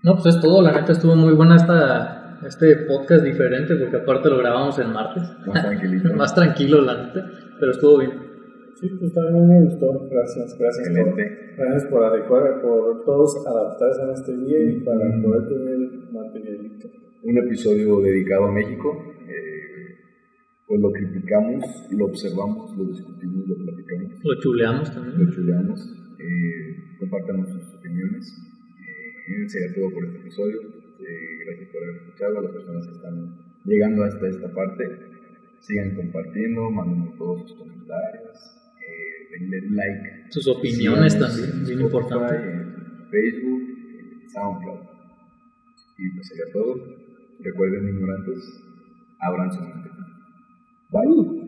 No, 0.04 0.16
pues 0.16 0.36
es 0.36 0.42
todo, 0.42 0.62
la 0.62 0.72
neta 0.74 0.92
estuvo 0.92 1.16
muy 1.16 1.34
buena 1.34 1.56
esta, 1.56 2.40
este 2.46 2.76
podcast 2.88 3.24
diferente, 3.24 3.76
porque 3.76 3.98
aparte 3.98 4.30
lo 4.30 4.38
grabamos 4.38 4.78
el 4.80 4.90
martes. 4.90 5.24
Más 5.46 5.62
tranquilito. 5.64 6.14
Más 6.16 6.36
tranquilo, 6.36 6.82
la 6.82 6.98
neta, 7.04 7.26
pero 7.60 7.72
estuvo 7.72 7.98
bien. 8.00 8.27
Sí, 8.80 8.88
pues 9.00 9.12
también 9.14 9.48
me 9.48 9.62
gustó. 9.66 10.08
Gracias, 10.10 10.56
gracias. 10.58 10.90
Por, 10.90 11.16
gracias 11.58 11.86
por 11.86 12.04
adecuar, 12.04 12.62
por 12.62 13.04
todos 13.06 13.46
adaptarse 13.46 14.02
a 14.02 14.14
este 14.14 14.38
día 14.38 14.60
y 14.70 14.80
para 14.82 15.00
poder 15.22 15.48
tener 15.48 15.78
materialito. 16.12 16.88
Un 17.24 17.38
episodio 17.40 18.02
dedicado 18.02 18.46
a 18.46 18.52
México. 18.52 19.14
eh, 19.28 19.96
pues 20.68 20.82
lo 20.82 20.92
criticamos, 20.92 21.64
lo 21.92 22.06
observamos, 22.06 22.78
lo 22.78 22.84
discutimos, 22.86 23.48
lo 23.48 23.56
platicamos, 23.56 24.12
Lo 24.24 24.40
chuleamos 24.42 24.90
lo 24.96 25.02
también. 25.02 25.32
chuleamos. 25.32 25.94
Eh, 26.20 26.76
compártanos 27.00 27.50
sus 27.50 27.76
opiniones. 27.80 28.38
Eh, 28.78 29.48
sería 29.50 29.74
todo 29.76 29.92
por 29.94 30.06
este 30.06 30.20
episodio. 30.20 30.62
Eh, 30.62 31.46
gracias 31.46 31.70
por 31.72 31.84
haber 31.84 31.96
escuchado. 31.96 32.38
A 32.40 32.42
las 32.44 32.52
personas 32.52 32.86
que 32.88 32.94
están 32.94 33.38
llegando 33.66 34.04
hasta 34.04 34.28
esta 34.28 34.54
parte, 34.54 34.84
sigan 35.60 35.96
compartiendo, 35.96 36.70
mándenos 36.70 37.16
todos 37.18 37.42
sus 37.50 37.58
comentarios. 37.58 38.57
Denle 39.40 39.62
like 39.72 40.26
Sus 40.30 40.48
opiniones 40.48 41.14
Síganos 41.14 41.36
también, 41.36 41.60
en 41.60 41.66
bien 41.66 41.82
importante. 41.82 42.36
En 42.36 43.10
Facebook, 43.10 43.62
en 44.00 44.30
SoundCloud. 44.30 44.80
Y 45.98 46.10
pues 46.16 46.28
sería 46.28 46.46
todo. 46.54 46.76
Recuerden, 47.40 47.88
ignorantes, 47.88 48.64
abran 49.20 49.52
su 49.52 49.62
mente. 49.62 49.90
Bye. 50.90 51.47